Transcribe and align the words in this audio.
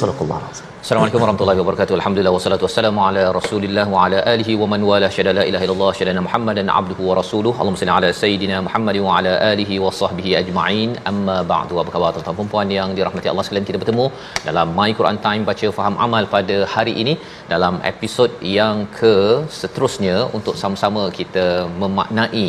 sallallahu 0.00 0.38
alaihi 0.38 0.52
wasallam. 0.54 0.74
Assalamualaikum 0.84 1.20
warahmatullahi 1.22 1.60
wabarakatuh. 1.60 1.94
Alhamdulillah 1.98 2.32
wassalatu 2.36 2.64
wassalamu 2.66 3.00
ala 3.06 3.22
Rasulillah 3.38 3.84
wa 3.94 4.04
ala 4.04 4.18
alihi 4.32 4.52
wa 4.60 4.66
man 4.72 4.82
wala 4.90 5.08
syada 5.16 5.32
la 5.38 5.44
ilaha 5.50 5.64
illallah 5.66 5.90
syada 5.98 6.22
Muhammadan 6.26 6.68
abduhu 6.78 7.08
wa 7.08 7.14
rasuluh. 7.20 7.52
Allahumma 7.56 7.80
salli 7.80 7.94
ala 7.96 8.10
sayidina 8.20 8.56
Muhammad 8.66 8.96
wa 9.06 9.16
ala 9.18 9.32
alihi 9.50 9.80
wa 9.84 9.90
sahbihi 10.00 10.32
ajma'in. 10.42 10.90
Amma 11.10 11.36
ba'du. 11.52 11.80
Apa 11.82 11.92
khabar 11.94 12.10
tuan-tuan 12.14 12.38
dan 12.38 12.50
puan 12.52 12.70
yang 12.78 12.90
dirahmati 12.98 13.30
Allah 13.32 13.44
sekalian 13.48 13.68
kita 13.70 13.80
bertemu 13.82 14.06
dalam 14.48 14.68
My 14.78 14.90
Quran 15.00 15.18
Time 15.26 15.44
baca 15.50 15.68
faham 15.78 15.96
amal 16.06 16.26
pada 16.36 16.58
hari 16.74 16.94
ini 17.02 17.14
dalam 17.52 17.76
episod 17.92 18.30
yang 18.58 18.86
ke 19.00 19.16
seterusnya 19.60 20.16
untuk 20.40 20.56
sama-sama 20.62 21.04
kita 21.20 21.46
memaknai 21.82 22.48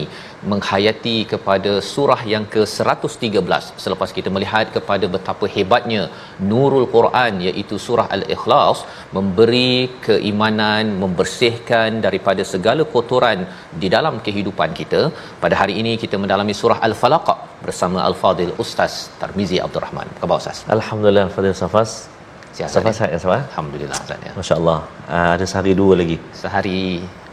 menghayati 0.51 1.17
kepada 1.31 1.71
surah 1.91 2.21
yang 2.33 2.45
ke-113 2.53 3.63
selepas 3.85 4.09
kita 4.17 4.29
melihat 4.35 4.67
kepada 4.75 5.05
betapa 5.15 5.47
hebatnya 5.55 6.03
nurul 6.51 6.87
Quran 6.95 7.41
iaitu 7.47 7.77
surah 7.87 8.07
al-ikhlas 8.17 8.79
memberi 9.17 9.73
keimanan 10.07 10.85
membersihkan 11.03 11.99
daripada 12.05 12.45
segala 12.53 12.85
kotoran 12.93 13.41
di 13.81 13.89
dalam 13.95 14.17
kehidupan 14.27 14.71
kita 14.81 15.01
pada 15.43 15.57
hari 15.61 15.75
ini 15.81 15.93
kita 16.03 16.17
mendalami 16.23 16.55
surah 16.61 16.79
al-falaq 16.89 17.27
bersama 17.65 17.99
al-fadil 18.09 18.53
ustaz 18.63 18.93
Tarmizi 19.21 19.59
Abdul 19.65 19.83
Rahman. 19.87 20.07
Apa 20.07 20.21
khabar 20.21 20.39
ustaz? 20.43 20.57
Alhamdulillah 20.77 21.27
Fadil 21.35 21.57
Safas 21.63 21.91
sihat 22.67 22.83
Ustaz? 22.83 22.97
sihat 22.99 23.11
ya? 23.15 23.19
Safas 23.23 23.41
alhamdulillah 23.51 23.97
ustaz 24.03 24.27
ya. 24.27 24.31
Masya 24.39 24.55
Allah 24.59 24.79
uh, 25.15 25.29
Ada 25.35 25.45
sehari 25.51 25.73
dua 25.81 25.93
lagi. 26.01 26.17
Sehari 26.41 26.79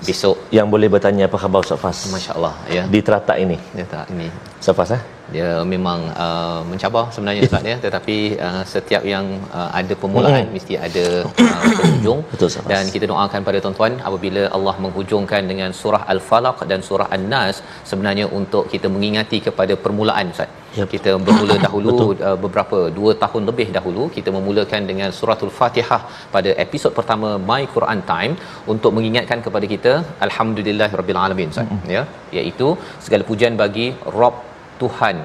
besok. 0.08 0.36
Yang 0.56 0.66
boleh 0.74 0.88
bertanya 0.94 1.24
apa 1.28 1.38
khabar 1.42 1.60
Ustaz 1.64 1.80
Fas? 1.82 1.98
masya-Allah 2.14 2.54
ya. 2.76 2.82
Di 2.94 3.00
teratak 3.06 3.36
ini. 3.44 3.56
Ya 3.78 3.84
tak 3.92 4.06
ini. 4.14 4.28
Ustaz 4.62 4.76
Fas 4.78 4.92
eh? 4.98 5.02
dia 5.34 5.48
memang 5.72 6.00
uh, 6.24 6.60
mencabar 6.70 7.04
sebenarnya 7.14 7.42
Ustaz 7.48 7.64
ya. 7.72 7.76
Tetapi 7.84 8.16
uh, 8.48 8.62
setiap 8.74 9.02
yang 9.14 9.26
uh, 9.58 9.70
ada 9.80 9.94
permulaan 10.02 10.34
Mm-mm. 10.36 10.54
mesti 10.56 10.74
ada 10.88 11.06
uh, 11.24 11.62
penghujung. 11.80 12.20
Betul, 12.32 12.46
Ustaz. 12.52 12.68
dan 12.72 12.84
kita 12.94 13.04
doakan 13.12 13.40
pada 13.48 13.58
tuan-tuan 13.64 13.94
apabila 14.08 14.42
Allah 14.56 14.76
menghujungkan 14.84 15.42
dengan 15.50 15.72
surah 15.80 16.02
al-falaq 16.14 16.62
dan 16.70 16.80
surah 16.88 17.08
an-nas 17.16 17.58
sebenarnya 17.90 18.28
untuk 18.40 18.64
kita 18.74 18.86
mengingati 18.96 19.40
kepada 19.48 19.74
permulaan 19.86 20.30
Ustaz 20.36 20.50
Yep. 20.78 20.88
kita 20.94 21.12
bermula 21.26 21.54
dahulu 21.66 21.94
uh, 22.28 22.38
beberapa 22.44 22.78
dua 22.98 23.12
tahun 23.22 23.42
lebih 23.50 23.68
dahulu 23.76 24.04
kita 24.16 24.32
memulakan 24.38 24.82
dengan 24.90 25.10
suratul 25.18 25.52
Fatihah 25.58 26.00
pada 26.34 26.50
episod 26.64 26.92
pertama 26.98 27.30
My 27.50 27.62
Quran 27.76 28.02
Time 28.12 28.34
untuk 28.74 28.92
mengingatkan 28.98 29.40
kepada 29.46 29.68
kita 29.74 29.94
alhamdulillahirabbil 30.26 31.20
alamin 31.26 31.54
Ustaz 31.54 31.94
ya. 31.96 32.04
Iaitu 32.36 32.68
segala 33.06 33.24
pujian 33.30 33.56
bagi 33.62 33.88
Rabb 34.20 34.36
Tuhan 34.80 35.16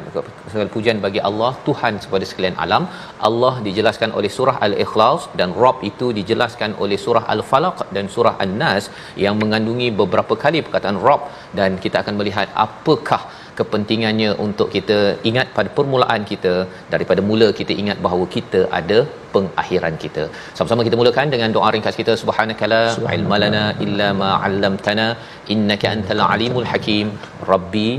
segala 0.52 0.70
pujian 0.76 0.98
bagi 1.06 1.20
Allah 1.30 1.52
Tuhan 1.68 1.94
kepada 2.04 2.26
sekalian 2.30 2.56
alam. 2.66 2.84
Allah 3.28 3.54
dijelaskan 3.68 4.10
oleh 4.20 4.32
surah 4.38 4.56
Al-Ikhlas 4.68 5.24
dan 5.40 5.50
Rabb 5.64 5.84
itu 5.92 6.08
dijelaskan 6.20 6.74
oleh 6.84 6.98
surah 7.06 7.24
Al-Falaq 7.34 7.80
dan 7.96 8.08
surah 8.16 8.36
An-Nas 8.46 8.88
yang 9.26 9.36
mengandungi 9.42 9.90
beberapa 10.02 10.36
kali 10.44 10.62
perkataan 10.68 11.00
Rabb 11.08 11.28
dan 11.60 11.80
kita 11.86 12.00
akan 12.04 12.16
melihat 12.22 12.48
apakah 12.66 13.22
kepentingannya 13.60 14.30
untuk 14.46 14.68
kita 14.76 15.00
ingat 15.30 15.48
pada 15.58 15.70
permulaan 15.78 16.22
kita 16.32 16.54
daripada 16.94 17.22
mula 17.30 17.48
kita 17.60 17.74
ingat 17.82 17.98
bahawa 18.06 18.26
kita 18.36 18.62
ada 18.80 19.00
pengakhiran 19.34 19.96
kita. 20.04 20.24
Sama-sama 20.58 20.86
kita 20.88 21.00
mulakan 21.02 21.30
dengan 21.36 21.52
doa 21.58 21.70
ringkas 21.76 21.98
kita 22.02 22.16
subhanakala 22.24 22.82
ilmalana 23.18 23.64
illa 23.86 24.10
ma 24.22 24.32
'allamtana 24.40 25.08
innaka 25.56 25.88
antal 25.96 26.24
alimul 26.34 26.68
hakim 26.72 27.08
rabbi 27.54 27.90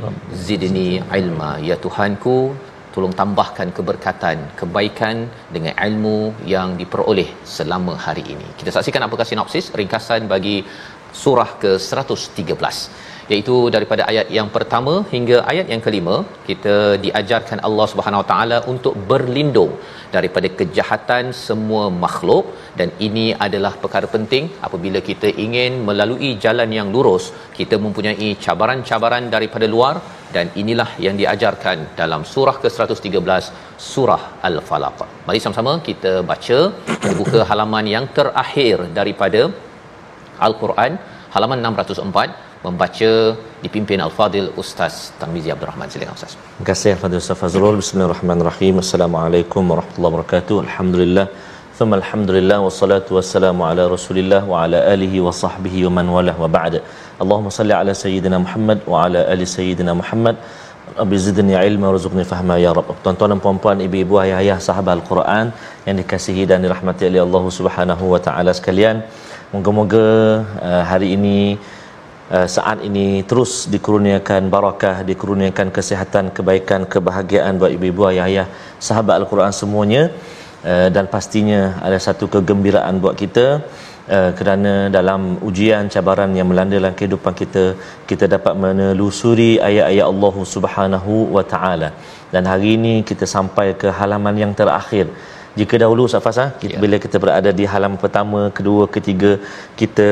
zidni 0.49 0.91
ilma 1.21 1.53
ya 1.71 1.79
tuhanku 1.87 2.37
tolong 2.95 3.15
tambahkan 3.21 3.69
keberkatan 3.77 4.39
kebaikan 4.61 5.17
dengan 5.55 5.75
ilmu 5.87 6.19
yang 6.55 6.69
diperoleh 6.81 7.29
selama 7.57 7.95
hari 8.07 8.25
ini. 8.35 8.49
Kita 8.61 8.71
saksikan 8.77 9.07
apakah 9.09 9.27
sinopsis 9.31 9.69
ringkasan 9.81 10.29
bagi 10.35 10.57
surah 11.23 11.51
ke-113 11.63 12.77
iaitu 13.33 13.57
daripada 13.75 14.03
ayat 14.11 14.27
yang 14.39 14.49
pertama 14.57 14.95
hingga 15.15 15.37
ayat 15.53 15.67
yang 15.73 15.83
kelima 15.87 16.17
kita 16.49 16.75
diajarkan 17.05 17.59
Allah 17.69 17.87
Subhanahu 17.93 18.23
Wa 18.23 18.29
Taala 18.33 18.59
untuk 18.73 18.95
berlindung 19.11 19.73
daripada 20.17 20.49
kejahatan 20.61 21.25
semua 21.47 21.85
makhluk 22.05 22.45
dan 22.79 22.89
ini 23.07 23.27
adalah 23.47 23.73
perkara 23.85 24.09
penting 24.17 24.45
apabila 24.67 25.01
kita 25.11 25.31
ingin 25.45 25.73
melalui 25.89 26.31
jalan 26.45 26.73
yang 26.79 26.91
lurus 26.97 27.27
kita 27.61 27.79
mempunyai 27.85 28.31
cabaran-cabaran 28.47 29.27
daripada 29.37 29.69
luar 29.75 29.95
dan 30.37 30.49
inilah 30.63 30.91
yang 31.07 31.17
diajarkan 31.21 31.79
dalam 32.01 32.23
surah 32.35 32.57
ke-113 32.63 33.45
surah 33.91 34.23
al-falaq. 34.49 35.01
Mari 35.27 35.41
sama-sama 35.45 35.75
kita 35.89 36.13
baca 36.31 36.59
kita 36.95 37.13
buka 37.21 37.41
halaman 37.51 37.87
yang 37.97 38.07
terakhir 38.19 38.79
daripada 39.01 39.43
Al-Quran 40.49 40.93
halaman 41.35 41.59
604 41.69 42.51
membaca 42.67 43.11
dipimpin 43.65 44.01
Al-Fadil 44.07 44.49
Ustaz 44.63 44.95
Tarmizi 45.21 45.51
Abdul 45.55 45.69
Rahman 45.71 45.89
silakan 45.93 46.15
Ustaz. 46.19 46.35
Terima 46.35 46.67
kasih 46.71 46.91
Al-Fadhil 46.97 47.23
Ustaz 47.25 47.39
Fazrul. 47.43 47.79
Bismillahirrahmanirrahim. 47.83 48.75
Assalamualaikum 48.85 49.63
warahmatullahi 49.73 50.13
wabarakatuh. 50.15 50.57
Alhamdulillah. 50.67 51.27
Thumma 51.79 51.97
alhamdulillah 52.01 52.59
wassalatu 52.65 53.17
wassalamu 53.17 53.67
ala 53.69 53.85
Rasulillah 53.95 54.41
wa 54.51 54.57
ala 54.65 54.79
alihi 54.95 55.25
wa 55.27 55.33
sahbihi 55.43 55.79
wa 55.87 55.93
man 55.99 56.07
walah 56.17 56.35
wa 56.43 56.49
ba'da. 56.57 56.81
Allahumma 57.23 57.55
salli 57.59 57.75
ala 57.79 57.93
sayyidina 58.03 58.39
Muhammad 58.45 58.79
wa 58.93 58.99
ala 59.05 59.21
ali 59.33 59.47
sayyidina 59.57 59.93
Muhammad. 60.01 60.37
Rabbi 61.01 61.17
zidni 61.27 61.55
ilma 61.69 61.87
warzuqni 61.93 62.25
fahma 62.33 62.57
ya 62.65 62.73
Rabb. 62.79 62.93
Tuan-tuan 63.05 63.33
dan 63.33 63.41
puan-puan, 63.45 63.81
ibu-ibu, 63.87 64.21
ayah-ayah 64.25 64.59
sahabat 64.69 64.93
Al-Quran 64.99 65.47
yang 65.87 65.97
dikasihi 66.01 66.45
dan 66.51 66.61
dirahmati 66.67 67.09
oleh 67.11 67.21
Allah 67.27 67.45
Subhanahu 67.59 68.05
wa 68.13 68.21
taala 68.27 68.53
sekalian. 68.59 68.97
Moga-moga 69.53 70.09
uh, 70.69 70.83
hari 70.91 71.11
ini 71.21 71.39
Uh, 72.33 72.49
saat 72.49 72.79
ini 72.89 73.21
terus 73.31 73.69
dikurniakan 73.73 74.49
barakah, 74.53 75.05
dikurniakan 75.09 75.69
kesihatan, 75.77 76.33
kebaikan, 76.37 76.89
kebahagiaan 76.93 77.61
buat 77.61 77.69
ibu-ibu, 77.77 78.09
ayah-ayah, 78.11 78.47
sahabat 78.87 79.21
Al-Quran 79.21 79.53
semuanya. 79.53 80.03
Uh, 80.65 80.89
dan 80.95 81.05
pastinya 81.15 81.61
ada 81.87 81.99
satu 82.07 82.25
kegembiraan 82.35 83.05
buat 83.05 83.17
kita 83.23 83.47
kerana 84.39 84.73
dalam 84.97 85.21
ujian 85.49 85.87
cabaran 85.95 86.31
yang 86.39 86.49
melanda 86.51 86.75
dalam 86.81 86.95
kehidupan 86.99 87.35
kita 87.41 87.65
kita 88.11 88.25
dapat 88.35 88.55
menelusuri 88.65 89.51
ayat-ayat 89.69 90.07
Allah 90.13 90.35
Subhanahu 90.55 91.13
wa 91.37 91.45
taala. 91.53 91.89
Dan 92.33 92.49
hari 92.53 92.71
ini 92.79 92.95
kita 93.11 93.29
sampai 93.37 93.67
ke 93.83 93.89
halaman 93.99 94.37
yang 94.43 94.53
terakhir 94.61 95.07
jika 95.61 95.75
dahulu 95.85 96.05
Safas 96.15 96.37
ha, 96.43 96.47
kita, 96.61 96.75
Ya. 96.75 96.81
bila 96.85 96.97
kita 97.05 97.17
berada 97.23 97.51
di 97.61 97.65
halaman 97.73 97.99
pertama, 98.05 98.41
kedua, 98.57 98.83
ketiga 98.97 99.31
kita 99.81 100.09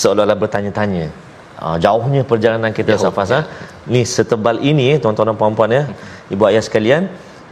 seolah-olah 0.00 0.38
bertanya-tanya 0.42 1.04
uh, 1.64 1.76
jauhnya 1.84 2.22
perjalanan 2.30 2.72
kita 2.80 2.92
Jauh, 2.96 3.04
Safas 3.04 3.30
ya. 3.34 3.40
ha? 3.40 3.40
ni 3.92 4.02
setebal 4.16 4.56
ini 4.70 4.84
eh, 4.94 4.98
tuan-tuan 5.02 5.30
dan 5.30 5.36
puan-puan 5.40 5.70
ya 5.78 5.82
ibu 6.34 6.42
ayah 6.50 6.64
sekalian 6.68 7.04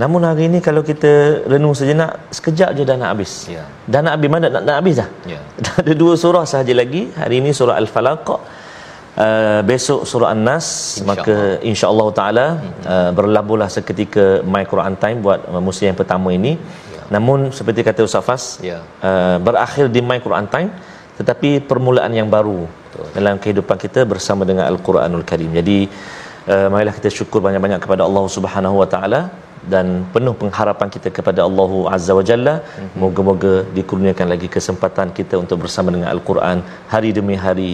namun 0.02 0.20
hari 0.28 0.44
ini 0.50 0.58
kalau 0.66 0.82
kita 0.90 1.12
renung 1.52 1.72
sejenak 1.78 2.10
sekejap 2.38 2.70
je 2.76 2.82
dah 2.90 2.96
nak 3.00 3.10
habis 3.16 3.32
Ya. 3.56 3.64
dah 3.92 4.00
nak 4.04 4.12
habis 4.16 4.28
mana 4.34 4.46
nak, 4.54 4.62
nak 4.68 4.76
habis 4.80 4.94
dah 5.00 5.08
Ya. 5.32 5.40
dah 5.64 5.74
ada 5.82 5.92
dua 6.02 6.14
surah 6.24 6.44
sahaja 6.52 6.74
lagi 6.82 7.02
hari 7.22 7.36
ini 7.44 7.52
surah 7.60 7.76
al-falaq 7.82 8.28
Uh, 9.24 9.60
besok 9.68 10.00
surah 10.10 10.28
An-Nas 10.36 10.66
Insya 11.00 11.04
maka 11.10 11.36
insya-Allah 11.70 12.08
taala 12.18 12.46
uh, 12.94 13.10
berlabuhlah 13.18 13.68
seketika 13.74 14.24
My 14.44 14.60
Quran 14.72 14.92
Time 15.02 15.18
buat 15.24 15.40
uh, 15.48 15.62
musim 15.66 15.88
yang 15.88 15.96
pertama 16.00 16.28
ini. 16.38 16.52
Namun 17.14 17.50
seperti 17.58 17.80
kata 17.88 18.00
Ustaz 18.08 18.24
Fas, 18.28 18.44
Ya. 18.70 18.78
uh, 19.08 19.36
berakhir 19.46 19.86
di 19.94 20.00
My 20.02 20.18
Quran 20.26 20.48
Time 20.54 20.70
tetapi 21.18 21.64
permulaan 21.70 22.12
yang 22.12 22.28
baru 22.36 22.68
Betul. 22.68 23.06
dalam 23.16 23.34
kehidupan 23.42 23.76
kita 23.84 24.00
bersama 24.12 24.44
dengan 24.48 24.64
Al-Quranul 24.70 25.24
Karim. 25.30 25.50
Jadi 25.58 25.88
uh, 26.52 26.68
marilah 26.72 26.94
kita 26.98 27.08
syukur 27.18 27.40
banyak-banyak 27.46 27.80
kepada 27.84 28.04
Allah 28.08 28.24
Subhanahu 28.36 28.76
Wa 28.84 28.88
Taala 28.94 29.20
dan 29.72 29.86
penuh 30.14 30.34
pengharapan 30.40 30.88
kita 30.94 31.08
kepada 31.18 31.40
Allah 31.48 31.70
Azza 31.96 32.12
wa 32.18 32.24
Jalla. 32.30 32.54
Mm-hmm. 32.62 32.98
Moga-moga 33.02 33.54
dikurniakan 33.78 34.26
lagi 34.32 34.48
kesempatan 34.56 35.10
kita 35.18 35.34
untuk 35.42 35.64
bersama 35.64 35.88
dengan 35.94 36.12
Al-Quran 36.14 36.60
hari 36.92 37.10
demi 37.18 37.34
hari 37.46 37.70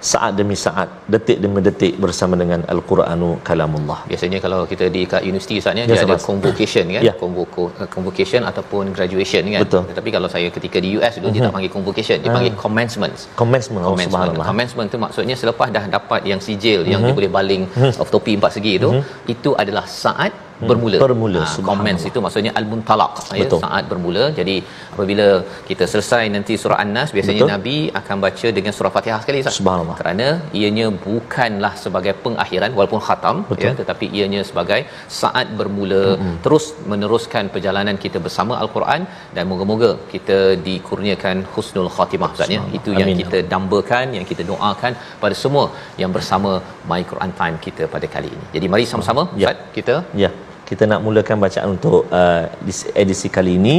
saat 0.00 0.32
demi 0.32 0.56
saat, 0.56 0.88
detik 1.12 1.38
demi 1.44 1.60
detik 1.60 2.00
bersama 2.00 2.34
dengan 2.42 2.64
Al-Quranu 2.72 3.30
kalamullah. 3.48 4.00
Biasanya 4.10 4.38
kalau 4.44 4.64
kita 4.64 4.88
di 4.88 5.04
kat 5.04 5.22
universiti 5.28 5.60
Ustaz 5.60 5.76
ya, 5.76 5.84
Ya, 5.84 5.86
dia 5.92 6.04
ada 6.08 6.16
convocation 6.16 6.84
kan, 6.94 7.02
Ya. 7.04 7.12
Convoco, 7.20 7.64
uh, 7.68 7.88
convocation 7.94 8.40
ataupun 8.50 8.96
graduation 8.96 9.44
kan. 9.54 9.60
Betul. 9.64 9.82
Tetapi 9.92 10.08
kalau 10.16 10.28
saya 10.34 10.48
ketika 10.48 10.80
di 10.84 10.96
US 10.96 11.20
dulu 11.20 11.30
dia 11.36 11.42
tak 11.46 11.54
panggil 11.56 11.72
convocation, 11.76 12.16
dia 12.24 12.32
panggil 12.32 12.54
commencements. 12.56 13.20
Commencement, 13.36 13.84
oh, 13.84 13.92
Commencement. 13.92 14.08
subhanallah. 14.08 14.46
Commencement 14.50 14.86
tu 14.88 14.98
maksudnya 15.06 15.36
selepas 15.36 15.68
dah 15.68 15.84
dapat 15.96 16.20
yang 16.24 16.40
sijil 16.40 16.80
yang 16.88 17.00
dia 17.04 17.14
boleh 17.20 17.32
baling 17.38 17.62
of 18.00 18.08
topi 18.08 18.40
empat 18.40 18.56
segi 18.56 18.80
tu, 18.80 18.90
itu 19.28 19.52
adalah 19.62 19.84
saat 19.84 20.32
bermula. 20.68 20.98
Bermula, 21.04 21.40
Ha, 21.40 21.62
commence 21.70 22.04
itu 22.10 22.18
maksudnya 22.24 22.52
al-muntalaq 22.60 23.14
ya, 23.40 23.46
saat 23.64 23.84
bermula. 23.90 24.24
Jadi 24.38 24.56
apabila 24.94 25.26
kita 25.68 25.84
selesai 25.92 26.22
nanti 26.34 26.54
surah 26.62 26.78
An-Nas 26.84 27.10
biasanya 27.16 27.42
Betul. 27.42 27.52
Nabi 27.54 27.76
akan 28.00 28.16
baca 28.24 28.48
dengan 28.58 28.72
surah 28.78 28.92
Fatihah 28.96 29.20
sekali 29.24 29.38
Ustaz. 29.42 29.58
Subhanallah. 29.60 29.96
Kerana 30.00 30.28
ianya 30.60 30.86
bukanlah 31.06 31.72
sebagai 31.84 32.14
pengakhiran 32.24 32.70
walaupun 32.78 33.02
khatam 33.08 33.36
Betul. 33.50 33.64
ya 33.64 33.72
tetapi 33.80 34.06
ianya 34.18 34.42
sebagai 34.50 34.80
saat 35.20 35.46
bermula 35.60 36.02
mm-hmm. 36.08 36.36
terus 36.44 36.66
meneruskan 36.92 37.46
perjalanan 37.54 37.96
kita 38.04 38.20
bersama 38.26 38.52
al-Quran 38.64 39.02
dan 39.36 39.44
moga-moga 39.52 39.90
kita 40.14 40.38
dikurniakan 40.68 41.36
husnul 41.54 41.90
khatimah 41.96 42.30
Ustaz 42.36 42.54
ya. 42.56 42.62
Itu 42.80 42.90
yang 43.00 43.10
Amin. 43.12 43.20
kita 43.22 43.38
dambakan, 43.54 44.06
yang 44.18 44.26
kita 44.32 44.42
doakan 44.52 44.92
pada 45.24 45.36
semua 45.44 45.64
yang 46.02 46.12
bersama 46.18 46.50
My 46.90 47.02
Quran 47.10 47.32
Time 47.40 47.56
kita 47.66 47.84
pada 47.96 48.06
kali 48.16 48.30
ini. 48.36 48.46
Jadi 48.56 48.66
mari 48.74 48.86
sama-sama 48.92 49.22
Ya. 49.42 49.48
Ustaz 49.50 49.58
kita 49.76 49.94
Ya, 50.22 50.30
kita 50.70 50.84
nak 50.90 51.00
mulakan 51.06 51.36
bacaan 51.44 51.68
untuk 51.76 52.00
uh, 52.20 52.42
dis- 52.66 52.88
edisi 53.02 53.28
kali 53.36 53.54
ini. 53.60 53.76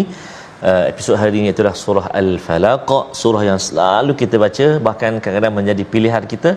Uh, 0.70 0.84
episod 0.92 1.16
hari 1.22 1.36
ini 1.42 1.50
itulah 1.56 1.74
surah 1.84 2.08
Al-Falaq, 2.22 2.90
surah 3.22 3.44
yang 3.50 3.60
selalu 3.68 4.14
kita 4.22 4.36
baca 4.44 4.66
bahkan 4.88 5.12
kadang-kadang 5.24 5.56
menjadi 5.60 5.84
pilihan 5.94 6.24
kita 6.34 6.52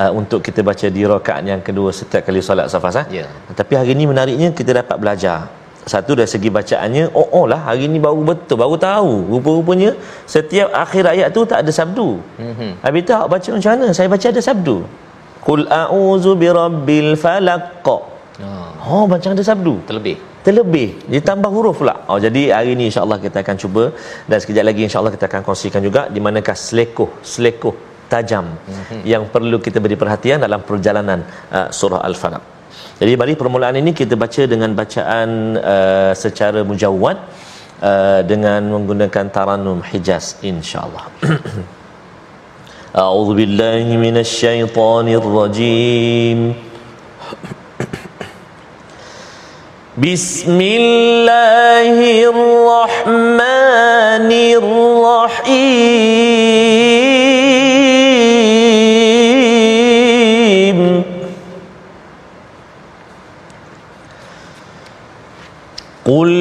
uh, 0.00 0.10
untuk 0.20 0.40
kita 0.46 0.60
baca 0.68 0.86
di 0.96 1.02
rakaat 1.12 1.42
yang 1.52 1.62
kedua 1.66 1.90
setiap 1.98 2.22
kali 2.28 2.40
solat 2.48 2.72
safas 2.74 2.96
ah. 3.02 3.06
Ya. 3.18 3.26
Tapi 3.60 3.72
hari 3.80 3.92
ini 3.96 4.06
menariknya 4.12 4.48
kita 4.60 4.72
dapat 4.80 4.96
belajar. 5.02 5.38
Satu 5.92 6.14
dari 6.18 6.30
segi 6.30 6.46
bacaannya, 6.56 7.04
oh, 7.20 7.28
oh 7.38 7.44
lah 7.50 7.60
hari 7.68 7.90
ini 7.90 7.98
baru 8.06 8.22
betul, 8.30 8.56
baru 8.62 8.76
tahu. 8.88 9.12
Rupa-rupanya 9.34 9.90
setiap 10.34 10.68
akhir 10.84 11.04
ayat 11.14 11.28
tu 11.36 11.42
tak 11.52 11.66
ada 11.66 11.72
sabdu. 11.74 12.08
Mm-hmm. 12.38 12.70
Habis 12.86 13.02
tu 13.08 13.12
awak 13.18 13.28
baca 13.34 13.48
macam 13.58 13.70
mana? 13.74 13.86
Saya 13.98 14.08
baca 14.14 14.26
ada 14.32 14.42
sabdu. 14.48 14.76
Qul 15.46 15.62
a'udzu 15.66 16.32
birabbil 16.42 17.10
falaq. 17.24 17.84
Oh, 18.40 18.68
Oh, 18.92 19.04
macam 19.12 19.30
ada 19.34 19.44
sabdu. 19.50 19.74
terlebih 19.88 20.16
Terlebih 20.46 20.88
ditambah 21.14 21.50
huruf 21.54 21.76
pula. 21.80 21.94
Oh 22.10 22.18
jadi 22.18 22.42
hari 22.56 22.70
ini 22.76 22.84
insya-Allah 22.90 23.18
kita 23.24 23.38
akan 23.44 23.56
cuba 23.62 23.84
dan 24.26 24.36
sekejap 24.42 24.64
lagi 24.70 24.82
insya-Allah 24.86 25.12
kita 25.14 25.26
akan 25.30 25.42
kongsikan 25.46 25.82
juga 25.86 26.00
di 26.14 26.20
manakah 26.26 26.56
selekoh 26.66 27.10
selekoh 27.22 27.74
tajam 28.12 28.46
mm-hmm. 28.52 29.00
yang 29.12 29.22
perlu 29.34 29.56
kita 29.66 29.78
beri 29.84 29.96
perhatian 30.02 30.42
dalam 30.46 30.60
perjalanan 30.68 31.22
uh, 31.56 31.68
surah 31.78 32.02
Al-Falaq. 32.08 32.42
Jadi 33.00 33.12
mari 33.20 33.34
permulaan 33.42 33.76
ini 33.82 33.90
kita 34.00 34.14
baca 34.22 34.42
dengan 34.52 34.70
bacaan 34.80 35.28
uh, 35.74 36.12
secara 36.24 36.60
mujawwad 36.70 37.16
uh, 37.82 38.20
dengan 38.32 38.66
menggunakan 38.74 39.26
taranum 39.36 39.78
Hijaz 39.90 40.26
insya-Allah. 40.50 41.06
A'udzu 43.02 43.32
billahi 43.40 43.94
minasyaitonir 44.04 45.24
rajim. 45.38 46.71
بسم 49.96 50.56
الله 50.56 52.24
الرحمن 52.32 53.40
الرحيم. 54.56 55.52
قل 66.08 66.32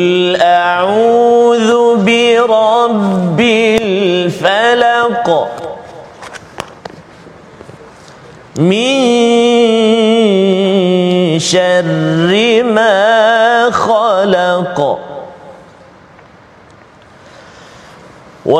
أعوذ 0.41 1.95
برب 2.07 3.39
الفلق 3.81 5.27
من 8.57 8.91
شر 11.39 12.20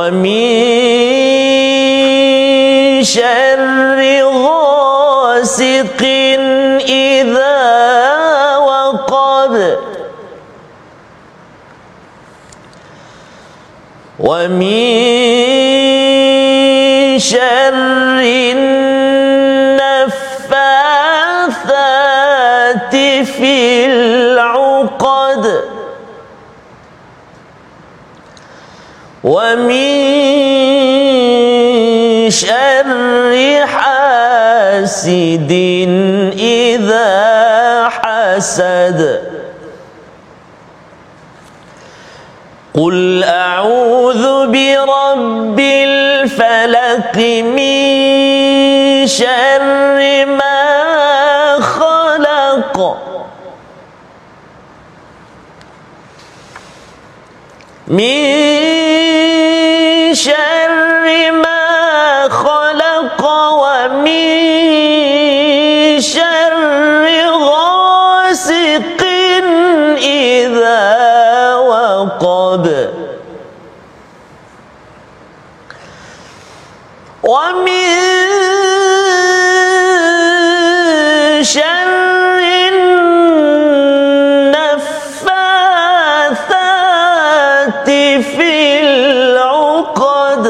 ومن 0.00 0.49
حاسد 35.11 35.51
إذا 36.39 37.89
حسد. 37.89 39.21
قل 42.73 43.23
أعوذ 43.23 44.47
برب 44.47 45.59
الفلق 45.59 47.17
من 47.43 49.07
شر 49.07 50.25
ما 50.25 50.63
خلق. 51.59 52.97
من 57.87 58.23
شر 60.13 61.31
ما 61.31 62.27
خلق 62.29 63.21
ومن 63.51 64.90
شر 66.01 67.05
غاسق 67.29 69.01
إذا 69.97 71.55
وقب. 71.55 72.65
ومن 77.23 77.91
شر 81.43 82.39
النفاثات 82.73 83.49
في 88.35 88.79
العقد. 88.79 90.45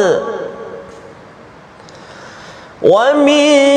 ومن 2.81 3.70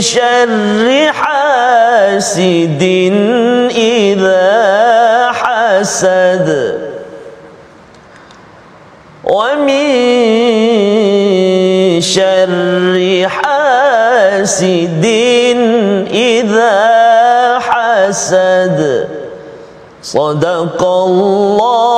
شر 0.00 1.10
حاسد 1.12 2.82
إذا 3.76 5.32
حسد. 5.32 6.48
ومن 9.24 9.90
شر 12.00 13.28
حاسد 13.28 15.04
إذا 16.12 16.78
حسد. 17.58 19.08
صدق 20.02 20.82
الله 20.84 21.97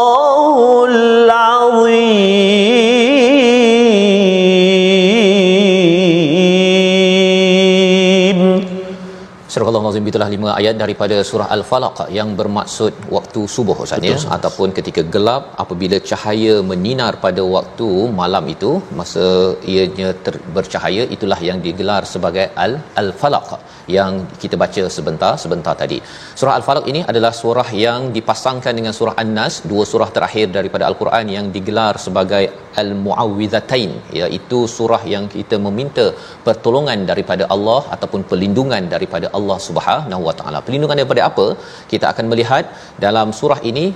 Al-Azim 10.00 10.12
itulah 10.12 10.28
lima 10.34 10.48
ayat 10.60 10.74
daripada 10.82 11.16
surah 11.30 11.48
Al-Falaq 11.54 11.98
yang 12.18 12.28
bermaksud 12.38 12.92
waktu 13.16 13.40
subuh 13.54 13.76
Ustaz 13.84 14.06
ya 14.10 14.16
ataupun 14.36 14.68
ketika 14.78 15.02
gelap 15.14 15.42
apabila 15.62 15.96
cahaya 16.10 16.54
menyinar 16.70 17.12
pada 17.24 17.42
waktu 17.56 17.88
malam 18.20 18.44
itu 18.54 18.70
masa 18.98 19.24
ianya 19.72 20.08
ter- 20.24 20.40
bercahaya 20.56 21.02
itulah 21.16 21.38
yang 21.48 21.58
digelar 21.66 22.02
sebagai 22.14 22.46
Al 22.64 22.74
Al-Falaq 23.02 23.48
yang 23.96 24.14
kita 24.42 24.56
baca 24.62 24.84
sebentar 24.96 25.32
sebentar 25.44 25.74
tadi. 25.82 25.98
Surah 26.40 26.54
Al-Falaq 26.58 26.86
ini 26.92 27.02
adalah 27.12 27.32
surah 27.42 27.68
yang 27.86 28.00
dipasangkan 28.16 28.72
dengan 28.78 28.94
surah 29.00 29.14
An-Nas, 29.22 29.54
dua 29.72 29.84
surah 29.92 30.10
terakhir 30.16 30.46
daripada 30.58 30.86
Al-Quran 30.90 31.26
yang 31.36 31.46
digelar 31.56 31.94
sebagai 32.06 32.44
Al-Muawwidhatain 32.82 33.92
iaitu 34.20 34.60
surah 34.76 35.02
yang 35.14 35.24
kita 35.36 35.58
meminta 35.66 36.06
pertolongan 36.48 36.98
daripada 37.12 37.44
Allah 37.54 37.80
ataupun 37.96 38.22
perlindungan 38.32 38.84
daripada 38.94 39.28
Allah 39.38 39.58
Subhanahu 39.68 39.89
Wa 40.28 40.34
Taala. 40.38 40.58
Perlindungan 40.66 40.96
daripada 41.00 41.22
apa? 41.30 41.46
Kita 41.92 42.06
akan 42.12 42.24
melihat 42.32 42.64
dalam 43.04 43.28
surah 43.40 43.60
ini 43.70 43.86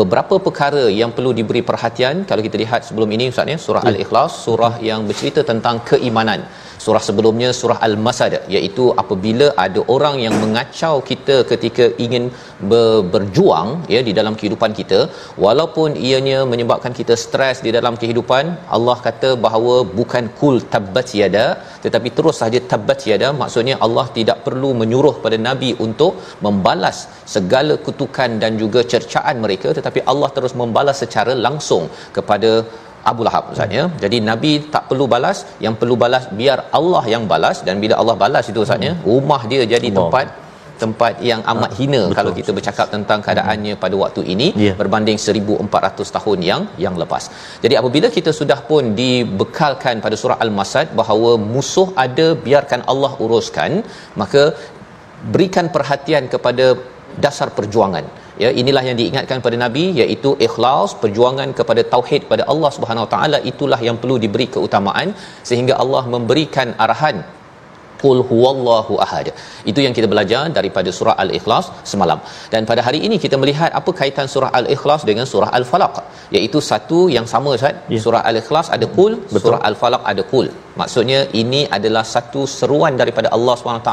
beberapa 0.00 0.36
perkara 0.46 0.84
yang 1.00 1.10
perlu 1.16 1.30
diberi 1.38 1.62
perhatian 1.70 2.16
kalau 2.28 2.42
kita 2.46 2.56
lihat 2.62 2.80
sebelum 2.88 3.10
ini 3.16 3.26
ustaz 3.32 3.52
ya 3.52 3.58
surah 3.66 3.82
ya. 3.84 3.90
al-ikhlas 3.90 4.32
surah 4.44 4.74
yang 4.88 5.00
bercerita 5.08 5.42
tentang 5.50 5.76
keimanan 5.90 6.40
surah 6.84 7.02
sebelumnya 7.08 7.50
surah 7.58 7.76
al-masad 7.86 8.32
iaitu 8.54 8.84
apabila 9.02 9.46
ada 9.64 9.80
orang 9.94 10.16
yang 10.24 10.34
mengacau 10.42 10.94
kita 11.10 11.36
ketika 11.50 11.84
ingin 12.04 12.24
ber- 12.70 13.04
berjuang 13.12 13.68
ya 13.94 14.00
di 14.08 14.12
dalam 14.18 14.34
kehidupan 14.40 14.72
kita 14.80 15.00
walaupun 15.44 15.90
ianya 16.08 16.38
menyebabkan 16.52 16.94
kita 17.00 17.16
stres 17.24 17.58
di 17.66 17.72
dalam 17.76 17.96
kehidupan 18.02 18.44
Allah 18.78 18.96
kata 19.06 19.30
bahawa 19.46 19.76
bukan 20.00 20.26
kul 20.40 20.58
tabbat 20.74 21.08
yada 21.20 21.46
tetapi 21.84 22.10
terus 22.18 22.38
saja 22.42 22.60
tabbat 22.72 23.00
yada 23.10 23.30
maksudnya 23.42 23.76
Allah 23.86 24.06
tidak 24.18 24.38
perlu 24.48 24.72
menyuruh 24.82 25.14
pada 25.24 25.38
nabi 25.48 25.70
untuk 25.86 26.14
membalas 26.46 26.98
segala 27.36 27.76
kutukan 27.86 28.30
dan 28.44 28.52
juga 28.64 28.82
cercaan 28.94 29.38
mereka 29.46 29.70
tetapi 29.84 30.02
Allah 30.12 30.30
terus 30.36 30.54
membalas 30.62 30.98
secara 31.04 31.34
langsung 31.46 31.86
kepada 32.16 32.52
Abu 33.10 33.22
Lahab 33.26 33.50
Ustaz 33.54 33.76
ya. 33.78 33.84
Jadi 34.04 34.18
Nabi 34.30 34.52
tak 34.74 34.84
perlu 34.90 35.06
balas, 35.14 35.38
yang 35.64 35.74
perlu 35.80 35.96
balas 36.04 36.24
biar 36.38 36.58
Allah 36.78 37.04
yang 37.14 37.24
balas 37.32 37.58
dan 37.66 37.76
bila 37.82 37.94
Allah 38.02 38.16
balas 38.22 38.46
itu 38.52 38.60
Ustaz 38.66 38.88
ya, 38.88 38.94
rumah 39.10 39.42
dia 39.52 39.62
jadi 39.74 39.88
Allah. 39.90 39.98
tempat 39.98 40.26
tempat 40.82 41.14
yang 41.28 41.40
amat 41.52 41.70
ha, 41.72 41.76
hina 41.78 42.00
betul. 42.02 42.16
kalau 42.18 42.32
kita 42.38 42.50
bercakap 42.56 42.86
tentang 42.94 43.20
keadaannya 43.26 43.74
pada 43.82 43.96
waktu 44.02 44.22
ini 44.32 44.48
yeah. 44.64 44.74
berbanding 44.80 45.18
1400 45.24 46.16
tahun 46.16 46.38
yang 46.48 46.62
yang 46.84 46.94
lepas. 47.02 47.24
Jadi 47.64 47.74
apabila 47.80 48.08
kita 48.16 48.30
sudah 48.40 48.58
pun 48.70 48.90
dibekalkan 49.02 50.02
pada 50.06 50.18
surah 50.22 50.38
Al-Masad 50.46 50.88
bahawa 51.00 51.30
musuh 51.54 51.88
ada 52.06 52.26
biarkan 52.46 52.82
Allah 52.94 53.12
uruskan, 53.26 53.70
maka 54.22 54.42
berikan 55.36 55.68
perhatian 55.76 56.26
kepada 56.34 56.66
dasar 57.24 57.48
perjuangan 57.58 58.06
ya 58.42 58.50
inilah 58.60 58.82
yang 58.88 58.96
diingatkan 59.00 59.38
pada 59.46 59.56
nabi 59.64 59.84
iaitu 60.02 60.30
ikhlas 60.46 60.92
perjuangan 61.02 61.50
kepada 61.58 61.82
tauhid 61.94 62.22
pada 62.32 62.44
Allah 62.52 62.70
Subhanahu 62.76 63.06
Wa 63.06 63.12
taala 63.14 63.38
itulah 63.52 63.80
yang 63.88 63.98
perlu 64.02 64.16
diberi 64.24 64.46
keutamaan 64.54 65.10
sehingga 65.50 65.76
Allah 65.84 66.02
memberikan 66.14 66.70
arahan 66.86 67.18
qul 68.04 68.18
huwallahu 68.30 68.94
ahad. 69.04 69.28
Itu 69.70 69.80
yang 69.86 69.94
kita 69.98 70.08
belajar 70.12 70.42
daripada 70.58 70.90
surah 70.98 71.16
al-ikhlas 71.24 71.68
semalam. 71.92 72.20
Dan 72.54 72.62
pada 72.70 72.82
hari 72.86 73.00
ini 73.06 73.18
kita 73.24 73.38
melihat 73.42 73.70
apa 73.80 73.92
kaitan 74.00 74.28
surah 74.34 74.50
al-ikhlas 74.60 75.02
dengan 75.10 75.26
surah 75.32 75.50
al-falaq. 75.58 75.96
Iaitu 76.36 76.60
satu 76.70 77.00
yang 77.16 77.28
sama 77.34 77.50
Ustaz. 77.58 77.76
Ya. 77.94 78.00
surah 78.04 78.22
al-ikhlas 78.30 78.68
ada 78.76 78.88
qul 78.98 79.12
surah 79.44 79.60
al-falaq 79.70 80.04
ada 80.12 80.24
qul. 80.32 80.48
Maksudnya 80.80 81.20
ini 81.40 81.60
adalah 81.76 82.04
satu 82.14 82.42
seruan 82.58 82.94
daripada 83.00 83.28
Allah 83.36 83.54
SWT 83.58 83.92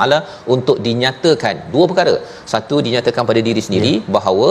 untuk 0.56 0.78
dinyatakan 0.88 1.56
dua 1.74 1.86
perkara. 1.92 2.16
Satu 2.54 2.78
dinyatakan 2.88 3.26
pada 3.32 3.42
diri 3.48 3.62
sendiri 3.68 3.94
ya. 3.98 4.06
bahawa 4.18 4.50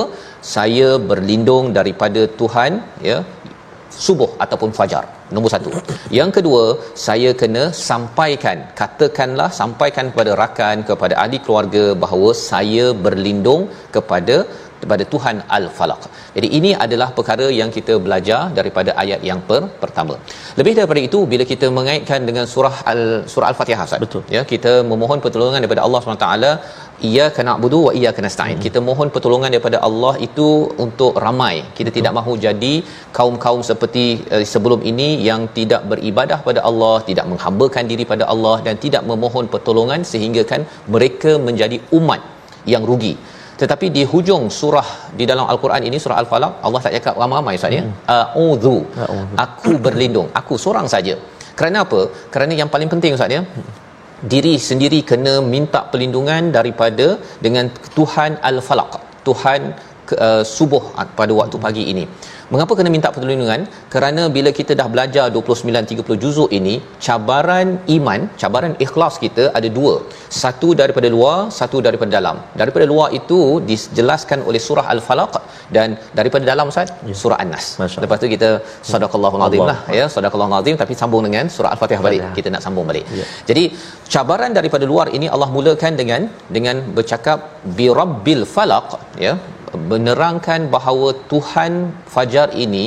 saya 0.55 0.89
berlindung 1.11 1.67
daripada 1.79 2.23
Tuhan 2.41 2.73
ya 3.09 3.19
subuh 4.07 4.31
ataupun 4.45 4.71
fajar. 4.79 5.05
Nombor 5.35 5.51
satu. 5.55 5.71
Yang 6.19 6.31
kedua 6.37 6.65
saya 7.07 7.31
kena 7.41 7.65
sampaikan 7.89 8.59
katakanlah 8.81 9.51
sampaikan 9.61 10.07
kepada 10.13 10.33
rakan 10.43 10.77
kepada 10.91 11.15
ahli 11.23 11.39
keluarga 11.45 11.85
bahawa 12.05 12.31
saya 12.51 12.87
berlindung 13.07 13.63
kepada 13.97 14.37
kepada 14.83 15.05
Tuhan 15.13 15.37
Al-Falaq. 15.59 16.03
Jadi 16.37 16.49
ini 16.59 16.71
adalah 16.85 17.09
perkara 17.19 17.47
yang 17.61 17.71
kita 17.77 17.97
belajar 18.07 18.41
daripada 18.59 18.91
ayat 19.03 19.21
yang 19.31 19.41
per, 19.49 19.63
pertama. 19.83 20.17
Lebih 20.61 20.75
daripada 20.79 21.01
itu 21.09 21.21
bila 21.33 21.47
kita 21.53 21.69
mengaitkan 21.79 22.21
dengan 22.29 22.47
surah 22.55 22.77
Al 22.93 23.03
surah 23.33 23.49
Al-Fatihah 23.53 23.87
Ustaz. 23.89 24.03
Betul. 24.07 24.23
Ya, 24.37 24.43
kita 24.53 24.73
memohon 24.93 25.21
pertolongan 25.27 25.61
daripada 25.65 25.85
Allah 25.87 26.01
SWT 26.03 26.29
iyyaka 27.09 27.41
na'budu 27.49 27.79
wa 27.87 27.93
iyyaka 27.99 28.21
nasta'in. 28.27 28.57
Hmm. 28.57 28.65
Kita 28.67 28.79
mohon 28.89 29.09
pertolongan 29.15 29.51
daripada 29.55 29.79
Allah 29.89 30.15
itu 30.27 30.49
untuk 30.85 31.13
ramai. 31.25 31.55
Kita 31.79 31.89
Betul. 31.89 31.97
tidak 31.99 32.13
mahu 32.19 32.33
jadi 32.47 32.75
kaum-kaum 33.19 33.63
seperti 33.71 34.05
uh, 34.35 34.45
sebelum 34.53 34.81
ini 34.91 35.09
yang 35.29 35.43
tidak 35.59 35.83
beribadah 35.93 36.39
pada 36.49 36.63
Allah, 36.71 36.97
tidak 37.11 37.27
menghambakan 37.33 37.85
diri 37.93 38.07
pada 38.13 38.27
Allah 38.35 38.57
dan 38.67 38.77
tidak 38.85 39.05
memohon 39.13 39.49
pertolongan 39.55 40.03
sehingga 40.13 40.45
kan 40.53 40.63
mereka 40.97 41.33
menjadi 41.49 41.79
umat 41.99 42.23
yang 42.73 42.85
rugi. 42.91 43.15
Tetapi 43.61 43.87
di 43.97 44.03
hujung 44.13 44.45
surah 44.61 44.89
di 45.19 45.25
dalam 45.31 45.47
al-Quran 45.53 45.83
ini 45.89 45.97
surah 46.05 46.17
al-Falaq 46.23 46.53
Allah 46.67 46.81
tak 46.85 46.95
cakap 46.97 47.15
ramai-ramai 47.23 47.55
Ustaz 47.61 47.77
ya. 47.79 47.83
Hmm. 47.85 48.17
A'udzu. 48.17 48.77
Aku 49.47 49.73
berlindung. 49.87 50.29
Aku 50.41 50.57
seorang 50.65 50.89
saja. 50.95 51.17
Kerana 51.59 51.79
apa? 51.87 52.01
Kerana 52.33 52.53
yang 52.61 52.71
paling 52.75 52.91
penting 52.95 53.15
Ustaz 53.19 53.37
ya. 53.39 53.43
Hmm 53.45 53.69
diri 54.33 54.55
sendiri 54.69 54.99
kena 55.11 55.35
minta 55.53 55.81
perlindungan 55.91 56.53
daripada 56.57 57.07
dengan 57.45 57.73
Tuhan 57.97 58.37
Al-Falaq 58.49 58.93
Tuhan 59.29 59.61
uh, 60.27 60.43
subuh 60.57 60.85
pada 61.19 61.33
waktu 61.41 61.57
pagi 61.67 61.85
ini 61.93 62.05
Mengapa 62.53 62.73
kena 62.79 62.91
minta 62.95 63.09
perlindungan? 63.17 63.61
Kerana 63.95 64.23
bila 64.37 64.51
kita 64.59 64.73
dah 64.79 64.87
belajar 64.93 65.25
29 65.35 65.91
30 65.91 66.23
juzuk 66.23 66.51
ini, 66.59 66.73
cabaran 67.07 67.69
iman, 67.97 68.21
cabaran 68.43 68.73
ikhlas 68.85 69.15
kita 69.25 69.45
ada 69.59 69.69
dua. 69.77 69.93
Satu 70.43 70.69
daripada 70.81 71.09
luar, 71.17 71.37
satu 71.59 71.79
daripada 71.87 72.11
dalam. 72.17 72.37
Daripada 72.61 72.87
luar 72.93 73.09
itu 73.19 73.39
dijelaskan 73.69 74.41
oleh 74.49 74.63
surah 74.67 74.87
Al-Falaq 74.95 75.35
dan 75.77 75.95
daripada 76.19 76.45
dalam 76.51 76.73
Ustaz, 76.73 76.91
ya. 77.11 77.15
surah 77.23 77.39
An-Nas. 77.45 77.67
Lepas 78.05 78.19
tu 78.25 78.31
kita 78.35 78.51
sadaqallahu 78.91 79.39
azim 79.47 79.63
lah 79.71 79.79
ya, 79.99 80.07
sadaqallahu 80.17 80.59
azim 80.61 80.75
tapi 80.83 80.97
sambung 81.03 81.23
dengan 81.29 81.47
surah 81.57 81.71
Al-Fatihah 81.77 82.03
balik. 82.09 82.27
Kita 82.41 82.51
nak 82.57 82.65
sambung 82.67 82.87
balik. 82.91 83.07
Ya. 83.21 83.27
Jadi 83.51 83.65
cabaran 84.17 84.51
daripada 84.59 84.85
luar 84.93 85.07
ini 85.19 85.29
Allah 85.35 85.51
mulakan 85.57 85.95
dengan 86.03 86.23
dengan 86.59 86.77
bercakap 86.99 87.63
bi 87.79 87.89
rabbil 88.01 88.45
falaq 88.57 88.91
ya 89.27 89.35
menerangkan 89.91 90.61
bahawa 90.75 91.09
Tuhan 91.33 91.73
Fajar 92.15 92.49
ini 92.65 92.85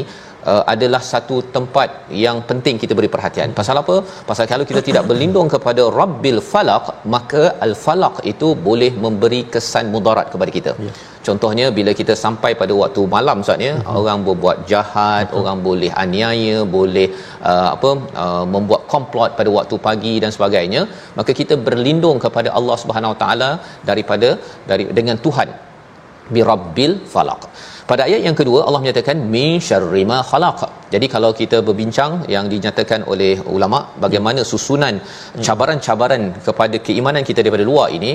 uh, 0.52 0.63
adalah 0.74 1.02
satu 1.12 1.38
tempat 1.56 1.90
yang 2.24 2.38
penting 2.50 2.75
kita 2.84 2.94
beri 3.00 3.10
perhatian. 3.16 3.56
Pasal 3.60 3.78
apa? 3.84 3.96
Pasal 4.30 4.46
kalau 4.52 4.66
kita 4.70 4.82
tidak 4.90 5.06
berlindung 5.10 5.50
kepada 5.56 5.86
Rabbil 6.00 6.42
Falaq, 6.52 6.86
maka 7.16 7.44
Al-Falaq 7.66 8.16
itu 8.34 8.50
boleh 8.68 8.92
memberi 9.06 9.42
kesan 9.56 9.88
mudarat 9.96 10.30
kepada 10.36 10.54
kita. 10.58 10.74
Ya. 10.88 10.94
Contohnya 11.28 11.66
bila 11.78 11.92
kita 12.00 12.13
sampai 12.24 12.52
pada 12.62 12.74
waktu 12.82 13.02
malam 13.16 13.38
saatnya 13.48 13.74
uh-huh. 13.75 13.92
Mhm. 13.92 14.00
orang 14.02 14.20
berbuat 14.28 14.58
jahat, 14.72 15.25
uh-huh. 15.28 15.40
orang 15.42 15.58
boleh 15.68 15.92
aniaya, 16.04 16.58
boleh 16.78 17.08
uh, 17.52 17.70
apa 17.75 17.92
uh, 18.24 18.46
membuat 18.56 18.82
komplot 18.94 19.32
pada 19.40 19.50
waktu 19.58 19.78
pagi 19.88 20.16
dan 20.24 20.34
sebagainya, 20.38 20.82
maka 21.20 21.32
kita 21.42 21.58
berlindung 21.68 22.20
kepada 22.25 22.52
Allah 22.60 22.78
Subhanahu 22.84 23.13
Wa 23.16 23.20
Taala 23.24 23.52
daripada 23.92 24.32
dari 24.72 24.86
dengan 25.00 25.20
Tuhan 25.28 25.50
bi 26.34 26.42
rabbil 26.51 26.94
falaq. 27.13 27.44
Pada 27.92 28.01
ayat 28.08 28.22
yang 28.25 28.36
kedua 28.39 28.60
Allah 28.68 28.80
menyatakan 28.84 29.18
min 29.34 29.60
syarri 29.68 30.03
ma 30.12 30.18
khalaq. 30.30 30.60
Jadi 30.94 31.08
kalau 31.13 31.32
kita 31.39 31.58
berbincang 31.68 32.12
yang 32.34 32.46
dinyatakan 32.53 33.00
oleh 33.12 33.34
ulama 33.56 33.80
bagaimana 34.03 34.42
susunan 34.51 34.96
cabaran-cabaran 35.48 36.22
kepada 36.48 36.77
keimanan 36.86 37.25
kita 37.30 37.39
daripada 37.44 37.65
luar 37.72 37.88
ini 37.98 38.12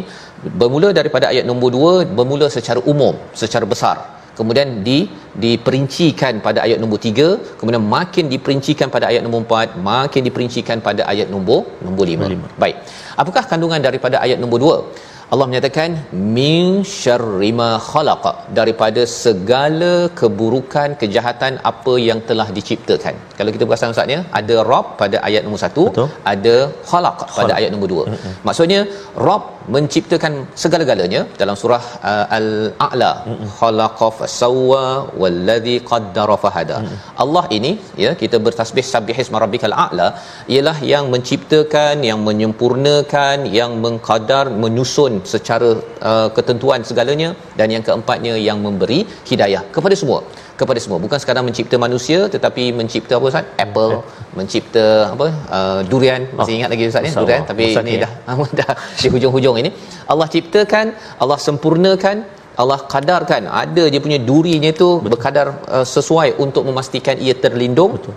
bermula 0.61 0.91
daripada 1.01 1.27
ayat 1.33 1.45
nombor 1.51 1.71
2 1.77 2.17
bermula 2.19 2.49
secara 2.57 2.81
umum 2.93 3.17
secara 3.43 3.69
besar. 3.75 3.99
Kemudian 4.39 4.69
di 4.87 4.99
diperincikan 5.45 6.35
pada 6.47 6.59
ayat 6.67 6.79
nombor 6.83 6.99
3 7.03 7.59
kemudian 7.59 7.85
makin 7.97 8.25
diperincikan 8.35 8.89
pada 8.95 9.05
ayat 9.11 9.23
nombor 9.27 9.41
4 9.45 9.83
makin 9.91 10.23
diperincikan 10.29 10.79
pada 10.89 11.03
ayat 11.13 11.29
nombor 11.35 11.61
nombor 11.87 12.07
5 12.17 12.57
baik. 12.63 12.77
Apakah 13.21 13.45
kandungan 13.53 13.83
daripada 13.89 14.17
ayat 14.27 14.39
nombor 14.43 14.59
2 14.65 15.18
Allah 15.35 15.47
menyatakan 15.51 15.91
min 16.37 16.67
syarri 16.99 17.51
ma 17.61 17.71
khalaq 17.89 18.25
daripada 18.59 19.03
segala 19.23 19.93
keburukan 20.21 20.97
kejahatan 21.03 21.61
apa 21.71 21.95
yang 22.09 22.21
telah 22.29 22.49
diciptakan. 22.59 23.15
Kalau 23.39 23.51
kita 23.55 23.65
perasan 23.69 23.93
ustaz 23.95 24.15
ya, 24.15 24.21
ada 24.41 24.57
Rabb 24.71 24.95
pada 25.03 25.17
ayat 25.29 25.45
nombor 25.47 25.61
1, 25.69 26.07
ada 26.33 26.57
khalaq 26.91 27.19
pada 27.39 27.53
ayat 27.59 27.71
nombor 27.75 27.91
2. 27.97 28.07
Mm-hmm. 28.15 28.35
Maksudnya 28.49 28.81
Rabb 29.29 29.45
menciptakan 29.75 30.33
segala-galanya 30.63 31.21
dalam 31.41 31.57
surah 31.63 31.85
uh, 32.11 32.37
al-a'la. 32.39 33.11
Khalaqa 33.59 34.09
fasawwa 34.19 34.83
wallazi 35.21 35.77
qaddara 35.91 36.37
fahada 36.45 36.77
Allah 37.25 37.45
ini 37.59 37.73
ya 38.05 38.11
kita 38.23 38.37
bertasbih 38.47 38.85
sabbihisma 38.93 39.43
rabbikal 39.45 39.77
a'la 39.85 40.09
ialah 40.55 40.77
yang 40.93 41.07
menciptakan 41.15 42.05
yang 42.11 42.21
menyempurnakan 42.29 43.39
yang 43.59 43.73
mengkadar 43.85 44.45
menyusun 44.65 45.15
secara 45.35 45.71
uh, 46.11 46.29
ketentuan 46.39 46.83
segalanya. 46.91 47.31
Dan 47.59 47.69
yang 47.75 47.85
keempatnya 47.89 48.35
yang 48.49 48.59
memberi 48.67 49.01
hidayah 49.31 49.63
kepada 49.77 49.95
semua 50.03 50.21
kepada 50.61 50.81
semua. 50.85 50.99
Bukan 51.05 51.19
sekadar 51.23 51.43
mencipta 51.49 51.77
manusia 51.87 52.19
tetapi 52.35 52.65
mencipta 52.79 53.13
apa 53.19 53.27
Ustaz? 53.31 53.47
Apple 53.65 53.93
mencipta 54.39 54.85
apa 55.15 55.27
uh, 55.59 55.81
durian. 55.91 56.23
Masih 56.39 56.55
ingat 56.59 56.71
lagi 56.75 56.85
Ustaz 56.91 57.05
ni? 57.07 57.13
Durian 57.23 57.45
tapi 57.51 57.63
Ustaz 57.71 57.85
ini 57.87 57.95
ni, 57.97 58.03
dah 58.05 58.13
dah 58.61 58.73
di 59.03 59.09
hujung-hujung 59.15 59.57
ini. 59.63 59.71
Allah 60.13 60.29
ciptakan 60.35 60.87
Allah 61.23 61.39
sempurnakan 61.47 62.17
Allah 62.63 62.79
kadarkan 62.95 63.43
ada 63.63 63.85
dia 63.93 64.01
punya 64.07 64.19
durinya 64.31 64.71
tu 64.83 64.89
Betul. 64.99 65.11
berkadar 65.15 65.47
uh, 65.77 65.87
sesuai 65.95 66.29
untuk 66.45 66.63
memastikan 66.69 67.17
ia 67.27 67.35
terlindung 67.45 67.93
Betul. 67.97 68.15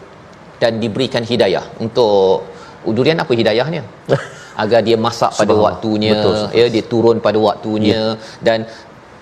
dan 0.61 0.81
diberikan 0.83 1.23
hidayah. 1.31 1.65
Untuk 1.85 2.49
uh, 2.87 2.93
durian 2.97 3.21
apa 3.23 3.33
hidayahnya? 3.41 3.83
Agar 4.61 4.79
dia 4.87 4.97
masak 5.05 5.31
pada 5.39 5.53
waktunya 5.65 6.11
Betul, 6.13 6.37
ya 6.59 6.65
dia 6.73 6.83
turun 6.91 7.17
pada 7.27 7.39
waktunya 7.39 7.99
ya. 7.99 8.03
dan 8.47 8.59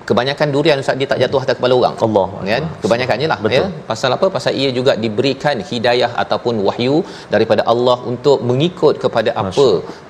kebanyakan 0.09 0.47
durian 0.55 0.83
ustaz 0.83 0.99
dia 1.01 1.07
tak 1.11 1.19
jatuh 1.23 1.41
atas 1.45 1.55
kepala 1.59 1.75
orang 1.79 1.95
Allah 2.07 2.27
kan 2.51 2.65
kebanyakannya 2.83 3.27
lah 3.31 3.39
ya 3.55 3.63
pasal 3.89 4.11
apa 4.17 4.27
pasal 4.35 4.53
ia 4.61 4.69
juga 4.77 4.93
diberikan 5.05 5.57
hidayah 5.71 6.11
ataupun 6.23 6.55
wahyu 6.67 6.97
daripada 7.33 7.63
Allah 7.73 7.97
untuk 8.13 8.39
mengikut 8.51 8.95
kepada 9.03 9.33
apa 9.43 9.67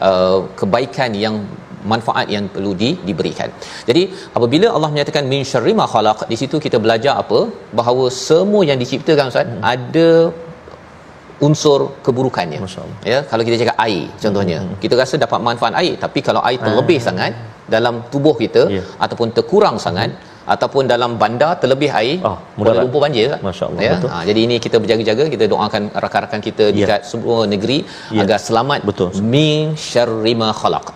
uh, 0.09 0.39
kebaikan 0.61 1.13
yang 1.25 1.37
manfaat 1.91 2.27
yang 2.35 2.45
perlu 2.53 2.71
di, 2.81 2.89
diberikan. 3.07 3.49
Jadi 3.89 4.01
apabila 4.37 4.67
Allah 4.75 4.89
menyatakan 4.93 5.23
min 5.33 5.41
syarri 5.51 5.73
ma 5.79 5.85
khalaq 5.93 6.21
di 6.31 6.37
situ 6.41 6.57
kita 6.65 6.77
belajar 6.85 7.13
apa 7.23 7.39
bahawa 7.79 8.05
semua 8.27 8.63
yang 8.69 8.79
diciptakan 8.83 9.31
ustaz 9.31 9.47
hmm. 9.47 9.61
ada 9.73 10.09
unsur 11.47 11.79
keburukannya. 12.05 12.59
Ya, 13.11 13.19
kalau 13.31 13.43
kita 13.47 13.57
cakap 13.61 13.77
air 13.85 14.03
contohnya, 14.23 14.57
hmm. 14.63 14.75
kita 14.83 14.95
rasa 15.01 15.15
dapat 15.25 15.39
manfaat 15.47 15.75
air, 15.81 15.93
tapi 16.03 16.19
kalau 16.27 16.41
air 16.49 16.59
terlebih 16.65 16.99
hmm. 16.99 17.07
sangat 17.07 17.31
dalam 17.75 17.95
tubuh 18.13 18.35
kita 18.43 18.63
yeah. 18.77 18.87
ataupun 19.05 19.29
terkurang 19.37 19.77
sangat 19.85 20.11
hmm 20.11 20.29
ataupun 20.53 20.83
dalam 20.93 21.11
bandar 21.21 21.51
terlebih 21.61 21.89
air 21.99 22.15
oh, 22.29 22.37
boleh 22.59 22.73
lumpur 22.81 23.01
banjir 23.05 23.29
masyaallah 23.49 23.81
ya? 23.87 23.95
ha, 24.13 24.17
jadi 24.29 24.39
ini 24.47 24.55
kita 24.65 24.77
berjaga-jaga 24.83 25.23
kita 25.35 25.45
doakan 25.53 25.83
rakan-rakan 26.03 26.41
kita 26.47 26.65
yeah. 26.69 26.77
dekat 26.77 27.01
semua 27.11 27.37
negeri 27.53 27.79
yeah. 27.85 28.23
agar 28.23 28.39
selamat 28.47 28.79
betul 28.89 29.09
min 29.35 29.77
syarri 29.89 30.33
ma 30.41 30.49
khalaq 30.61 30.87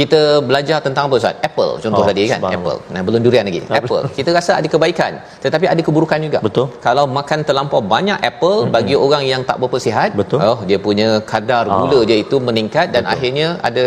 kita 0.00 0.20
belajar 0.48 0.78
tentang 0.86 1.04
apa 1.08 1.14
Ustaz? 1.20 1.36
Apple 1.48 1.72
contoh 1.84 2.02
oh, 2.02 2.08
tadi 2.10 2.22
kan? 2.32 2.40
Apple. 2.58 2.78
Nah, 2.94 3.00
belum 3.06 3.20
durian 3.26 3.44
lagi. 3.48 3.60
Apple. 3.80 4.04
Kita 4.18 4.30
rasa 4.38 4.52
ada 4.60 4.68
kebaikan, 4.74 5.12
tetapi 5.44 5.66
ada 5.72 5.82
keburukan 5.88 6.18
juga. 6.26 6.38
Betul. 6.46 6.66
Kalau 6.86 7.04
makan 7.18 7.40
terlampau 7.48 7.80
banyak 7.94 8.18
apple 8.30 8.58
mm-hmm. 8.58 8.76
bagi 8.76 8.94
orang 9.06 9.24
yang 9.32 9.42
tak 9.48 9.58
berapa 9.62 9.78
sihat, 9.86 10.10
Betul. 10.22 10.40
oh 10.50 10.58
dia 10.68 10.78
punya 10.86 11.08
kadar 11.32 11.64
gula 11.78 11.98
oh. 12.00 12.04
dia 12.10 12.18
itu 12.24 12.38
meningkat 12.48 12.86
dan 12.94 13.02
Betul. 13.04 13.14
akhirnya 13.14 13.48
ada 13.68 13.84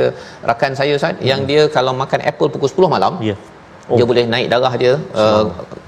rakan 0.52 0.74
saya 0.80 0.94
Ustaz 1.00 1.16
mm. 1.18 1.26
yang 1.32 1.42
dia 1.50 1.64
kalau 1.78 1.94
makan 2.04 2.22
apple 2.32 2.52
pukul 2.54 2.70
10 2.90 2.96
malam, 2.98 3.16
yeah 3.30 3.40
oh. 3.92 3.98
dia 3.98 4.06
boleh 4.12 4.26
naik 4.34 4.48
darah 4.54 4.74
dia 4.82 4.94
uh, 5.22 5.44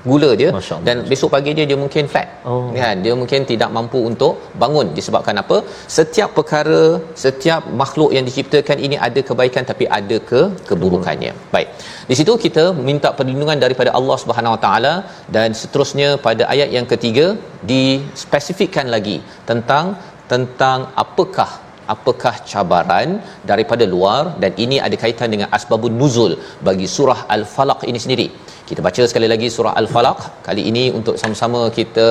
gula 0.09 0.29
dia. 0.41 0.49
Dan 0.87 0.97
besok 1.11 1.29
pagi 1.35 1.51
dia 1.57 1.65
dia 1.69 1.77
mungkin 1.83 2.03
flat. 2.11 2.27
Oh. 2.49 2.69
kan? 2.79 2.95
Dia 3.05 3.13
mungkin 3.21 3.41
tidak 3.51 3.69
mampu 3.77 3.99
untuk 4.09 4.33
bangun. 4.63 4.87
Disebabkan 4.97 5.41
apa? 5.43 5.57
Setiap 5.97 6.29
perkara 6.37 6.81
setiap 7.23 7.61
makhluk 7.81 8.11
yang 8.17 8.25
diciptakan 8.29 8.79
ini 8.87 8.97
ada 9.07 9.21
kebaikan 9.29 9.65
tapi 9.71 9.87
ada 9.99 10.17
ke 10.29 10.41
keburukannya. 10.69 11.33
Hmm. 11.35 11.43
baik. 11.55 11.69
Di 12.09 12.15
situ 12.19 12.33
kita 12.45 12.65
minta 12.89 13.11
perlindungan 13.19 13.59
daripada 13.65 13.91
Allah 13.99 14.17
Subhanahu 14.23 14.55
Wa 14.55 14.61
Taala 14.65 14.93
dan 15.37 15.49
seterusnya 15.61 16.09
pada 16.27 16.43
ayat 16.55 16.69
yang 16.77 16.87
ketiga 16.93 17.27
dispesifikkan 17.73 18.87
lagi 18.95 19.17
tentang 19.49 19.85
tentang 20.33 20.79
apakah 21.03 21.49
apakah 21.93 22.33
cabaran 22.51 23.09
daripada 23.51 23.85
luar 23.93 24.21
dan 24.41 24.51
ini 24.65 24.77
ada 24.87 24.97
kaitan 25.03 25.29
dengan 25.33 25.47
asbabun 25.57 25.95
nuzul 26.01 26.33
bagi 26.67 26.87
surah 26.95 27.19
al-falaq 27.35 27.81
ini 27.91 28.01
sendiri? 28.05 28.27
Kita 28.69 28.81
baca 28.87 29.03
sekali 29.09 29.27
lagi 29.31 29.47
surah 29.55 29.73
al-falaq. 29.81 30.19
Kali 30.47 30.63
ini 30.71 30.83
untuk 30.99 31.15
sama-sama 31.21 31.61
kita 31.79 32.07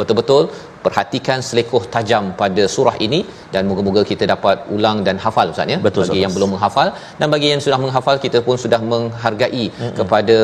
betul-betul 0.00 0.42
perhatikan 0.86 1.38
selekoh 1.48 1.82
tajam 1.94 2.24
pada 2.40 2.64
surah 2.74 2.96
ini 3.06 3.20
dan 3.54 3.62
moga-moga 3.70 4.02
kita 4.10 4.24
dapat 4.34 4.56
ulang 4.76 4.98
dan 5.06 5.16
hafal 5.24 5.48
ustaz 5.54 5.72
ya? 5.74 5.78
Betul, 5.88 6.04
bagi 6.04 6.22
yang 6.24 6.34
belum 6.36 6.50
menghafal 6.54 6.88
dan 7.20 7.28
bagi 7.34 7.48
yang 7.52 7.62
sudah 7.66 7.78
menghafal 7.84 8.18
kita 8.24 8.40
pun 8.48 8.56
sudah 8.64 8.80
menghargai 8.92 9.66
mm-hmm. 9.70 9.96
kepada 10.00 10.36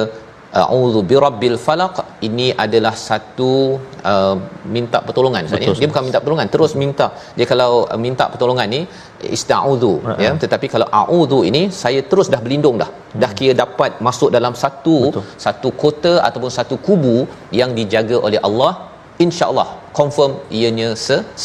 a'udzu 0.61 1.01
birabbil 1.11 1.57
falaq. 1.67 1.97
Ini 2.29 2.47
adalah 2.65 2.95
satu 3.09 3.51
uh, 4.13 4.37
minta 4.75 4.99
pertolongan. 5.07 5.43
Sebenarnya 5.49 5.81
dia 5.83 5.91
bukan 5.93 6.05
minta 6.09 6.21
pertolongan 6.23 6.51
terus 6.55 6.73
minta. 6.83 7.07
Dia 7.39 7.47
kalau 7.53 7.71
uh, 7.93 8.01
minta 8.07 8.27
pertolongan 8.33 8.69
ni 8.75 8.81
ista'udzu 9.37 9.93
uh-huh. 9.97 10.21
ya. 10.25 10.31
tetapi 10.45 10.67
kalau 10.75 10.87
a'udzu 11.01 11.41
ini 11.51 11.63
saya 11.83 12.03
terus 12.13 12.29
dah 12.35 12.41
berlindung 12.45 12.79
dah. 12.83 12.91
Hmm. 12.93 13.21
dah 13.23 13.31
kira 13.39 13.55
dapat 13.65 13.93
masuk 14.07 14.31
dalam 14.37 14.55
satu 14.63 14.97
Betul. 15.09 15.25
satu 15.47 15.69
kota 15.83 16.15
ataupun 16.29 16.51
satu 16.59 16.77
kubu 16.87 17.17
yang 17.61 17.71
dijaga 17.79 18.17
oleh 18.29 18.41
Allah 18.49 18.73
insyaallah 19.25 19.69
confirm 19.99 20.33
ianya 20.59 20.89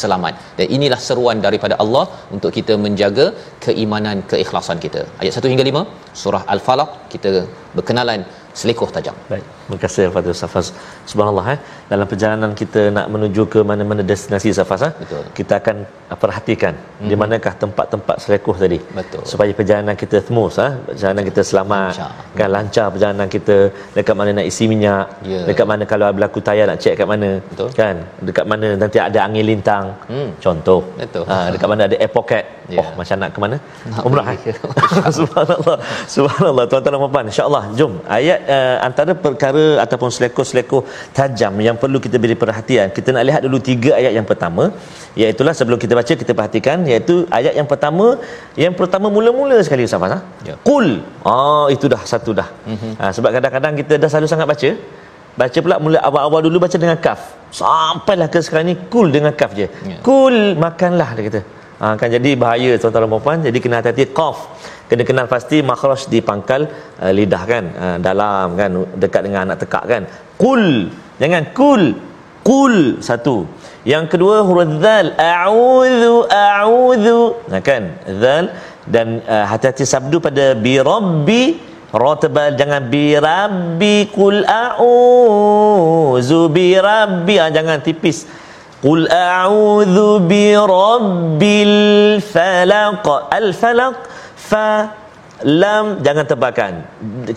selamat. 0.00 0.34
Dan 0.58 0.66
inilah 0.76 1.00
seruan 1.06 1.38
daripada 1.46 1.74
Allah 1.82 2.04
untuk 2.36 2.50
kita 2.58 2.74
menjaga 2.84 3.26
keimanan 3.64 4.18
keikhlasan 4.32 4.78
kita. 4.84 5.02
Ayat 5.22 5.40
1 5.40 5.52
hingga 5.52 5.66
5 5.70 5.82
surah 6.22 6.42
al-falaq. 6.54 6.90
Kita 7.14 7.32
berkenalan 7.76 8.22
selekoh 8.58 8.90
tajam. 8.90 9.14
Baik. 9.30 9.57
Terima 9.68 9.80
kasih 9.84 10.04
kepada 10.08 10.30
Safas. 10.32 10.66
Subhanallah 11.10 11.46
eh 11.54 11.58
dalam 11.92 12.06
perjalanan 12.10 12.50
kita 12.60 12.88
nak 12.96 13.06
menuju 13.14 13.42
ke 13.52 13.60
mana-mana 13.70 14.00
destinasi 14.10 14.48
Safas 14.58 14.80
eh 14.88 14.92
Betul. 15.00 15.24
kita 15.38 15.52
akan 15.60 15.76
perhatikan 16.22 16.72
mm-hmm. 16.72 17.08
di 17.08 17.14
mhm. 17.14 17.20
manakah 17.22 17.52
tempat-tempat 17.62 18.16
selekoh 18.24 18.56
tadi. 18.62 18.78
Betul. 18.98 19.22
Supaya 19.32 19.52
perjalanan 19.58 19.96
kita 20.02 20.24
smooth 20.28 20.56
eh 20.66 20.72
perjalanan 20.88 21.24
kita 21.28 21.42
selamat 21.50 21.92
lancar. 22.00 22.10
kan 22.38 22.48
lancar 22.56 22.86
perjalanan 22.94 23.28
kita 23.36 23.56
dekat 23.92 24.14
mana 24.20 24.30
nak 24.40 24.46
isi 24.50 24.64
minyak, 24.72 25.06
yeah. 25.32 25.44
dekat 25.48 25.66
mana 25.72 25.84
kalau 25.92 26.08
berlaku 26.16 26.40
tayar 26.48 26.64
nak 26.70 26.80
cek 26.80 26.96
kat 27.00 27.08
mana. 27.12 27.30
Betul. 27.52 27.68
Kan? 27.80 27.96
Dekat 28.28 28.46
mana 28.52 28.68
nanti 28.82 28.98
ada 29.08 29.18
angin 29.26 29.44
lintang. 29.50 29.84
Mm. 30.08 30.30
Contoh. 30.44 30.80
Betul. 31.02 31.24
Ha, 31.28 31.36
dekat 31.52 31.68
mana 31.72 31.82
ada 31.88 31.96
air 32.00 32.12
pocket. 32.16 32.44
Yeah. 32.72 32.80
Oh, 32.80 32.88
macam 33.00 33.16
nak 33.20 33.30
ke 33.34 33.38
mana? 33.44 33.56
Umrah. 34.08 34.26
Eh? 34.32 34.38
Subhanallah. 35.18 35.76
Subhanallah. 36.16 36.64
Tuan-tuan 36.68 36.92
dan 36.94 37.00
puan-puan, 37.04 37.26
insya-Allah 37.32 37.64
jom 37.78 37.92
ayat 38.18 38.40
uh, 38.56 38.76
antara 38.88 39.12
perkara 39.26 39.57
ataupun 39.84 40.10
selekoh-selekoh 40.16 40.82
tajam 41.18 41.54
yang 41.66 41.76
perlu 41.82 41.98
kita 42.04 42.16
beri 42.22 42.36
perhatian. 42.42 42.86
Kita 42.96 43.08
nak 43.16 43.24
lihat 43.28 43.40
dulu 43.46 43.58
tiga 43.70 43.90
ayat 44.00 44.12
yang 44.18 44.26
pertama, 44.30 44.64
iaitu 45.20 45.42
sebelum 45.60 45.78
kita 45.84 45.94
baca 46.00 46.12
kita 46.22 46.32
perhatikan 46.38 46.86
iaitu 46.92 47.14
ayat 47.38 47.54
yang 47.58 47.68
pertama, 47.72 48.06
yang 48.64 48.74
pertama 48.80 49.06
mula-mula 49.16 49.58
sekali 49.66 49.84
Ustaz 49.88 50.14
ha? 50.14 50.20
Ya. 50.48 50.54
Qul. 50.68 50.88
Ah 51.32 51.66
itu 51.74 51.86
dah 51.94 52.02
satu 52.12 52.30
dah. 52.40 52.48
Mm-hmm. 52.72 52.92
Ha, 53.00 53.04
sebab 53.16 53.30
kadang-kadang 53.36 53.74
kita 53.80 53.94
dah 54.02 54.08
selalu 54.12 54.28
sangat 54.34 54.48
baca. 54.52 54.70
Baca 55.40 55.58
pula 55.64 55.76
mula 55.84 55.98
awal-awal 56.08 56.40
dulu 56.46 56.58
baca 56.64 56.76
dengan 56.84 56.98
kaf. 57.06 57.20
Sampailah 57.60 58.28
ke 58.32 58.38
sekarang 58.46 58.66
ni 58.70 58.74
kul 58.94 59.08
dengan 59.16 59.32
kaf 59.40 59.52
je. 59.60 59.66
Ya. 59.90 59.98
Kul 60.08 60.36
makanlah 60.64 61.10
dia 61.18 61.24
kata. 61.28 61.40
Ha, 61.78 61.94
kan 62.00 62.08
jadi 62.16 62.30
bahaya 62.42 62.70
tuan-tuan 62.82 63.06
dan 63.06 63.20
puan 63.24 63.38
jadi 63.46 63.58
kena 63.62 63.78
hati-hati 63.78 64.04
qaf 64.18 64.38
kena 64.88 65.04
kenal 65.08 65.26
pasti 65.28 65.60
makhraj 65.70 66.08
di 66.12 66.18
pangkal 66.28 66.62
uh, 67.04 67.12
lidah 67.18 67.42
kan 67.52 67.64
uh, 67.84 67.96
dalam 68.06 68.56
kan 68.60 68.70
dekat 69.02 69.20
dengan 69.28 69.40
anak 69.46 69.58
tekak 69.62 69.84
kan. 69.92 70.02
Kul 70.40 70.64
jangan 71.20 71.44
kul 71.58 71.82
kul 72.48 72.74
satu. 73.08 73.44
Yang 73.84 74.04
kedua 74.16 74.36
huruf 74.48 74.80
zal 74.84 75.12
a'udzu 75.16 76.14
a'udzu 76.32 77.20
nah 77.52 77.60
kan 77.68 77.82
zal. 78.22 78.46
Dan 78.88 79.20
uh, 79.20 79.44
hati-hati 79.44 79.84
sabdu 79.84 80.16
pada 80.16 80.56
bi 80.56 80.80
rabbi 80.80 81.42
ra 81.92 82.12
tebal 82.16 82.56
jangan 82.56 82.88
bi 82.92 83.04
rabbi 83.28 84.08
kul 84.08 84.40
a'udzu 84.48 86.40
bi 86.48 86.72
rabbi. 86.88 87.34
Ah, 87.36 87.52
jangan 87.52 87.84
tipis. 87.84 88.24
Qul 88.80 89.04
a'udzu 89.12 90.24
bi 90.30 90.56
rabbil 90.56 91.76
falaq. 92.32 93.04
Al 93.38 93.48
falaq 93.60 93.96
fa 94.50 94.68
lam 95.44 96.02
jangan 96.06 96.26
tebalkan. 96.26 96.72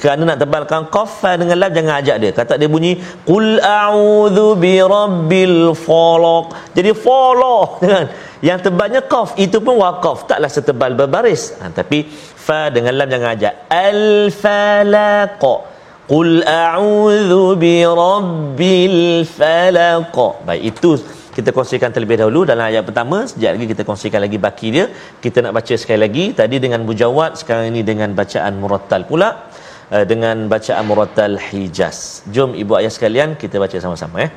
Kerana 0.01 0.33
nak 0.33 0.39
tebalkan 0.41 0.89
qaf 0.95 1.21
fa 1.21 1.37
dengan 1.37 1.57
lam 1.61 1.71
jangan 1.77 1.93
ajak 2.01 2.17
dia. 2.23 2.31
Kata 2.33 2.57
dia 2.61 2.69
bunyi 2.75 2.97
qul 3.29 3.61
a'udzu 3.61 4.47
bi 4.63 4.73
rabbil 4.81 5.59
falaq. 5.85 6.73
Jadi 6.77 6.91
falaq 7.05 7.69
kan? 7.85 8.05
Yang 8.41 8.59
tebalnya 8.65 9.01
qaf 9.05 9.37
itu 9.37 9.61
pun 9.61 9.77
waqaf 9.77 10.25
taklah 10.29 10.49
setebal 10.49 10.97
berbaris. 10.97 11.43
Ha, 11.61 11.69
tapi 11.69 12.09
fa 12.45 12.73
dengan 12.73 12.97
lam 12.97 13.07
jangan 13.13 13.29
ajak. 13.37 13.53
Al 13.69 14.01
falaq 14.43 15.43
qul 16.09 16.31
a'udzu 16.41 17.43
bi 17.61 17.75
rabbil 17.85 19.01
falaq. 19.37 20.17
Baik 20.47 20.63
itu 20.73 20.91
kita 21.36 21.50
kongsikan 21.56 21.90
terlebih 21.94 22.18
dahulu 22.22 22.40
dalam 22.50 22.64
ayat 22.70 22.84
pertama 22.88 23.18
sejak 23.30 23.50
lagi 23.54 23.66
kita 23.72 23.82
kongsikan 23.88 24.20
lagi 24.26 24.38
baki 24.46 24.68
dia 24.76 24.84
kita 25.24 25.38
nak 25.46 25.52
baca 25.58 25.74
sekali 25.82 26.00
lagi 26.06 26.24
tadi 26.40 26.56
dengan 26.64 26.80
mujawad 26.88 27.30
sekarang 27.40 27.66
ini 27.72 27.82
dengan 27.90 28.10
bacaan 28.20 28.54
murattal 28.62 29.02
pula 29.10 29.28
uh, 29.94 30.04
dengan 30.12 30.36
bacaan 30.54 30.84
murattal 30.90 31.36
hijaz 31.48 31.98
jom 32.36 32.52
ibu 32.62 32.72
ayah 32.80 32.92
sekalian 32.96 33.30
kita 33.42 33.56
baca 33.64 33.76
sama-sama 33.86 34.18
ya 34.24 34.28
eh. 34.28 34.32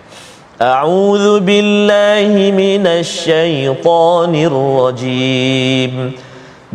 أعوذ 0.60 1.40
بالله 1.48 2.52
من 2.52 2.84
الشيطان 2.84 4.34
الرجيم 4.36 5.94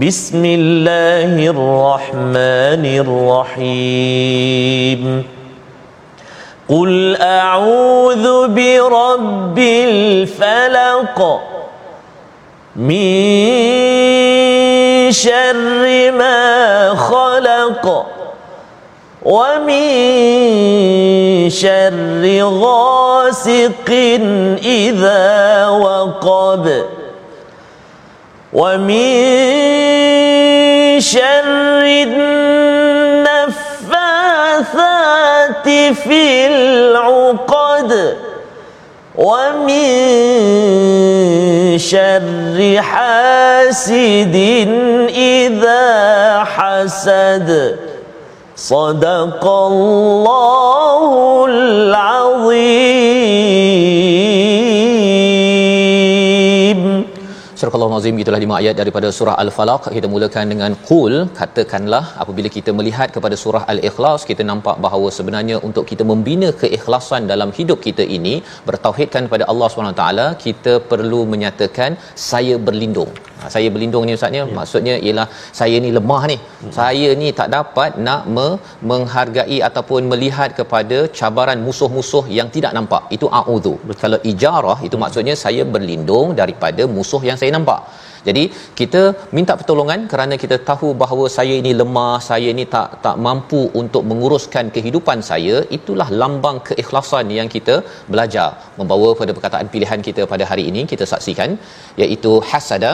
بسم 0.01 0.43
الله 0.45 1.37
الرحمن 1.55 2.85
الرحيم 3.61 5.03
قل 6.70 7.18
أعوذ 7.22 8.48
برب 8.48 9.60
الفلق 9.60 11.42
من 12.76 13.12
شر 15.12 16.12
ما 16.12 16.90
خلق 16.96 18.06
ومن 19.26 19.90
شر 21.50 22.44
غاسق 22.44 23.90
إذا 24.64 25.68
وقب 25.68 26.84
ومن 28.54 29.10
شر 31.00 31.84
النفاثات 34.60 35.96
في 35.96 36.48
العقد 36.48 38.18
ومن 39.16 39.80
شر 41.78 42.82
حاسد 42.82 44.36
إذا 45.16 46.44
حسد. 46.44 47.80
صدق 48.56 49.48
الله 49.48 51.46
العظيم. 51.50 52.29
Surah 57.60 57.78
Al-Azim 57.78 58.20
itulah 58.24 58.40
lima 58.44 58.56
ayat 58.60 58.76
daripada 58.80 59.08
surah 59.16 59.34
Al-Falaq. 59.44 59.84
Kita 59.96 60.08
mulakan 60.12 60.46
dengan 60.54 60.72
qul, 60.90 61.14
katakanlah 61.40 62.04
apabila 62.24 62.50
kita 62.56 62.72
melihat 62.78 63.08
kepada 63.16 63.36
surah 63.42 63.64
Al-Ikhlas, 63.74 64.24
kita 64.30 64.44
nampak 64.52 64.76
bahawa 64.86 65.08
sebenarnya 65.18 65.58
untuk 65.68 65.84
kita 65.92 66.06
membina 66.12 66.50
keikhlasan 66.62 67.28
dalam 67.32 67.52
hidup 67.58 67.82
kita 67.88 68.06
ini, 68.18 68.36
bertauhidkan 68.70 69.28
kepada 69.28 69.48
Allah 69.54 69.68
SWT, 69.72 70.06
kita 70.46 70.76
perlu 70.92 71.22
menyatakan 71.34 72.00
saya 72.30 72.56
berlindung. 72.70 73.12
Ha, 73.40 73.50
saya 73.56 73.68
berlindung 73.74 74.04
ni 74.08 74.14
ustaznya 74.18 74.42
ya. 74.48 74.54
maksudnya 74.58 74.96
ialah 75.08 75.26
saya 75.60 75.76
ni 75.84 75.90
lemah 75.98 76.22
ni. 76.32 76.38
Hmm. 76.38 76.72
Saya 76.78 77.10
ni 77.22 77.28
tak 77.40 77.50
dapat 77.56 77.92
nak 78.08 78.24
me- 78.36 78.58
menghargai 78.90 79.58
ataupun 79.68 80.12
melihat 80.12 80.50
kepada 80.60 80.98
cabaran 81.20 81.60
musuh-musuh 81.68 82.24
yang 82.38 82.50
tidak 82.56 82.74
nampak. 82.78 83.04
Itu 83.18 83.28
a'udzu. 83.40 83.74
Kalau 84.04 84.20
ijarah 84.32 84.78
itu 84.88 84.98
maksudnya 85.04 85.36
saya 85.44 85.64
berlindung 85.76 86.36
daripada 86.42 86.84
musuh 86.98 87.22
yang 87.30 87.40
saya 87.42 87.49
saya 87.50 87.58
nampak. 87.60 87.82
Jadi 88.28 88.42
kita 88.80 89.02
minta 89.36 89.54
pertolongan 89.60 90.00
kerana 90.12 90.36
kita 90.42 90.56
tahu 90.70 90.88
bahawa 91.02 91.26
saya 91.36 91.54
ini 91.62 91.72
lemah, 91.82 92.16
saya 92.30 92.48
ini 92.54 92.66
tak 92.74 92.90
tak 93.06 93.16
mampu 93.26 93.62
untuk 93.82 94.04
menguruskan 94.10 94.66
kehidupan 94.76 95.20
saya. 95.30 95.56
Itulah 95.78 96.08
lambang 96.22 96.58
keikhlasan 96.70 97.32
yang 97.38 97.50
kita 97.56 97.76
belajar 98.14 98.50
membawa 98.80 99.10
pada 99.22 99.34
perkataan 99.38 99.70
pilihan 99.76 100.04
kita 100.08 100.24
pada 100.34 100.46
hari 100.52 100.66
ini 100.72 100.84
kita 100.94 101.08
saksikan 101.14 101.52
iaitu 102.04 102.34
hasada 102.52 102.94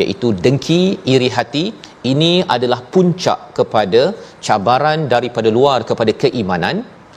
iaitu 0.00 0.28
dengki 0.44 0.82
iri 1.14 1.28
hati 1.36 1.64
ini 2.12 2.32
adalah 2.54 2.80
puncak 2.94 3.40
kepada 3.58 4.02
cabaran 4.46 5.00
daripada 5.14 5.48
luar 5.58 5.78
kepada 5.90 6.12
keimanan 6.22 6.76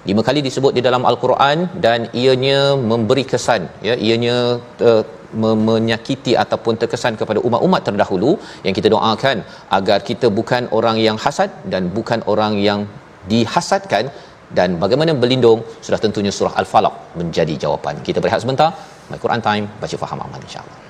lima 0.10 0.22
kali 0.28 0.40
disebut 0.48 0.74
di 0.78 0.82
dalam 0.88 1.04
al-Quran 1.12 1.58
dan 1.86 2.02
ianya 2.24 2.60
memberi 2.92 3.24
kesan 3.32 3.62
ya 3.88 3.96
ianya 4.08 4.36
uh, 4.90 5.04
menyakiti 5.44 6.34
ataupun 6.44 6.74
terkesan 6.82 7.16
kepada 7.22 7.40
umat-umat 7.48 7.82
terdahulu 7.88 8.32
yang 8.66 8.76
kita 8.78 8.90
doakan 8.96 9.38
agar 9.78 10.00
kita 10.10 10.30
bukan 10.40 10.66
orang 10.78 11.00
yang 11.08 11.20
hasad 11.26 11.52
dan 11.74 11.92
bukan 11.98 12.22
orang 12.34 12.56
yang 12.68 12.82
dihasadkan 13.34 14.06
dan 14.58 14.80
bagaimana 14.84 15.12
berlindung 15.22 15.62
sudah 15.86 16.00
tentunya 16.06 16.32
surah 16.38 16.56
al-falaq 16.62 16.96
menjadi 17.20 17.56
jawapan. 17.66 17.96
Kita 18.08 18.22
berehat 18.24 18.42
sebentar 18.46 18.70
my 19.12 19.20
Quran 19.26 19.42
time 19.50 19.66
baca 19.84 19.96
faham 20.04 20.20
amal 20.26 20.42
insyaallah 20.48 20.85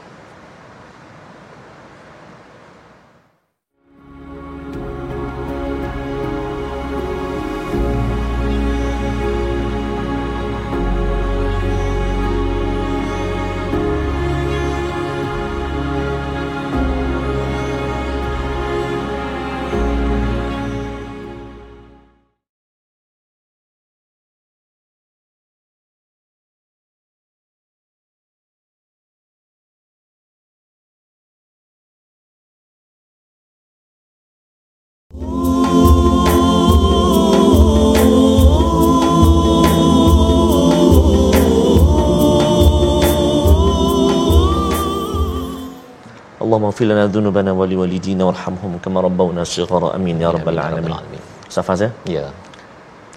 اللهم 46.66 46.74
اغفر 46.74 46.86
لنا 46.86 47.06
ذنوبنا 47.14 47.52
ولوالدينا 47.54 48.24
وارحمهم 48.26 48.82
كما 48.82 49.00
ربونا 49.06 49.44
صغارا. 49.46 49.96
آمين 50.02 50.18
يا 50.22 50.34
رب 50.34 50.50
العالمين. 50.50 50.98
Safaz 51.46 51.86
ya? 52.10 52.26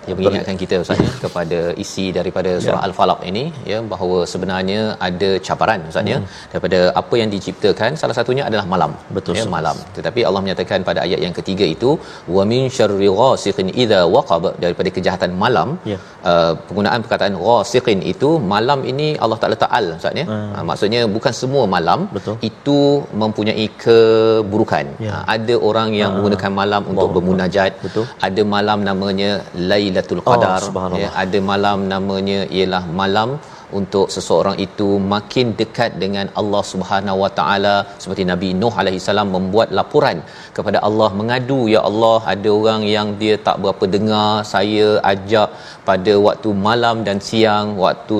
Ya 0.08 0.12
yang 0.12 0.18
mengingatkan 0.20 0.58
kita 0.62 0.76
ustaz 0.84 1.00
ya 1.06 1.12
kepada 1.24 1.58
isi 1.84 2.04
daripada 2.18 2.50
surah 2.64 2.80
ya. 2.80 2.86
al-falaq 2.88 3.20
ini 3.30 3.44
ya 3.70 3.78
bahawa 3.92 4.18
sebenarnya 4.32 4.80
ada 5.08 5.30
cabaran 5.46 5.80
ustaz 5.90 6.12
ya 6.12 6.18
hmm. 6.18 6.28
daripada 6.52 6.78
apa 7.00 7.14
yang 7.20 7.30
diciptakan 7.34 7.90
salah 8.00 8.16
satunya 8.18 8.44
adalah 8.48 8.66
malam 8.74 8.92
betul 9.16 9.36
ya, 9.40 9.44
malam 9.56 9.76
tetapi 9.96 10.20
Allah 10.28 10.42
menyatakan 10.44 10.86
pada 10.88 11.00
ayat 11.06 11.20
yang 11.26 11.34
ketiga 11.38 11.66
itu 11.74 11.90
wa 12.36 12.44
min 12.52 12.62
syarri 12.76 13.10
ghasiqin 13.20 13.70
idza 13.82 14.00
waqab 14.16 14.46
daripada 14.64 14.92
kejahatan 14.96 15.32
malam 15.44 15.68
ya. 15.92 15.98
uh, 16.30 16.52
penggunaan 16.68 17.02
perkataan 17.06 17.36
ghasiqin 17.46 18.00
itu 18.12 18.30
malam 18.54 18.80
ini 18.92 19.08
Allah 19.24 19.38
Taala 19.42 19.58
ta'al 19.64 19.86
ustaz 19.98 20.20
ya 20.22 20.26
hmm. 20.30 20.48
uh, 20.56 20.64
maksudnya 20.70 21.02
bukan 21.16 21.34
semua 21.42 21.64
malam 21.76 22.00
betul. 22.16 22.36
itu 22.50 22.78
mempunyai 23.24 23.68
keburukan 23.84 24.86
ya. 25.06 25.12
uh, 25.12 25.22
ada 25.36 25.54
orang 25.70 25.90
yang 26.00 26.10
uh, 26.10 26.16
menggunakan 26.16 26.52
malam 26.62 26.82
untuk 26.92 27.08
bermunajat 27.18 27.72
betul. 27.86 28.04
ada 28.28 28.42
malam 28.56 28.78
namanya 28.90 29.30
lail 29.70 29.97
Lailatul 29.98 30.24
Qadar. 30.30 30.60
oh, 30.94 30.98
ya 31.04 31.10
ada 31.22 31.38
malam 31.52 31.78
namanya 31.92 32.40
ialah 32.56 32.84
malam 33.00 33.30
untuk 33.78 34.06
seseorang 34.14 34.56
itu 34.66 34.88
makin 35.12 35.46
dekat 35.60 35.90
dengan 36.02 36.26
Allah 36.40 36.62
Subhanahu 36.72 37.18
Wa 37.22 37.30
Taala. 37.38 37.74
Seperti 38.02 38.24
Nabi 38.30 38.48
Nuh 38.60 38.72
alaihi 38.82 39.02
salam 39.08 39.28
membuat 39.36 39.68
laporan 39.78 40.18
kepada 40.56 40.78
Allah 40.88 41.10
mengadu 41.20 41.60
ya 41.74 41.82
Allah 41.90 42.18
ada 42.34 42.50
orang 42.60 42.82
yang 42.96 43.08
dia 43.22 43.36
tak 43.48 43.58
berapa 43.64 43.84
dengar 43.96 44.30
saya 44.54 44.88
ajak 45.12 45.50
pada 45.88 46.14
waktu 46.26 46.52
malam 46.68 46.96
dan 47.08 47.18
siang 47.28 47.68
waktu 47.84 48.18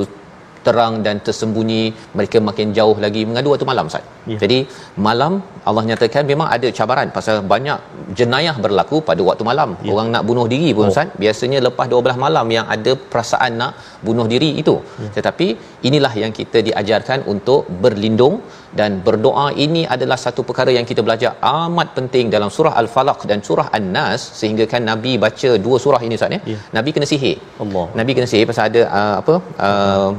terang 0.67 0.95
dan 1.07 1.17
tersembunyi 1.27 1.83
mereka 2.19 2.39
makin 2.49 2.69
jauh 2.79 2.97
lagi 3.05 3.23
mengadu 3.29 3.51
waktu 3.53 3.67
malam 3.71 3.87
Ustaz. 3.91 4.05
Ya. 4.33 4.39
Jadi 4.43 4.59
malam 5.07 5.33
Allah 5.69 5.85
nyatakan 5.91 6.25
memang 6.33 6.49
ada 6.57 6.69
cabaran 6.79 7.09
pasal 7.17 7.37
banyak 7.53 7.79
jenayah 8.21 8.57
berlaku 8.65 8.99
pada 9.09 9.23
waktu 9.29 9.45
malam. 9.51 9.71
Ya. 9.87 9.91
Orang 9.95 10.09
nak 10.15 10.25
bunuh 10.31 10.47
diri 10.55 10.71
pun 10.79 10.87
oh. 10.87 10.93
Ustaz, 10.93 11.11
biasanya 11.25 11.61
lepas 11.69 11.89
12 11.95 12.25
malam 12.25 12.47
yang 12.57 12.67
ada 12.77 12.95
perasaan 13.13 13.53
nak 13.63 13.73
bunuh 14.09 14.27
diri 14.35 14.51
itu. 14.63 14.77
Ya. 15.05 15.11
Tetapi 15.19 15.49
inilah 15.91 16.13
yang 16.23 16.35
kita 16.41 16.61
diajarkan 16.69 17.21
untuk 17.35 17.61
berlindung 17.85 18.37
dan 18.81 19.01
berdoa 19.07 19.47
ini 19.65 19.83
adalah 19.95 20.19
satu 20.25 20.43
perkara 20.49 20.71
yang 20.77 20.87
kita 20.91 21.03
belajar 21.07 21.31
amat 21.51 21.89
penting 21.99 22.27
dalam 22.35 22.51
surah 22.57 22.75
Al-Falaq 22.83 23.21
dan 23.31 23.41
surah 23.49 23.67
An-Nas 23.79 24.23
sehingga 24.41 24.67
kan 24.73 24.83
Nabi 24.93 25.13
baca 25.25 25.51
dua 25.67 25.77
surah 25.85 26.01
ini 26.07 26.17
Ustaz 26.21 26.37
ya. 26.37 26.41
ya. 26.53 26.59
Nabi 26.79 26.93
kena 26.97 27.09
sihir. 27.13 27.37
Allah. 27.65 27.87
Nabi 28.01 28.11
kena 28.19 28.29
sihir 28.33 28.49
pasal 28.51 28.67
ada 28.71 28.83
uh, 29.01 29.15
apa 29.23 29.35
uh, 29.69 30.11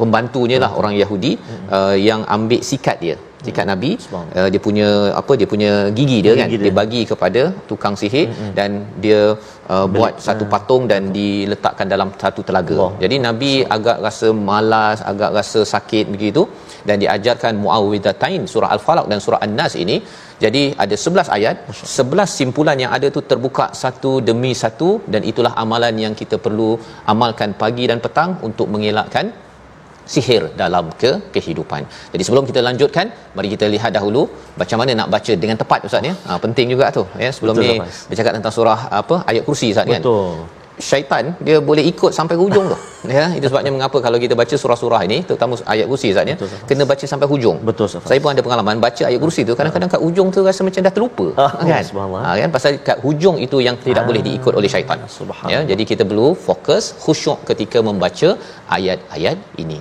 pembantunya 0.00 0.58
lah 0.64 0.72
orang 0.80 0.94
Yahudi 1.02 1.32
hmm. 1.38 1.66
uh, 1.76 1.96
yang 2.08 2.22
ambil 2.36 2.62
sikat 2.70 2.98
dia 3.04 3.16
sikat 3.46 3.66
nabi 3.70 3.90
uh, 4.18 4.48
dia 4.52 4.60
punya 4.66 4.88
apa 5.20 5.32
dia 5.40 5.48
punya 5.52 5.70
gigi 5.98 6.18
dia 6.24 6.32
gigi 6.32 6.40
kan 6.40 6.48
dia. 6.52 6.62
dia 6.64 6.72
bagi 6.80 7.02
kepada 7.10 7.42
tukang 7.70 7.94
sihir 8.00 8.26
hmm. 8.30 8.52
dan 8.58 8.70
dia 9.04 9.20
uh, 9.72 9.86
buat 9.94 10.14
Belik, 10.14 10.24
satu 10.26 10.44
patung 10.54 10.84
dan 10.92 11.02
diletakkan 11.18 11.86
dalam 11.94 12.10
satu 12.22 12.42
telaga 12.48 12.76
Allah. 12.78 12.90
jadi 13.02 13.16
nabi 13.26 13.52
agak 13.76 13.98
rasa 14.06 14.30
malas 14.50 15.00
agak 15.12 15.30
rasa 15.38 15.62
sakit 15.74 16.06
begitu 16.14 16.44
dan 16.88 16.96
diajarkan 17.02 17.52
muawwidatain 17.64 18.42
surah 18.52 18.70
al-falaq 18.76 19.06
dan 19.12 19.20
surah 19.24 19.40
an-nas 19.46 19.74
ini 19.84 19.96
jadi 20.44 20.62
ada 20.84 20.96
11 21.06 21.36
ayat 21.36 21.56
11 21.98 22.38
simpulan 22.38 22.78
yang 22.84 22.92
ada 22.96 23.06
tu 23.16 23.22
terbuka 23.32 23.66
satu 23.82 24.12
demi 24.28 24.52
satu 24.62 24.90
dan 25.12 25.22
itulah 25.30 25.52
amalan 25.64 25.94
yang 26.04 26.14
kita 26.20 26.38
perlu 26.46 26.70
amalkan 27.12 27.52
pagi 27.62 27.86
dan 27.90 28.00
petang 28.06 28.32
untuk 28.48 28.66
mengelakkan 28.74 29.26
sihir 30.12 30.42
dalam 30.60 30.84
ke 31.02 31.10
kehidupan. 31.34 31.82
Jadi 32.12 32.22
sebelum 32.26 32.44
kita 32.50 32.60
lanjutkan, 32.68 33.06
mari 33.36 33.48
kita 33.54 33.66
lihat 33.74 33.90
dahulu 33.96 34.22
macam 34.60 34.78
mana 34.80 34.92
nak 35.00 35.08
baca 35.14 35.32
dengan 35.42 35.56
tepat 35.62 35.80
ustaz 35.88 36.08
ya. 36.10 36.14
Ha, 36.26 36.38
penting 36.44 36.68
juga 36.74 36.86
tu 36.98 37.04
ya. 37.24 37.30
Sebelum 37.36 37.54
Betul, 37.58 37.68
ni 37.68 37.76
bercakap 38.10 38.32
tentang 38.38 38.54
surah 38.58 38.80
apa 39.00 39.18
ayat 39.30 39.42
kursi 39.48 39.68
ustaz 39.74 39.86
kan. 39.92 40.02
Syaitan 40.88 41.24
dia 41.46 41.56
boleh 41.68 41.84
ikut 41.92 42.12
sampai 42.18 42.36
hujung 42.42 42.66
tu. 42.72 42.78
Ya 43.16 43.26
itu 43.38 43.46
sebabnya 43.50 43.70
mengapa 43.74 43.98
kalau 44.04 44.18
kita 44.22 44.34
baca 44.40 44.54
surah-surah 44.62 45.00
ini 45.06 45.18
terutama 45.26 45.54
ayat 45.74 45.86
kursi 45.90 46.08
Ustaz 46.12 46.30
ya 46.30 46.36
kena 46.68 46.84
baca 46.90 47.04
sampai 47.12 47.26
hujung. 47.32 47.56
Betul 47.68 47.86
Ustaz. 47.88 48.08
Saya 48.10 48.18
pun 48.22 48.30
ada 48.34 48.42
pengalaman 48.46 48.82
baca 48.86 49.02
ayat 49.10 49.20
kursi 49.24 49.46
tu 49.48 49.54
kadang-kadang 49.58 49.90
kat 49.94 50.00
hujung 50.06 50.28
tu 50.34 50.42
rasa 50.48 50.66
macam 50.66 50.82
dah 50.86 50.92
terlupa 50.96 51.26
ah, 51.44 51.52
kan? 51.70 51.84
Ha, 52.26 52.32
kan? 52.42 52.50
Pasal 52.56 52.72
kat 52.88 52.98
hujung 53.06 53.38
itu 53.46 53.58
yang 53.66 53.78
tidak 53.86 54.02
ah, 54.02 54.08
boleh 54.10 54.22
diikut 54.26 54.52
oleh 54.60 54.70
syaitan. 54.74 54.98
Ya 55.54 55.60
jadi 55.70 55.82
kita 55.90 56.02
perlu 56.10 56.28
fokus 56.48 56.90
khusyuk 57.04 57.38
ketika 57.50 57.80
membaca 57.88 58.30
ayat-ayat 58.78 59.38
ini 59.62 59.78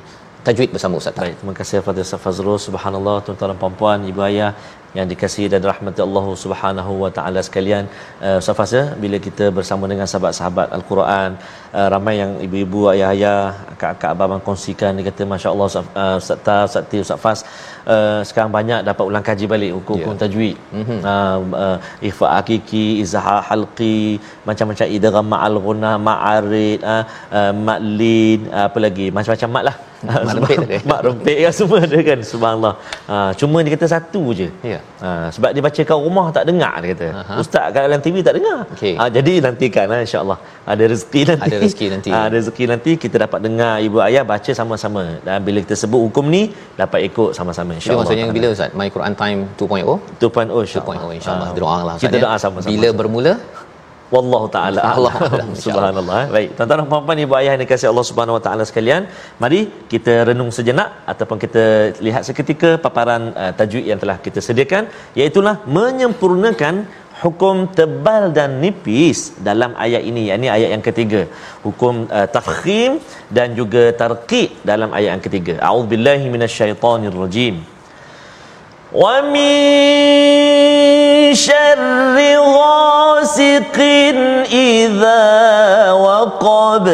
tajwid 0.48 0.72
bersama 0.76 1.00
Ustaz. 1.02 1.16
Baik, 1.22 1.36
terima 1.40 1.54
kasih 1.60 1.78
kepada 1.82 2.00
Ustaz 2.08 2.24
Fazrul. 2.26 2.60
Subhanallah, 2.66 3.16
tuan-tuan 3.26 3.50
dan 3.52 3.60
puan-puan, 3.62 4.00
ibu 4.12 4.22
ayah 4.28 4.52
yang 4.98 5.08
dikasihi 5.12 5.48
dan 5.54 5.62
rahmati 5.70 6.00
Allah 6.06 6.26
Subhanahu 6.44 6.92
wa 7.04 7.10
taala 7.18 7.40
sekalian. 7.48 7.84
Uh, 8.26 8.38
Ustaz 8.42 8.56
Faz, 8.60 8.72
ya, 8.78 8.84
bila 9.04 9.18
kita 9.26 9.46
bersama 9.58 9.84
dengan 9.92 10.08
sahabat-sahabat 10.12 10.68
Al-Quran, 10.78 11.30
uh, 11.80 11.88
ramai 11.94 12.16
yang 12.22 12.32
ibu-ibu, 12.46 12.82
ayah-ayah, 12.94 13.42
akak-akak 13.74 14.10
abang 14.28 14.44
kongsikan 14.48 14.92
dia 14.98 15.06
kata 15.10 15.28
masya-Allah 15.34 15.68
Ustaz 15.72 15.90
uh, 16.04 16.16
Ustaz 16.22 16.40
Ta, 16.48 16.58
Ustaz 16.70 16.86
Ti, 16.92 16.98
Ustaz 17.06 17.20
Faz 17.26 17.40
uh, 17.96 18.20
sekarang 18.30 18.52
banyak 18.58 18.80
dapat 18.90 19.04
ulang 19.10 19.26
kaji 19.30 19.46
balik 19.54 19.72
hukum-hukum 19.78 20.16
yeah. 20.16 20.22
tajwid. 20.24 20.56
Mm-hmm. 20.80 21.00
Uh, 21.12 21.38
uh, 21.66 21.78
ifa 22.12 22.28
hakiki, 22.38 22.86
izhar 23.04 23.42
halqi, 23.50 24.00
macam-macam 24.48 24.88
idgham 24.98 25.28
ma'al 25.36 25.60
ghunna, 25.68 25.94
ma'arid, 26.10 26.80
uh, 26.96 27.04
uh, 27.40 27.52
ma'lin, 27.68 28.40
uh, 28.56 28.66
apa 28.72 28.80
lagi? 28.88 29.10
Macam-macam 29.20 29.52
mat 29.58 29.66
lah. 29.70 29.78
Mak 30.06 30.34
rempit 30.38 30.58
ada 30.62 30.78
mak 30.90 31.00
rempit 31.06 31.38
kan 31.44 31.54
semua 31.60 31.80
ada 31.88 32.00
kan 32.10 32.20
subhanallah. 32.32 32.74
Ha, 33.10 33.16
cuma 33.40 33.58
dia 33.66 33.72
kata 33.76 33.88
satu 33.96 34.22
je. 34.40 34.48
Ya. 34.72 34.80
Ha, 35.04 35.10
sebab 35.36 35.50
dia 35.56 35.62
baca 35.68 35.82
kat 35.90 36.00
rumah 36.06 36.28
tak 36.38 36.46
dengar 36.50 36.74
dia 36.84 36.90
kata. 36.94 37.08
Uh-huh. 37.22 37.42
ustaz 37.42 37.68
kat 37.74 37.82
dalam 37.88 38.02
TV 38.06 38.16
tak 38.28 38.36
dengar. 38.38 38.60
Okay. 38.76 38.94
ha, 39.00 39.10
jadi 39.18 39.34
nantikan 39.46 39.86
lah 39.92 40.00
insyaallah. 40.06 40.40
Ada 40.74 40.84
rezeki 40.94 41.22
nanti. 41.32 41.50
Ada 41.50 41.58
rezeki 41.64 41.86
nanti. 41.94 42.10
Ha, 42.14 42.18
ada 42.28 42.36
rezeki 42.40 42.66
nanti 42.74 42.92
kita 43.04 43.16
dapat 43.26 43.40
dengar 43.48 43.74
ibu 43.88 43.98
ayah 44.08 44.24
baca 44.34 44.52
sama-sama. 44.62 45.04
Dan 45.26 45.38
bila 45.48 45.60
kita 45.66 45.76
sebut 45.84 46.02
hukum 46.06 46.26
ni 46.36 46.44
dapat 46.82 47.00
ikut 47.10 47.30
sama-sama 47.40 47.72
insyaallah. 47.80 48.06
maksudnya 48.06 48.36
bila 48.38 48.48
ustaz? 48.56 48.72
My 48.82 48.90
Quran 48.96 49.14
time 49.24 49.40
2.0 49.58 49.98
2.0 50.22 50.66
insyaallah. 50.68 50.98
2.0 51.02 51.20
insyaallah. 51.20 51.50
Ha. 51.50 51.58
doa 51.62 51.80
lah 51.90 51.96
kita 52.04 52.18
ya. 52.20 52.24
doa 52.26 52.36
sama-sama. 52.46 52.72
Bila 52.74 52.90
bermula 53.00 53.34
wallahu 54.16 54.48
taala 54.56 54.82
Allah. 54.94 55.14
Subhanallah 55.66 56.20
eh. 56.26 56.32
baik 56.36 56.50
tuan-tuan 56.58 56.80
dan 56.82 56.90
puan-puan 56.92 57.24
ibu 57.26 57.36
ayah 57.40 57.52
yang 57.56 57.64
dikasihi 57.66 57.90
Allah 57.94 58.08
Subhanahu 58.10 58.38
wa 58.38 58.44
taala 58.46 58.64
sekalian 58.70 59.04
mari 59.44 59.62
kita 59.94 60.14
renung 60.30 60.52
sejenak 60.58 60.90
ataupun 61.14 61.38
kita 61.46 61.66
lihat 62.08 62.24
seketika 62.30 62.72
paparan 62.86 63.24
uh, 63.44 63.52
tajwid 63.60 63.86
yang 63.92 64.00
telah 64.04 64.18
kita 64.28 64.42
sediakan 64.48 64.86
iaitu 65.20 65.42
menyempurnakan 65.78 66.76
hukum 67.24 67.56
tebal 67.78 68.24
dan 68.38 68.52
nipis 68.64 69.20
dalam 69.48 69.72
ayat 69.86 70.02
ini 70.10 70.22
yakni 70.30 70.48
ayat 70.58 70.70
yang 70.76 70.84
ketiga. 70.90 71.22
Hukum 71.66 71.96
uh, 72.18 72.28
tafkhim 72.36 73.02
dan 73.38 73.58
juga 73.60 73.84
tarqiq 74.02 74.62
dalam 74.72 74.90
ayat 74.98 75.10
yang 75.16 75.26
ketiga. 75.28 75.56
A'udzubillahi 75.70 76.28
minasyaitonirrajim 76.36 77.77
wa 78.92 79.20
min 79.36 79.48
syarri 81.36 82.32
ghasiqin 82.40 84.18
idza 84.48 85.24
waqab 86.08 86.88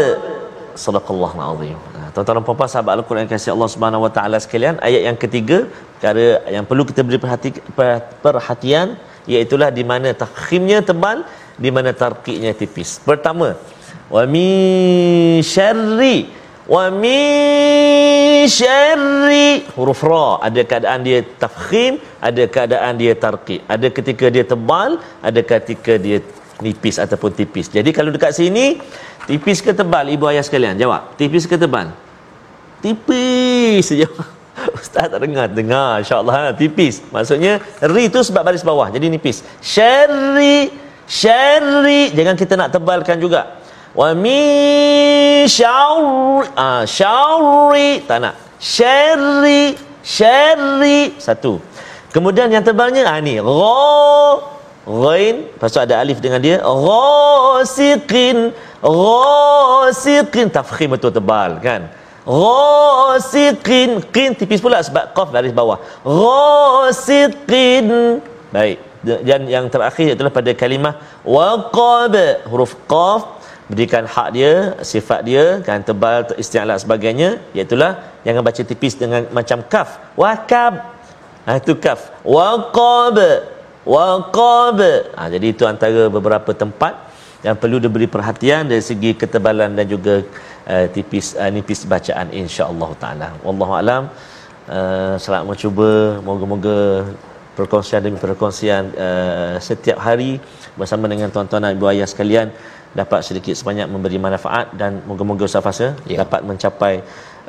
sadaqallahu 0.74 1.38
alazim 1.38 1.80
Tuan-tuan 2.14 2.38
dan 2.38 2.46
puan-puan 2.46 2.70
sahabat 2.70 3.02
Al-Quran 3.02 3.26
kasih 3.26 3.58
Allah 3.58 3.70
Subhanahu 3.74 4.06
wa 4.06 4.12
taala 4.16 4.38
sekalian 4.38 4.78
ayat 4.88 5.02
yang 5.10 5.18
ketiga 5.18 5.66
perkara 5.98 6.46
yang 6.56 6.62
perlu 6.70 6.86
kita 6.86 7.02
beri 7.02 7.18
perhati, 7.18 7.50
perhatian 8.22 8.88
iaitu 9.26 9.58
di 9.58 9.82
mana 9.92 10.14
takhimnya 10.14 10.86
tebal 10.86 11.26
di 11.58 11.74
mana 11.74 11.90
tarqiqnya 11.90 12.54
tipis. 12.54 13.02
Pertama 13.02 13.58
wa 14.14 14.24
min 14.30 15.42
syarri 15.42 16.30
wa 16.68 16.84
min 17.04 18.48
syarri. 18.48 19.68
Huruf 19.76 20.04
ra 20.04 20.40
ada 20.48 20.62
keadaan 20.64 21.00
dia 21.08 21.20
tafkhim 21.44 22.00
ada 22.24 22.44
keadaan 22.48 22.94
dia 23.02 23.14
tarqiq 23.26 23.62
ada 23.68 23.88
ketika 23.92 24.26
dia 24.32 24.44
tebal 24.48 25.00
ada 25.20 25.42
ketika 25.44 25.96
dia 26.00 26.20
nipis 26.64 26.96
ataupun 27.02 27.32
tipis. 27.36 27.68
Jadi 27.68 27.90
kalau 27.92 28.10
dekat 28.16 28.32
sini 28.32 28.80
tipis 29.28 29.60
ke 29.60 29.76
tebal? 29.76 30.08
Ibu 30.08 30.26
ayah 30.32 30.44
sekalian 30.46 30.80
jawab. 30.80 31.16
Tipis 31.20 31.44
ke 31.50 31.60
tebal? 31.60 31.92
Tipis 32.84 33.84
saja 33.92 34.08
Ustaz 34.80 35.10
tak 35.12 35.20
dengar. 35.20 35.48
Dengar 35.52 36.00
insyaallah 36.04 36.36
ha, 36.36 36.44
tipis. 36.56 37.04
Maksudnya 37.10 37.60
ri 37.92 38.08
tu 38.08 38.22
sebab 38.24 38.46
baris 38.48 38.64
bawah 38.64 38.88
jadi 38.88 39.12
nipis. 39.12 39.44
Syarri 39.60 40.72
syarri. 41.10 42.14
Jangan 42.16 42.36
kita 42.40 42.54
nak 42.56 42.70
tebalkan 42.72 43.20
juga 43.20 43.63
wa 43.94 44.10
min 44.18 45.46
syarri 45.46 46.50
ah 46.58 46.84
tak 48.10 48.18
nak. 48.24 48.36
Syarri 48.58 49.78
syarri 50.02 51.14
satu. 51.22 51.62
Kemudian 52.14 52.50
yang 52.54 52.62
tebalnya 52.62 53.10
ah 53.10 53.18
ni. 53.18 53.42
Gha 53.42 54.54
ghain. 54.86 55.36
Pasal 55.62 55.90
ada 55.90 55.96
alif 56.04 56.20
dengan 56.22 56.40
dia. 56.44 56.58
Ghasiqin 56.62 58.54
ghasiqin 58.84 60.48
tafkhim 60.54 60.90
betul 60.94 61.12
tebal 61.16 61.58
kan? 61.64 61.90
Ghasiqin 62.24 64.00
qin 64.16 64.32
tipis 64.38 64.64
pula 64.64 64.80
sebab 64.80 65.12
qaf 65.18 65.28
baris 65.34 65.54
bawah. 65.56 65.80
Ghasiqin 66.06 67.88
baik. 68.54 68.78
Dan 69.04 69.52
yang 69.52 69.68
terakhir 69.68 70.16
itulah 70.16 70.32
pada 70.32 70.52
kalimah 70.56 70.96
waqab. 71.28 72.16
Huruf 72.48 72.80
qaf 72.88 73.43
berikan 73.72 74.04
hak 74.14 74.28
dia 74.36 74.54
sifat 74.92 75.20
dia 75.30 75.46
kan 75.68 75.80
tebal 75.88 76.28
isti'la 76.44 76.76
sebagainya 76.84 77.40
iaitu 77.56 77.76
jangan 78.26 78.42
baca 78.48 78.62
tipis 78.70 78.94
dengan 79.00 79.22
macam 79.38 79.60
kaf 79.74 79.90
waqab 80.20 80.74
ha, 81.48 81.52
itu 81.62 81.74
kaf 81.86 82.12
waqab 82.28 83.18
waqab 83.96 84.80
ha, 85.16 85.22
jadi 85.34 85.48
itu 85.56 85.64
antara 85.64 86.12
beberapa 86.12 86.52
tempat 86.52 87.14
yang 87.44 87.56
perlu 87.60 87.78
diberi 87.86 88.08
perhatian 88.08 88.72
dari 88.72 88.84
segi 88.90 89.12
ketebalan 89.22 89.76
dan 89.78 89.86
juga 89.94 90.24
uh, 90.72 90.86
tipis 90.96 91.36
uh, 91.36 91.52
nipis 91.52 91.84
bacaan 91.84 92.32
insya-Allah 92.32 92.90
taala. 93.04 93.30
Wallahu 93.44 93.74
alam. 93.76 94.04
Uh, 94.64 95.16
selamat 95.20 95.46
mencuba. 95.52 95.92
Moga-moga 96.24 96.78
perkongsian 97.60 98.00
demi 98.00 98.18
perkongsian 98.26 98.96
uh, 98.96 99.56
setiap 99.60 100.00
hari 100.00 100.40
bersama 100.80 101.12
dengan 101.12 101.28
tuan-tuan 101.30 101.68
dan 101.68 101.76
ibu 101.76 101.86
ayah 101.92 102.08
sekalian 102.08 102.48
dapat 103.00 103.22
sedikit 103.28 103.56
sebanyak 103.60 103.88
memberi 103.94 104.18
manfaat 104.26 104.68
dan 104.82 105.02
moga-moga 105.10 105.50
Ustaz 105.50 105.66
Fasa 105.66 105.88
yeah. 106.06 106.20
dapat 106.24 106.42
mencapai 106.50 106.94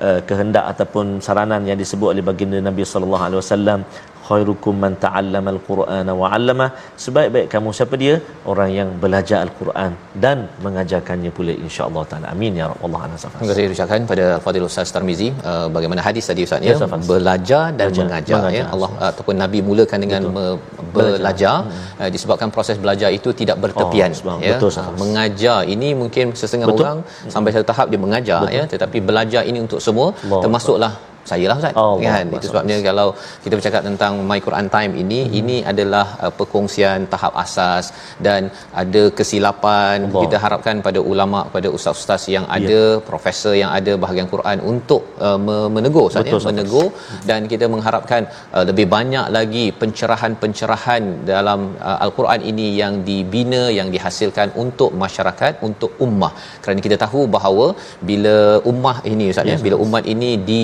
uh, 0.07 0.21
kehendak 0.29 0.65
ataupun 0.73 1.21
saranan 1.27 1.63
yang 1.69 1.79
disebut 1.83 2.09
oleh 2.13 2.25
baginda 2.29 2.59
Nabi 2.69 2.83
sallallahu 2.93 3.25
alaihi 3.27 3.41
wasallam 3.43 3.81
khairukum 4.29 4.75
man 4.85 4.93
ta'allama 5.05 5.49
al-Qur'ana 5.57 6.13
wa 6.21 6.27
'allama 6.35 6.67
sebaik-baik 7.05 7.47
kamu 7.55 7.71
siapa 7.79 7.95
dia? 8.03 8.15
Orang 8.53 8.71
yang 8.79 8.89
belajar 9.05 9.39
al-Quran 9.47 9.93
dan 10.25 10.39
mengajarkannya 10.67 11.31
pula 11.39 11.55
insya-Allah 11.67 12.03
taala. 12.11 12.27
Amin 12.35 12.61
ya 12.61 12.67
rabbal 12.73 12.97
alamin. 13.05 13.19
Terima 13.25 13.51
kasih 13.51 13.67
ucapkan 13.77 14.03
pada 14.13 14.27
Fadil 14.45 14.67
Ustaz 14.71 14.95
Tarmizi. 14.97 15.29
Uh, 15.51 15.67
bagaimana 15.77 16.03
hadis 16.09 16.27
tadi 16.31 16.43
Ustaz? 16.49 16.69
Ya, 16.69 16.77
ya 16.83 16.89
belajar 17.13 17.65
dan 17.79 17.89
belajar, 17.89 18.05
mengajar, 18.05 18.37
mengajar. 18.39 18.59
Ya 18.61 18.65
Allah 18.75 18.91
uh, 19.03 19.09
ataupun 19.13 19.37
nabi 19.45 19.59
mulakan 19.71 19.99
dengan 20.05 20.23
me- 20.37 20.59
belajar. 20.97 21.57
hmm. 21.63 22.03
uh, 22.03 22.11
disebabkan 22.15 22.49
proses 22.57 22.77
belajar 22.85 23.09
itu 23.19 23.31
tidak 23.41 23.57
bertepian 23.65 24.11
oh, 24.33 24.39
ya. 24.49 24.57
betul, 24.57 24.71
uh, 24.83 24.93
mengajar 25.03 25.59
ini 25.75 25.89
mungkin 26.03 26.27
setengah 26.43 26.69
orang 26.77 26.99
hmm. 27.03 27.33
sampai 27.35 27.51
satu 27.55 27.67
tahap 27.73 27.87
dia 27.93 28.01
mengajar 28.07 28.41
betul. 28.45 28.59
ya. 28.59 28.65
Tetapi 28.75 28.99
belajar 29.11 29.43
ini 29.51 29.59
untuk 29.67 29.81
semua 29.87 30.09
Allah 30.15 30.43
termasuklah 30.45 30.93
saya 31.31 31.45
lah 31.51 31.57
Ustaz 31.61 31.75
Oh, 31.83 31.95
kan 32.07 32.25
Allah, 32.27 32.37
itu 32.39 32.47
sebabnya 32.51 32.77
kalau 32.89 33.09
kita 33.45 33.55
bercakap 33.59 33.83
tentang 33.89 34.13
My 34.31 34.39
Quran 34.47 34.67
Time 34.75 34.93
ini 35.03 35.21
hmm. 35.25 35.39
ini 35.41 35.57
adalah 35.73 36.07
uh, 36.25 36.33
perkongsian 36.39 37.07
tahap 37.13 37.33
asas 37.45 37.85
dan 38.27 38.43
ada 38.83 39.03
kesilapan 39.19 39.99
Allah. 40.09 40.23
kita 40.25 40.37
harapkan 40.45 40.77
pada 40.87 41.01
ulama 41.13 41.41
pada 41.57 41.69
ustaz-ustaz 41.79 42.25
yang 42.37 42.47
Ya. 42.55 42.57
ada 42.59 42.81
profesor 43.11 43.53
yang 43.61 43.71
ada 43.79 43.93
bahagian 44.03 44.29
Quran 44.33 44.59
untuk 44.73 45.03
uh, 45.27 45.39
me- 45.47 45.71
menegur 45.77 46.05
Ustaz 46.09 46.23
ya 46.23 46.27
Betul, 46.29 46.41
Ustaz. 46.43 46.51
menegur 46.53 46.87
dan 47.31 47.41
kita 47.53 47.67
mengharapkan 47.75 48.23
uh, 48.57 48.65
lebih 48.71 48.87
banyak 48.97 49.27
lagi 49.37 49.65
pencerahan-pencerahan 49.81 51.03
dalam 51.33 51.61
uh, 51.89 51.99
al-Quran 52.07 52.41
ini 52.51 52.67
yang 52.81 52.95
dibina 53.09 53.63
yang 53.79 53.89
dihasilkan 53.95 54.51
untuk 54.65 54.91
masyarakat 55.05 55.53
untuk 55.69 55.91
ummah 56.07 56.33
kerana 56.65 56.81
kita 56.87 56.99
tahu 57.05 57.23
bahawa 57.37 57.67
bila 58.11 58.37
ummah 58.73 58.97
ini 59.13 59.27
ustaz 59.35 59.51
ya 59.53 59.59
bila 59.67 59.79
umat 59.87 60.05
ini 60.15 60.31
di 60.51 60.63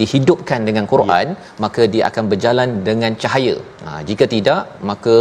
dihidupkan 0.00 0.60
dengan 0.68 0.84
Quran 0.92 1.26
ya. 1.34 1.38
maka 1.64 1.82
dia 1.94 2.02
akan 2.10 2.24
berjalan 2.32 2.68
dengan 2.88 3.12
cahaya. 3.22 3.56
Ha, 3.86 3.90
jika 4.08 4.24
tidak 4.34 4.60
maka 4.90 5.16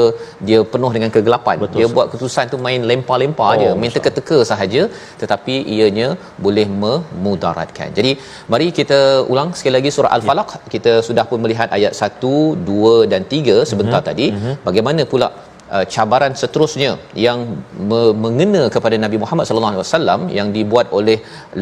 dia 0.47 0.59
penuh 0.73 0.91
dengan 0.95 1.12
kegelapan. 1.15 1.57
Betul, 1.63 1.77
dia 1.77 1.86
Ustaz. 1.86 1.95
buat 1.95 2.07
keputusan 2.12 2.51
tu 2.53 2.59
main 2.67 2.81
lempar-lempar 2.91 3.51
Oh, 3.53 3.59
je, 3.62 3.69
main 3.81 3.93
teka-teka 3.95 4.38
sahaja 4.51 4.81
tetapi 5.21 5.55
ianya 5.75 6.09
boleh 6.45 6.67
memudaratkan. 6.83 7.89
Jadi 7.97 8.12
mari 8.53 8.67
kita 8.79 8.99
ulang 9.33 9.49
sekali 9.57 9.75
lagi 9.77 9.91
surah 9.95 10.12
Al-Falaq. 10.17 10.49
Ya. 10.55 10.59
Kita 10.75 10.91
sudah 11.07 11.25
pun 11.29 11.41
melihat 11.45 11.69
ayat 11.77 11.93
1, 12.09 12.67
2 12.69 13.12
dan 13.13 13.23
3 13.33 13.57
sebentar 13.71 13.99
uh-huh. 13.99 14.09
tadi. 14.12 14.27
Uh-huh. 14.36 14.55
Bagaimana 14.67 15.03
pula 15.13 15.29
uh, 15.75 15.86
cabaran 15.93 16.33
seterusnya 16.41 16.91
yang 17.25 17.39
me- 17.91 18.15
mengena 18.23 18.63
kepada 18.75 18.95
Nabi 19.05 19.17
Muhammad 19.23 19.45
sallallahu 19.47 19.73
alaihi 19.75 19.86
wasallam 19.86 20.19
yang 20.39 20.47
dibuat 20.57 20.88
oleh 20.99 21.17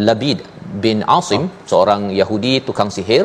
Labid 0.08 0.40
bin 0.86 0.98
Asim 1.20 1.44
oh. 1.46 1.52
seorang 1.72 2.02
Yahudi 2.22 2.54
tukang 2.70 2.92
sihir 2.98 3.24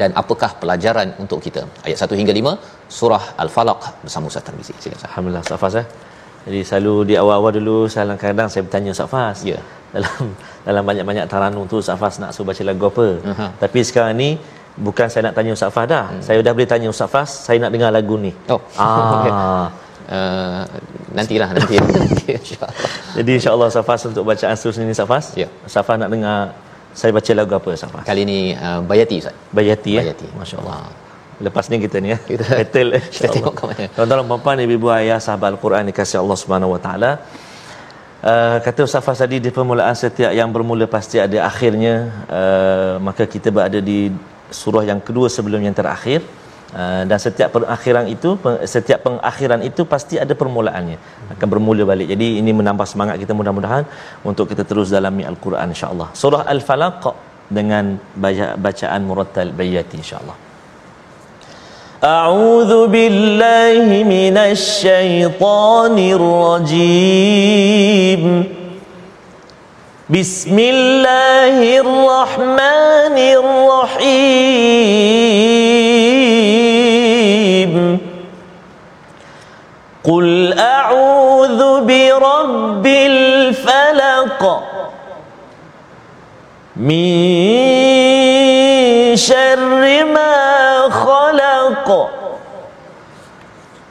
dan 0.00 0.10
apakah 0.22 0.50
pelajaran 0.62 1.08
untuk 1.22 1.38
kita 1.46 1.62
ayat 1.86 1.98
1 2.06 2.20
hingga 2.20 2.32
5 2.40 2.94
surah 2.98 3.24
al-falaq 3.42 3.80
bersama 4.04 4.30
Ustaz 4.30 4.44
Tarmizi 4.46 4.74
silakan 4.82 5.06
Alhamdulillah 5.10 5.44
Ustaz 5.46 5.60
Fas 5.64 5.76
eh. 5.82 5.86
Jadi 6.44 6.60
selalu 6.68 6.94
di 7.08 7.14
awal-awal 7.20 7.52
dulu 7.58 7.76
saya 7.92 8.16
kadang 8.24 8.48
saya 8.52 8.62
bertanya 8.66 8.90
Ustaz 8.96 9.08
Fas. 9.12 9.38
Ya. 9.50 9.58
Dalam 9.94 10.24
dalam 10.66 10.82
banyak-banyak 10.88 11.26
taranum 11.32 11.64
tu 11.70 11.76
Ustaz 11.84 11.96
Fas 12.02 12.14
nak 12.22 12.30
suruh 12.36 12.46
baca 12.50 12.62
lagu 12.70 12.84
apa. 12.90 13.06
Aha. 13.32 13.46
Tapi 13.62 13.80
sekarang 13.88 14.14
ni 14.22 14.30
bukan 14.86 15.06
saya 15.12 15.22
nak 15.30 15.34
tanya 15.38 15.52
Ustaz 15.56 15.70
Fas 15.76 15.86
dah. 15.94 16.04
Hmm. 16.10 16.20
Saya 16.26 16.44
dah 16.46 16.52
boleh 16.56 16.68
tanya 16.72 16.88
Ustaz 16.94 17.08
Fas, 17.14 17.30
saya 17.46 17.56
nak 17.64 17.70
dengar 17.74 17.90
lagu 17.98 18.14
ni. 18.24 18.32
oh 18.54 18.60
okey 19.16 19.32
Ah. 19.32 19.66
Uh, 20.10 20.64
nantilah 21.14 21.48
nanti 21.56 21.74
nanti 21.78 22.26
insyaallah 22.40 22.72
Jadi 23.16 23.30
insya-Allah 23.38 23.66
Ustaz 23.70 23.84
Fas 23.86 24.02
untuk 24.10 24.24
bacaan 24.26 24.54
seterusnya 24.58 24.84
ni 24.88 24.94
Ustaz 24.96 25.08
Fas. 25.08 25.26
Ya. 25.38 25.48
Ustaz 25.68 25.84
Fas 25.86 25.96
nak 26.00 26.10
dengar 26.10 26.38
saya 26.94 27.10
baca 27.10 27.30
lagu 27.34 27.52
apa 27.58 27.68
Ustaz 27.78 27.90
Fas? 27.94 28.04
kali 28.08 28.22
ni 28.26 28.38
uh, 28.54 28.80
bayati 28.90 29.16
Ustaz 29.22 29.34
Bayati 29.54 29.92
eh. 29.98 30.04
bayati 30.04 30.28
Masya-Allah. 30.36 30.76
Ah. 30.76 30.92
Lepas 31.46 31.66
ni 31.70 31.76
kita 31.82 31.96
ni 32.04 32.08
ya. 32.14 32.18
Kita- 32.18 32.50
Battle 32.60 32.90
eh. 32.98 33.02
kita 33.14 33.28
tengok 33.34 33.54
ke 33.58 33.62
mana. 33.68 33.84
Tuan-tuan 33.96 34.18
dan 34.22 34.40
puan 34.44 34.58
ibu-ibu 34.66 34.88
ayah 34.98 35.18
sahabat 35.26 35.48
Al-Quran 35.54 35.90
dikasihi 35.90 36.20
Allah 36.24 36.38
Subhanahu 36.42 36.74
Wa 36.76 36.80
Taala. 36.86 37.10
Uh, 38.24 38.56
kata 38.64 38.88
Ustaz 38.88 39.04
Fas 39.04 39.20
tadi 39.20 39.36
di 39.36 39.50
permulaan 39.52 39.92
setiap 39.92 40.32
yang 40.32 40.48
bermula 40.48 40.88
pasti 40.88 41.20
ada 41.20 41.44
akhirnya 41.44 41.94
uh, 42.38 42.94
maka 43.06 43.28
kita 43.28 43.52
berada 43.52 43.80
di 43.84 44.08
surah 44.48 44.84
yang 44.90 45.00
kedua 45.06 45.28
sebelum 45.28 45.60
yang 45.60 45.76
terakhir 45.76 46.24
uh, 46.79 47.03
dan 47.09 47.17
setiap 47.25 47.49
perakhiran 47.55 48.05
itu 48.15 48.29
pe- 48.43 48.61
setiap 48.75 48.99
pengakhiran 49.05 49.61
itu 49.69 49.81
pasti 49.93 50.15
ada 50.23 50.33
permulaannya 50.41 50.97
akan 51.35 51.47
bermula 51.53 51.83
balik 51.91 52.07
jadi 52.13 52.27
ini 52.41 52.51
menambah 52.59 52.87
semangat 52.91 53.15
kita 53.23 53.33
mudah-mudahan 53.39 53.83
untuk 54.29 54.45
kita 54.51 54.63
terus 54.69 54.87
dalami 54.95 55.23
Al-Quran 55.31 55.67
insya-Allah 55.75 56.07
surah 56.21 56.43
Al-Falaq 56.53 57.01
dengan 57.57 57.85
baca- 58.23 58.55
bacaan 58.67 59.01
murattal 59.09 59.51
bayati 59.61 59.97
insya-Allah 60.03 60.37
أعوذ 61.99 62.87
بالله 62.95 63.83
من 64.07 64.35
الشيطان 64.39 65.95
الرجيم 66.17 68.23
بسم 70.07 70.57
الله 70.59 71.57
الرحمن 71.83 73.17
الرحيم 73.43 75.12
قل 80.04 80.58
أعوذ 80.58 81.80
برب 81.80 82.86
الفلق 82.86 84.62
من 86.76 87.16
شر 89.16 90.04
ما 90.04 90.36
خلق 90.90 92.10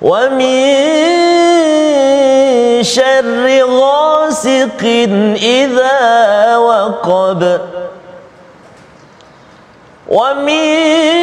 ومن 0.02 0.74
شر 2.84 3.64
غاسق 3.66 4.84
إذا 5.42 6.58
وقب 6.58 7.62
ومن 10.08 11.23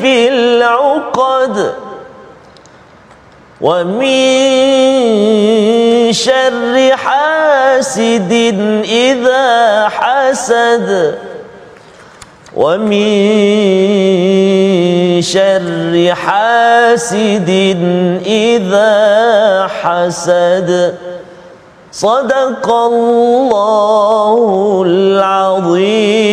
في 0.00 0.28
العقد 0.28 1.72
ومن 3.60 4.12
شر 6.12 6.96
حاسد 6.96 8.32
إذا 8.84 9.88
حسد 9.88 11.18
ومن 12.56 13.12
شر 15.22 16.14
حاسد 16.14 17.50
إذا 18.26 19.68
حسد 19.82 20.94
صدق 21.92 22.72
الله 22.72 24.42
العظيم 24.86 26.30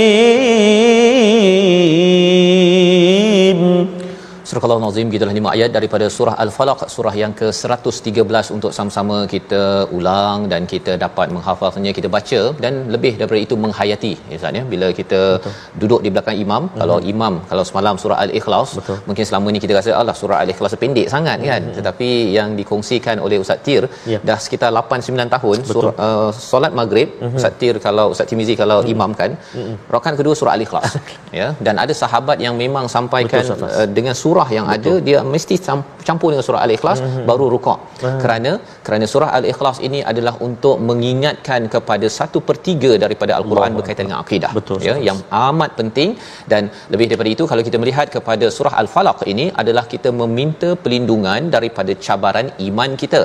Surah 4.49 4.63
Al-Nazim 4.75 5.07
gitulah 5.13 5.33
lima 5.37 5.49
ayat 5.53 5.69
daripada 5.75 6.05
surah 6.15 6.33
Al-Falaq 6.43 6.81
surah 6.93 7.11
yang 7.21 7.33
ke-113 7.39 8.45
untuk 8.57 8.71
sama-sama 8.77 9.17
kita 9.33 9.61
ulang 9.97 10.39
dan 10.51 10.61
kita 10.73 10.93
dapat 11.03 11.27
menghafalnya 11.35 11.91
kita 11.97 12.09
baca 12.15 12.39
dan 12.63 12.73
lebih 12.95 13.11
daripada 13.19 13.39
itu 13.45 13.55
menghayati 13.63 14.11
ya 14.31 14.37
Ustaz 14.39 14.59
ya 14.59 14.63
bila 14.73 14.87
kita 14.99 15.19
Betul. 15.37 15.53
duduk 15.81 15.99
di 16.05 16.09
belakang 16.13 16.37
imam 16.43 16.63
hmm. 16.67 16.77
kalau 16.81 16.97
imam 17.13 17.33
kalau 17.49 17.63
semalam 17.69 17.97
surah 18.03 18.19
Al-Ikhlas 18.25 18.71
Betul. 18.79 18.97
mungkin 19.09 19.25
selama 19.29 19.55
ni 19.55 19.61
kita 19.65 19.75
rasa 19.79 19.91
alah 20.01 20.15
surah 20.21 20.37
Al-Ikhlas 20.43 20.75
pendek 20.83 21.09
sangat 21.15 21.43
kan 21.49 21.61
hmm. 21.67 21.75
tetapi 21.79 22.09
yang 22.37 22.55
dikongsikan 22.61 23.19
oleh 23.27 23.39
Ustaz 23.43 23.59
Tir 23.67 23.83
Ya. 24.13 24.19
dah 24.29 24.39
sekitar 24.45 24.69
8 24.79 25.09
9 25.09 25.35
tahun 25.35 25.57
surah 25.73 25.93
uh, 26.07 26.29
solat 26.51 26.71
maghrib 26.79 27.09
hmm. 27.21 27.35
Ustaz 27.41 27.59
Tir 27.59 27.75
kalau 27.87 28.07
Ustaz 28.15 28.29
Timizi 28.31 28.55
kalau 28.63 28.79
hmm. 28.79 28.93
imam 28.95 29.11
kan 29.21 29.31
hmm. 29.57 29.75
rakaat 29.95 30.15
kedua 30.21 30.35
surah 30.39 30.55
Al-Ikhlas 30.57 30.91
ya 31.39 31.49
dan 31.67 31.75
ada 31.83 31.93
sahabat 32.03 32.39
yang 32.47 32.55
memang 32.63 32.87
sampaikan 32.97 33.43
Betul, 33.51 33.67
uh, 33.67 33.87
dengan 33.99 34.15
surah 34.23 34.36
yang 34.57 34.67
Betul. 34.69 34.95
ada 34.97 35.05
dia 35.07 35.19
mesti 35.33 35.55
cam- 35.65 35.85
campur 36.07 36.29
dengan 36.31 36.45
surah 36.47 36.61
al-ikhlas 36.65 36.99
mm-hmm. 37.03 37.25
baru 37.29 37.45
rukuk 37.53 37.77
mm-hmm. 37.79 38.19
kerana 38.23 38.51
kerana 38.85 39.05
surah 39.13 39.29
al-ikhlas 39.37 39.77
ini 39.87 39.99
adalah 40.11 40.33
untuk 40.47 40.75
mengingatkan 40.89 41.61
kepada 41.75 42.09
satu 42.17 42.39
per 42.47 42.55
tiga 42.67 42.91
daripada 43.03 43.33
al-Quran 43.39 43.69
Allah 43.69 43.79
berkaitan 43.79 44.05
dengan 44.07 44.21
akidah 44.25 44.51
Betul, 44.59 44.79
ya 44.87 44.95
yang 45.09 45.19
amat 45.49 45.73
penting 45.81 46.11
dan 46.53 46.63
lebih 46.93 47.07
daripada 47.11 47.31
itu 47.35 47.45
kalau 47.51 47.65
kita 47.69 47.79
melihat 47.83 48.09
kepada 48.15 48.47
surah 48.57 48.73
al-falaq 48.83 49.21
ini 49.33 49.47
adalah 49.63 49.85
kita 49.93 50.11
meminta 50.21 50.71
perlindungan 50.85 51.51
daripada 51.57 51.93
cabaran 52.07 52.49
iman 52.69 52.91
kita 53.03 53.21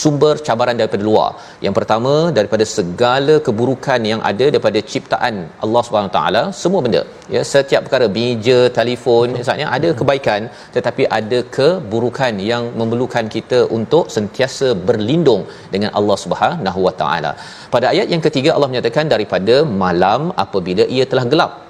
sumber 0.00 0.34
cabaran 0.46 0.76
daripada 0.80 1.02
luar. 1.08 1.30
Yang 1.66 1.74
pertama 1.78 2.12
daripada 2.38 2.64
segala 2.76 3.34
keburukan 3.46 4.00
yang 4.10 4.20
ada 4.30 4.46
daripada 4.54 4.80
ciptaan 4.92 5.34
Allah 5.66 5.82
Subhanahu 5.86 6.14
taala, 6.16 6.42
semua 6.62 6.80
benda. 6.86 7.02
Ya, 7.34 7.42
setiap 7.52 7.82
perkara 7.86 8.08
meja, 8.18 8.58
telefon, 8.80 9.36
misalnya 9.40 9.68
ada 9.76 9.90
kebaikan 10.00 10.42
tetapi 10.76 11.04
ada 11.20 11.38
keburukan 11.58 12.34
yang 12.50 12.64
memerlukan 12.80 13.26
kita 13.36 13.60
untuk 13.78 14.04
sentiasa 14.16 14.68
berlindung 14.88 15.44
dengan 15.74 15.92
Allah 16.00 16.18
Subhanahu 16.24 16.90
taala. 17.02 17.32
Pada 17.76 17.86
ayat 17.94 18.08
yang 18.14 18.24
ketiga 18.28 18.52
Allah 18.56 18.70
menyatakan 18.72 19.06
daripada 19.14 19.56
malam 19.84 20.22
apabila 20.44 20.84
ia 20.96 21.06
telah 21.12 21.26
gelap 21.32 21.67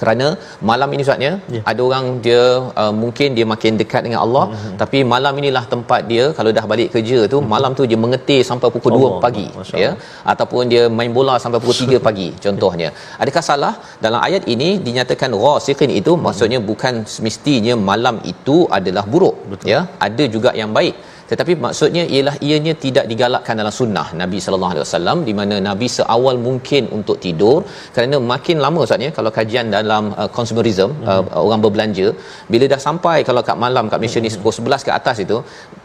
kerana 0.00 0.26
malam 0.70 0.88
ini 0.96 1.04
Ustaz 1.06 1.26
ya 1.26 1.32
Ya. 1.54 1.60
ada 1.70 1.80
orang 1.88 2.04
dia 2.24 2.42
uh, 2.82 2.92
mungkin 3.02 3.28
dia 3.36 3.46
makin 3.52 3.72
dekat 3.80 4.02
dengan 4.06 4.20
Allah 4.24 4.44
mm-hmm. 4.52 4.74
tapi 4.82 4.98
malam 5.12 5.34
inilah 5.40 5.64
tempat 5.74 6.00
dia 6.12 6.24
kalau 6.38 6.50
dah 6.58 6.64
balik 6.72 6.88
kerja 6.94 7.18
tu 7.32 7.38
mm-hmm. 7.38 7.52
malam 7.54 7.72
tu 7.78 7.84
dia 7.90 7.98
mengetir 8.04 8.40
sampai 8.50 8.68
pukul 8.76 8.92
Allah, 8.96 9.12
2 9.18 9.24
pagi 9.26 9.46
Masya 9.58 9.76
ya 9.84 9.90
ataupun 10.32 10.62
dia 10.72 10.82
main 10.98 11.12
bola 11.18 11.36
sampai 11.44 11.60
pukul 11.64 11.78
3 11.98 12.02
pagi 12.08 12.28
contohnya 12.46 12.90
adakah 13.22 13.44
salah 13.50 13.74
dalam 14.06 14.20
ayat 14.28 14.44
ini 14.54 14.70
dinyatakan 14.88 15.32
ghasiqin 15.44 15.92
itu 16.00 16.14
maksudnya 16.26 16.60
bukan 16.70 16.94
semestinya 17.14 17.76
malam 17.90 18.18
itu 18.34 18.58
adalah 18.78 19.06
buruk 19.14 19.36
Betul. 19.52 19.68
ya 19.74 19.80
ada 20.08 20.26
juga 20.36 20.52
yang 20.62 20.72
baik 20.78 20.96
tetapi 21.30 21.52
maksudnya 21.64 22.02
ialah 22.14 22.34
ianya 22.46 22.72
tidak 22.84 23.04
digalakkan 23.10 23.54
dalam 23.60 23.74
sunnah 23.78 24.06
Nabi 24.20 24.38
sallallahu 24.44 24.72
alaihi 24.74 24.84
wasallam 24.86 25.18
di 25.28 25.32
mana 25.40 25.56
Nabi 25.68 25.86
seawal 25.96 26.36
mungkin 26.46 26.82
untuk 26.96 27.16
tidur. 27.24 27.56
Kerana 27.94 28.16
makin 28.32 28.56
lama 28.64 28.78
Ustaz 28.86 29.06
ya 29.06 29.10
kalau 29.18 29.30
kajian 29.38 29.66
dalam 29.76 30.04
uh, 30.20 30.28
consumerism 30.36 30.90
hmm. 30.90 31.10
uh, 31.10 31.42
orang 31.46 31.62
berbelanja 31.64 32.06
bila 32.52 32.66
dah 32.72 32.80
sampai 32.86 33.18
kalau 33.28 33.42
kat 33.50 33.58
malam 33.64 33.86
kat 33.92 34.00
Malaysia 34.02 34.22
ni 34.24 34.32
pukul 34.42 34.54
11 34.58 34.86
ke 34.88 34.92
atas 34.98 35.16
itu 35.26 35.36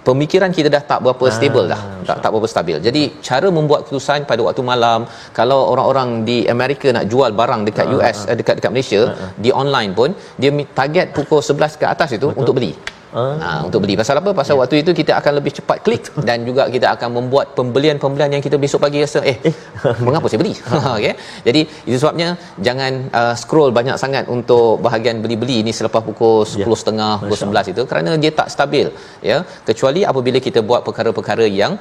pemikiran 0.08 0.50
kita 0.58 0.72
dah 0.76 0.84
tak 0.92 1.00
berapa 1.06 1.26
stable 1.38 1.68
dah 1.74 1.82
tak 2.10 2.18
tak 2.26 2.30
berapa 2.34 2.50
stabil. 2.56 2.78
Jadi 2.88 3.04
cara 3.30 3.48
membuat 3.60 3.80
keputusan 3.86 4.26
pada 4.32 4.42
waktu 4.48 4.66
malam 4.74 5.00
kalau 5.40 5.60
orang-orang 5.76 6.10
di 6.32 6.40
Amerika 6.56 6.90
nak 6.98 7.08
jual 7.14 7.32
barang 7.42 7.62
dekat 7.70 7.88
US 7.98 8.18
uh, 8.30 8.36
dekat 8.42 8.58
dekat 8.62 8.74
Malaysia 8.76 9.02
di 9.46 9.52
online 9.64 9.94
pun 10.02 10.10
dia 10.42 10.52
target 10.82 11.08
pukul 11.20 11.42
11 11.54 11.82
ke 11.82 11.86
atas 11.94 12.10
itu 12.18 12.28
Betul. 12.30 12.42
untuk 12.42 12.56
beli 12.60 12.74
Ha, 13.16 13.64
untuk 13.64 13.80
beli. 13.84 13.96
Pasal 13.96 14.20
apa? 14.20 14.36
Pasal 14.36 14.56
ya. 14.56 14.60
waktu 14.62 14.76
itu 14.84 14.92
kita 14.92 15.16
akan 15.20 15.40
lebih 15.40 15.52
cepat 15.58 15.78
klik 15.86 16.04
dan 16.28 16.44
juga 16.48 16.68
kita 16.76 16.88
akan 16.96 17.10
membuat 17.18 17.56
pembelian-pembelian 17.56 18.32
yang 18.36 18.44
kita 18.44 18.60
besok 18.60 18.84
pagi 18.86 19.00
rasa 19.00 19.24
eh, 19.32 19.38
eh. 19.50 19.56
mengapa 20.06 20.28
saya 20.28 20.40
beli? 20.44 20.54
Okey 21.00 21.14
jadi 21.48 21.62
itu 21.88 21.98
sebabnya 22.02 22.30
jangan 22.68 22.94
uh, 23.20 23.36
scroll 23.42 23.72
banyak 23.80 23.96
sangat 24.04 24.28
untuk 24.36 24.84
bahagian 24.86 25.24
beli-beli 25.24 25.64
ini 25.64 25.72
selepas 25.72 26.04
pukul 26.04 26.44
10.30 26.44 26.60
ya. 26.60 27.10
pukul 27.24 27.40
11 27.40 27.72
itu 27.74 27.82
kerana 27.88 28.20
dia 28.24 28.32
tak 28.40 28.52
stabil 28.52 28.88
ya. 29.24 29.38
Kecuali 29.70 30.04
apabila 30.12 30.40
kita 30.48 30.60
buat 30.60 30.84
perkara-perkara 30.88 31.48
yang 31.62 31.80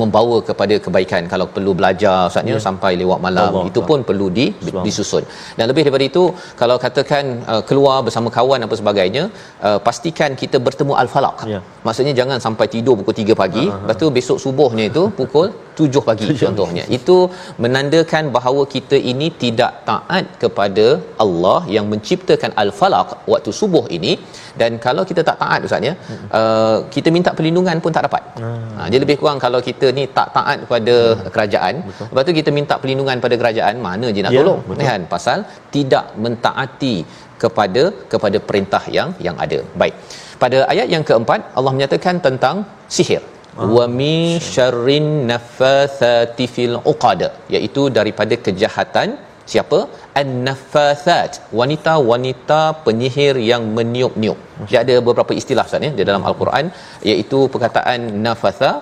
membawa 0.00 0.36
kepada 0.48 0.74
kebaikan 0.84 1.22
kalau 1.32 1.46
perlu 1.54 1.72
belajar 1.80 2.16
ustaznya 2.30 2.56
yeah. 2.56 2.64
sampai 2.66 2.92
lewat 3.02 3.18
malam 3.26 3.50
Allah, 3.50 3.64
itu 3.70 3.80
Allah. 3.80 3.88
pun 3.90 3.98
perlu 4.08 4.26
di 4.38 4.46
disusun 4.86 5.24
dan 5.58 5.64
lebih 5.70 5.82
daripada 5.86 6.06
itu 6.10 6.24
kalau 6.60 6.76
katakan 6.84 7.24
uh, 7.52 7.62
keluar 7.68 7.96
bersama 8.06 8.30
kawan 8.38 8.66
apa 8.66 8.76
sebagainya 8.80 9.24
uh, 9.68 9.78
pastikan 9.86 10.32
kita 10.42 10.58
bertemu 10.66 10.94
al-falaq 11.02 11.38
yeah. 11.52 11.62
maksudnya 11.86 12.14
jangan 12.20 12.40
sampai 12.46 12.68
tidur 12.74 12.96
pukul 13.00 13.16
3 13.24 13.42
pagi 13.42 13.64
uh-huh. 13.66 13.82
lepas 13.86 13.98
tu 14.02 14.08
besok 14.18 14.40
subuhnya 14.44 14.86
itu 14.92 15.04
pukul 15.20 15.48
7 15.82 16.06
pagi 16.08 16.28
contohnya 16.42 16.84
itu 16.98 17.16
menandakan 17.64 18.24
bahawa 18.36 18.62
kita 18.74 18.96
ini 19.12 19.28
tidak 19.42 19.72
taat 19.88 20.24
kepada 20.42 20.86
Allah 21.24 21.60
yang 21.76 21.86
menciptakan 21.92 22.52
al-falaq 22.62 23.08
waktu 23.32 23.50
subuh 23.60 23.84
ini 23.98 24.12
dan 24.60 24.72
kalau 24.86 25.02
kita 25.10 25.22
tak 25.28 25.36
taat 25.42 25.66
ustaz 25.68 25.88
ya 25.88 25.94
hmm. 25.94 26.26
uh, 26.38 26.78
kita 26.94 27.08
minta 27.16 27.30
perlindungan 27.38 27.78
pun 27.84 27.92
tak 27.96 28.04
dapat 28.06 28.22
hmm. 28.42 28.68
ha, 28.76 28.86
dia 28.90 29.00
lebih 29.04 29.16
kurang 29.20 29.38
kalau 29.44 29.60
kita 29.68 29.83
ni 29.98 30.04
tak 30.16 30.28
taat 30.36 30.58
kepada 30.64 30.94
hmm. 31.02 31.28
kerajaan 31.34 31.74
betul. 31.88 32.06
lepas 32.10 32.24
tu 32.28 32.34
kita 32.38 32.50
minta 32.58 32.74
perlindungan 32.82 33.22
pada 33.24 33.36
kerajaan 33.42 33.76
mana 33.88 34.08
je 34.16 34.22
nak 34.26 34.34
ya, 34.36 34.40
tolong 34.40 34.62
betul. 34.70 34.84
kan 34.88 35.02
pasal 35.14 35.38
tidak 35.76 36.06
mentaati 36.24 36.96
kepada 37.42 37.82
kepada 38.12 38.40
perintah 38.48 38.82
yang 38.96 39.10
yang 39.26 39.36
ada 39.44 39.60
baik 39.82 39.94
pada 40.42 40.58
ayat 40.72 40.88
yang 40.94 41.04
keempat 41.10 41.40
Allah 41.58 41.72
menyatakan 41.76 42.16
tentang 42.26 42.56
sihir 42.96 43.22
ah. 43.22 43.68
wa 43.76 43.84
min 44.00 44.24
syarrin 44.54 45.08
naffathati 45.32 46.46
fil 46.56 46.76
uqad 46.92 47.22
iaitu 47.56 47.84
daripada 47.98 48.36
kejahatan 48.46 49.10
siapa 49.52 49.78
an-naffathat 50.20 51.32
wanita-wanita 51.60 52.60
penyihir 52.86 53.34
yang 53.50 53.62
meniup-niup 53.76 54.38
dia 54.70 54.78
ada 54.84 54.94
beberapa 55.06 55.32
istilah 55.40 55.64
Ustaz 55.68 55.86
ya 55.86 55.92
di 55.98 56.04
dalam 56.08 56.22
al-Quran 56.30 56.66
iaitu 57.10 57.40
perkataan 57.54 58.00
nafatha 58.26 58.72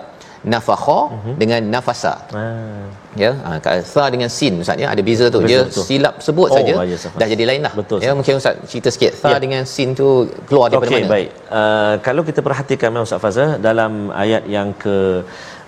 nafakha 0.53 1.01
uh-huh. 1.15 1.35
dengan 1.41 1.61
nafasa. 1.75 2.15
Ah. 2.35 2.87
ya 3.23 3.31
ha, 3.45 3.73
sa 3.93 4.03
dengan 4.15 4.31
sin 4.37 4.53
ustaz 4.63 4.83
ya 4.83 4.89
ada 4.95 5.03
beza 5.09 5.27
tu. 5.35 5.39
Betul, 5.39 5.49
dia 5.51 5.61
betul. 5.69 5.85
silap 5.89 6.15
sebut 6.27 6.49
oh, 6.51 6.57
saja 6.57 6.75
dah 7.21 7.29
jadi 7.33 7.45
lain 7.51 7.63
lah. 7.67 7.73
Betul, 7.81 7.99
ya 8.07 8.13
mungkin 8.19 8.41
ustaz 8.41 8.59
cerita 8.71 8.91
sikit. 8.95 9.13
Sa 9.23 9.31
ya. 9.35 9.39
dengan 9.45 9.63
sin 9.75 9.91
tu 10.01 10.09
keluar 10.49 10.67
daripada 10.73 10.91
okay, 10.91 11.03
mana? 11.05 11.13
baik. 11.15 11.29
Uh, 11.61 11.95
kalau 12.07 12.23
kita 12.29 12.41
perhatikan 12.49 12.99
ustaz 13.07 13.23
Fazal 13.25 13.51
dalam 13.69 13.93
ayat 14.25 14.43
yang 14.57 14.71
ke 14.83 14.97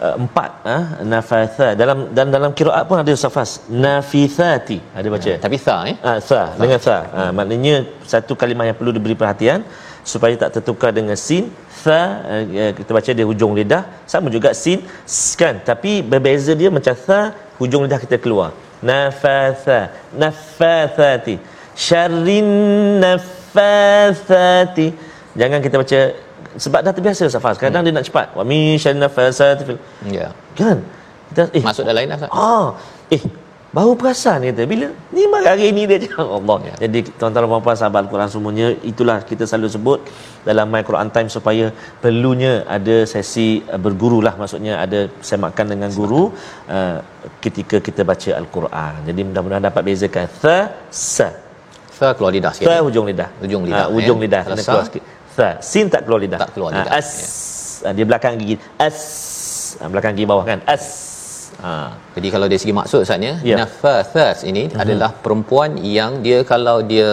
uh, 0.06 0.14
empat 0.22 0.50
uh, 0.74 0.84
nafatha 1.12 1.68
dalam 1.82 1.98
dan 2.16 2.26
dalam 2.36 2.50
kiraat 2.58 2.84
pun 2.90 2.98
ada 3.04 3.14
safas 3.24 3.50
nafithati 3.86 4.78
ada 4.98 5.08
baca? 5.14 5.30
Ya, 5.34 5.38
tapi 5.46 5.56
sa 5.66 5.74
eh? 5.90 5.96
Uh, 6.08 6.18
sa 6.28 6.40
dengan 6.62 6.80
sa. 6.86 6.96
Uh, 7.18 7.30
maknanya 7.38 7.76
satu 8.12 8.34
kalimah 8.42 8.66
yang 8.68 8.78
perlu 8.80 8.94
diberi 8.98 9.14
perhatian 9.22 9.60
supaya 10.04 10.36
tak 10.36 10.60
tertukar 10.60 10.92
dengan 10.92 11.16
sin 11.16 11.48
tha 11.82 12.00
uh, 12.28 12.72
kita 12.76 12.90
baca 12.92 13.10
dia 13.18 13.26
hujung 13.30 13.52
lidah. 13.58 13.82
Sama 14.04 14.28
juga 14.28 14.52
sin 14.52 14.84
kan? 15.40 15.54
Tapi 15.64 16.04
berbeza 16.04 16.52
dia 16.52 16.68
macam 16.68 16.94
tha 17.06 17.20
hujung 17.58 17.82
lidah 17.88 17.98
kita 18.04 18.16
keluar. 18.20 18.52
Nafatha 18.84 19.80
nafathati. 20.12 21.40
Syarrin 21.74 22.48
nafathati. 23.04 24.88
Jangan 25.34 25.58
kita 25.64 25.76
baca 25.82 26.00
sebab 26.54 26.80
dah 26.86 26.92
terbiasa 26.94 27.24
safas 27.26 27.58
kadang 27.58 27.82
hmm. 27.82 27.90
dia 27.90 27.98
nak 27.98 28.06
cepat. 28.06 28.26
Wa 28.38 28.44
min 28.46 28.76
syarrin 28.78 29.00
nafasati 29.02 29.62
fil 29.64 29.80
ya. 30.12 30.28
Kan? 30.54 30.78
Kita 31.32 31.42
eh. 31.50 31.64
Masuk 31.64 31.82
dalam 31.88 31.98
lain 32.04 32.12
lah 32.12 32.28
ah. 32.30 32.68
Eh 33.10 33.43
baru 33.76 33.92
perasan 34.00 34.38
kata 34.48 34.64
bila 34.72 34.88
ni 35.14 35.22
hari 35.46 35.68
ni 35.76 35.82
dia 35.90 35.98
cakap 36.04 36.28
Allah 36.38 36.58
ya. 36.68 36.74
jadi 36.82 36.98
tuan-tuan 37.18 37.44
dan 37.50 37.62
puan 37.66 37.76
sahabat 37.80 38.00
Al-Quran 38.06 38.28
semuanya 38.34 38.66
itulah 38.90 39.18
kita 39.30 39.44
selalu 39.50 39.68
sebut 39.74 40.00
dalam 40.48 40.66
My 40.72 40.82
Quran 40.88 41.08
Time 41.14 41.28
supaya 41.36 41.64
perlunya 42.02 42.52
ada 42.76 42.96
sesi 43.12 43.48
uh, 43.74 43.80
berguru 43.84 44.18
lah 44.26 44.34
maksudnya 44.42 44.74
ada 44.84 45.00
semakan 45.30 45.66
dengan 45.74 45.90
guru 45.98 46.22
uh, 46.76 46.98
ketika 47.44 47.76
kita 47.86 48.02
baca 48.10 48.30
Al-Quran. 48.40 48.92
Jadi 49.08 49.20
mudah-mudahan 49.28 49.64
dapat 49.70 49.82
bezakan. 49.88 50.26
Tha 50.42 50.58
sa. 50.92 51.28
Tha 51.98 52.08
keluar 52.16 52.32
lidah 52.36 52.52
sikit. 52.54 52.68
Tha 52.68 52.76
hujung 52.86 53.06
lidah. 53.10 53.28
Hujung 53.42 53.62
lidah 53.68 53.86
uh, 53.86 53.88
hujung 53.96 54.18
lidah. 54.24 54.42
Kena 54.44 54.62
keluar 54.68 54.84
sikit. 54.88 55.02
Tha 55.36 55.50
sin 55.70 55.88
tak 55.94 56.04
keluar 56.06 56.20
lidah. 56.26 56.40
Tak 56.44 56.52
keluar 56.54 56.70
lidah 56.76 56.92
uh, 56.92 57.00
as. 57.00 57.10
ya. 57.16 57.90
uh, 57.90 57.92
dia 57.96 58.04
belakang 58.06 58.36
gigi. 58.40 58.56
As. 58.76 58.98
Uh, 59.80 59.88
belakang 59.88 60.12
gigi 60.14 60.28
bawah 60.28 60.44
kan? 60.44 60.60
As 60.68 61.13
Ha. 61.64 61.74
Jadi 62.16 62.28
kalau 62.34 62.46
dari 62.50 62.60
segi 62.62 62.74
maksud 62.78 62.98
Ustaz 63.04 63.24
ya, 63.26 63.34
yeah. 63.48 63.58
nafathas 63.60 64.38
ini 64.50 64.62
uh-huh. 64.68 64.82
adalah 64.82 65.10
perempuan 65.24 65.70
yang 65.98 66.12
dia 66.24 66.38
kalau 66.50 66.76
dia 66.90 67.10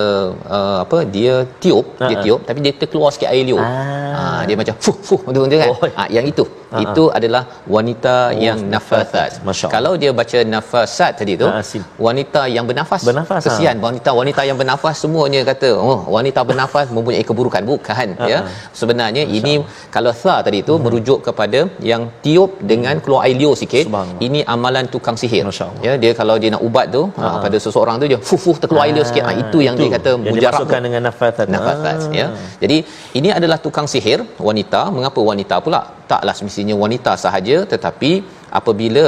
uh, 0.58 0.78
apa 0.86 0.98
dia 1.16 1.36
tiup, 1.64 1.86
uh-huh. 1.86 2.10
dia 2.10 2.18
tiup 2.26 2.42
tapi 2.48 2.60
dia 2.66 2.74
terkeluar 2.82 3.10
sikit 3.16 3.30
air 3.34 3.44
liur. 3.50 3.64
Ah. 3.64 4.12
Ha, 4.18 4.24
dia 4.48 4.56
macam 4.62 4.76
fuh 4.84 4.98
fuh 5.08 5.22
betul-betul 5.26 5.60
kan. 5.64 5.70
Oh. 5.74 5.90
Ha, 5.98 6.04
yang 6.18 6.26
itu. 6.32 6.46
Uh-huh. 6.46 6.84
Itu 6.84 7.04
adalah 7.18 7.44
wanita 7.76 8.16
oh, 8.36 8.44
yang 8.46 8.60
nafathas. 8.74 9.32
Kalau 9.76 9.94
dia 10.02 10.12
baca 10.20 10.40
nafasat 10.56 11.12
tadi 11.22 11.34
tu, 11.42 11.48
uh-huh. 11.48 11.84
wanita 12.08 12.42
yang 12.56 12.68
bernafas. 12.70 13.02
bernafas 13.10 13.42
Kesian 13.48 13.76
ha. 13.80 13.84
wanita-wanita 13.88 14.42
yang 14.50 14.58
bernafas 14.62 14.96
semuanya 15.04 15.42
kata, 15.52 15.72
"Oh, 15.90 16.00
wanita 16.18 16.44
bernafas 16.52 16.94
mempunyai 16.98 17.26
keburukan." 17.32 17.64
Bukan 17.72 18.08
uh-huh. 18.20 18.30
ya. 18.34 18.40
Sebenarnya 18.82 19.24
Masya 19.26 19.38
ini 19.40 19.54
Allah. 19.64 19.90
kalau 19.96 20.14
tha 20.24 20.36
tadi 20.50 20.62
tu 20.70 20.74
uh-huh. 20.76 20.84
merujuk 20.86 21.20
kepada 21.30 21.62
yang 21.92 22.04
tiup 22.28 22.52
dengan 22.74 22.96
keluar 23.04 23.24
air 23.26 23.38
liur 23.42 23.58
sikit. 23.64 23.88
Ini 24.28 24.41
amalan 24.56 24.86
tukang 24.94 25.18
sihir. 25.22 25.46
Ya 25.86 25.94
dia 26.04 26.12
kalau 26.20 26.36
dia 26.42 26.50
nak 26.56 26.64
ubat 26.68 26.86
tu 26.96 27.04
ha. 27.22 27.28
pada 27.46 27.58
seseorang 27.66 27.96
tu 28.02 28.08
dia 28.12 28.20
fuh 28.30 28.40
fuh 28.46 28.58
terkeluar 28.62 28.86
air 28.88 29.06
sikit. 29.10 29.24
Ha, 29.28 29.32
itu 29.44 29.58
yang 29.68 29.76
itu. 29.78 29.84
dia 29.88 29.90
kata 29.98 30.12
mujarab 30.26 30.68
dengan 30.88 31.02
nafasat 31.10 31.48
nafasat 31.56 31.98
ha. 32.08 32.20
ya. 32.20 32.28
Jadi 32.64 32.78
ini 33.20 33.30
adalah 33.38 33.58
tukang 33.66 33.88
sihir 33.94 34.20
wanita. 34.50 34.82
Mengapa 34.98 35.22
wanita 35.32 35.58
pula? 35.66 35.82
Taklah 36.12 36.36
semestinya 36.40 36.76
wanita 36.84 37.14
sahaja 37.26 37.58
tetapi 37.74 38.12
apabila 38.60 39.06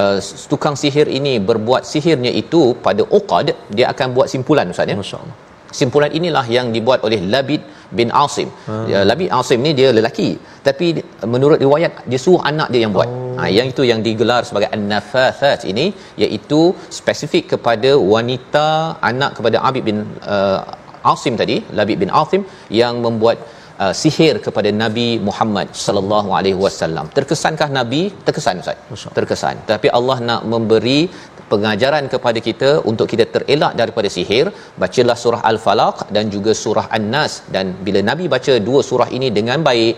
uh, 0.00 0.18
tukang 0.52 0.76
sihir 0.82 1.08
ini 1.18 1.34
berbuat 1.50 1.82
sihirnya 1.92 2.32
itu 2.42 2.62
pada 2.86 3.02
uqad 3.18 3.48
dia 3.76 3.88
akan 3.94 4.08
buat 4.18 4.28
simpulan 4.34 4.68
ustaz 4.74 4.92
ya. 4.92 4.98
Masyaallah 5.02 5.45
simpulan 5.80 6.12
inilah 6.18 6.44
yang 6.56 6.68
dibuat 6.76 7.00
oleh 7.06 7.20
Labid 7.32 7.62
bin 7.98 8.08
Asim. 8.24 8.48
Hmm. 8.68 8.86
Ya, 8.92 9.00
Labid 9.10 9.30
Asim 9.38 9.60
ni 9.66 9.72
dia 9.80 9.88
lelaki 9.98 10.30
tapi 10.68 10.86
menurut 11.34 11.58
riwayat 11.64 11.92
dia 12.10 12.20
suruh 12.24 12.42
anak 12.50 12.68
dia 12.74 12.82
yang 12.84 12.94
buat. 12.96 13.08
Oh. 13.10 13.24
Ha, 13.38 13.48
yang 13.56 13.66
itu 13.72 13.82
yang 13.90 14.00
digelar 14.06 14.40
sebagai 14.48 14.68
an-nafathat 14.76 15.60
ini 15.72 15.86
iaitu 16.24 16.60
spesifik 16.98 17.44
kepada 17.52 17.90
wanita 18.14 18.66
anak 19.10 19.30
kepada 19.38 19.58
Abid 19.68 19.84
bin 19.88 19.98
uh, 20.36 20.60
Asim 21.12 21.34
tadi, 21.42 21.56
Labid 21.78 21.98
bin 22.02 22.10
Asim 22.22 22.42
yang 22.80 22.94
membuat 23.06 23.38
uh, 23.82 23.92
sihir 24.00 24.34
kepada 24.46 24.70
Nabi 24.82 25.08
Muhammad 25.28 25.68
sallallahu 25.84 26.30
alaihi 26.38 26.58
wasallam. 26.64 27.06
Terkesankah 27.18 27.68
Nabi? 27.78 28.02
Terkesan 28.26 28.62
Ustaz. 28.64 29.04
Terkesan. 29.18 29.56
Tapi 29.72 29.90
Allah 29.98 30.18
nak 30.30 30.42
memberi 30.54 31.00
pengajaran 31.52 32.04
kepada 32.14 32.38
kita 32.48 32.70
untuk 32.90 33.06
kita 33.12 33.24
terelak 33.34 33.72
daripada 33.80 34.08
sihir 34.16 34.46
bacalah 34.82 35.16
surah 35.22 35.42
al-falaq 35.50 35.98
dan 36.16 36.26
juga 36.34 36.52
surah 36.62 36.86
an-nas 36.98 37.34
dan 37.54 37.66
bila 37.86 38.02
nabi 38.10 38.26
baca 38.34 38.54
dua 38.68 38.80
surah 38.90 39.08
ini 39.18 39.30
dengan 39.38 39.60
baik 39.68 39.96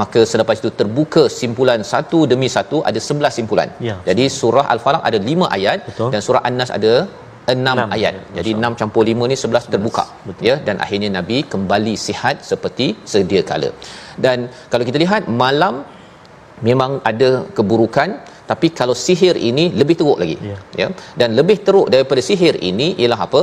maka 0.00 0.20
selepas 0.32 0.56
itu 0.62 0.70
terbuka 0.80 1.22
simpulan 1.40 1.80
satu 1.92 2.18
demi 2.32 2.48
satu 2.56 2.78
ada 2.90 3.00
sebelas 3.08 3.34
simpulan 3.38 3.70
ya. 3.88 3.96
jadi 4.08 4.26
surah 4.40 4.66
al-falaq 4.74 5.02
ada 5.10 5.18
lima 5.30 5.48
ayat 5.58 5.80
Betul. 5.88 6.10
dan 6.14 6.20
surah 6.26 6.42
an-nas 6.50 6.72
ada 6.78 6.94
enam 7.54 7.76
ayat. 7.78 7.94
ayat. 7.96 8.14
Jadi 8.38 8.50
enam 8.58 8.72
campur 8.80 9.02
lima 9.10 9.24
ni 9.30 9.36
sebelas 9.42 9.64
terbuka. 9.72 10.04
Betul. 10.26 10.44
Ya 10.48 10.54
dan 10.66 10.76
akhirnya 10.84 11.10
Nabi 11.18 11.38
kembali 11.52 11.94
sihat 12.06 12.36
seperti 12.50 12.86
sedia 13.12 13.42
kala. 13.50 13.70
Dan 14.24 14.38
kalau 14.72 14.84
kita 14.88 14.98
lihat 15.04 15.24
malam 15.42 15.74
memang 16.68 16.92
ada 17.10 17.30
keburukan 17.56 18.08
tapi 18.50 18.68
kalau 18.80 18.96
sihir 19.04 19.34
ini 19.50 19.64
lebih 19.80 19.96
teruk 20.00 20.18
lagi 20.22 20.36
yeah. 20.50 20.60
ya 20.80 20.88
dan 21.22 21.30
lebih 21.38 21.56
teruk 21.66 21.88
daripada 21.94 22.22
sihir 22.28 22.56
ini 22.70 22.88
ialah 23.02 23.20
apa 23.26 23.42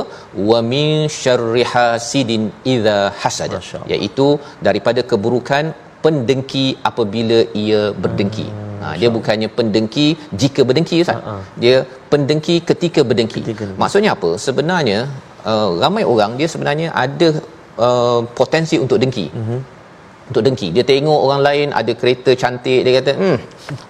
wa 0.52 0.60
min 0.72 0.92
syarri 1.22 1.66
hasidin 1.74 2.46
idza 2.76 3.00
hasad 3.24 3.54
iaitu 3.96 4.30
daripada 4.70 5.04
keburukan 5.12 5.66
pendengki 6.06 6.68
apabila 6.92 7.40
ia 7.66 7.84
berdengki 8.06 8.48
Ha, 8.82 8.88
dia 9.02 9.10
bukannya 9.16 9.50
pendengki 9.58 10.08
jika 10.42 10.62
berdengki 10.68 10.98
Ustaz. 11.04 11.18
Uh-huh. 11.20 11.42
Dia 11.64 11.78
pendengki 12.12 12.56
ketika 12.70 13.02
berdengki. 13.10 13.42
Ketika 13.46 13.66
Maksudnya 13.84 14.12
apa? 14.18 14.30
Sebenarnya 14.46 15.00
uh, 15.52 15.70
ramai 15.84 16.04
orang 16.14 16.38
dia 16.40 16.50
sebenarnya 16.54 16.90
ada 17.06 17.30
uh, 17.88 18.22
potensi 18.40 18.78
untuk 18.84 19.00
dengki. 19.04 19.26
Uh-huh. 19.40 19.62
Untuk 20.30 20.42
dengki. 20.46 20.68
Dia 20.76 20.84
tengok 20.92 21.20
orang 21.28 21.42
lain 21.48 21.68
ada 21.80 21.94
kereta 22.00 22.32
cantik 22.42 22.80
dia 22.86 22.94
kata, 23.00 23.12
"Hmm, 23.22 23.38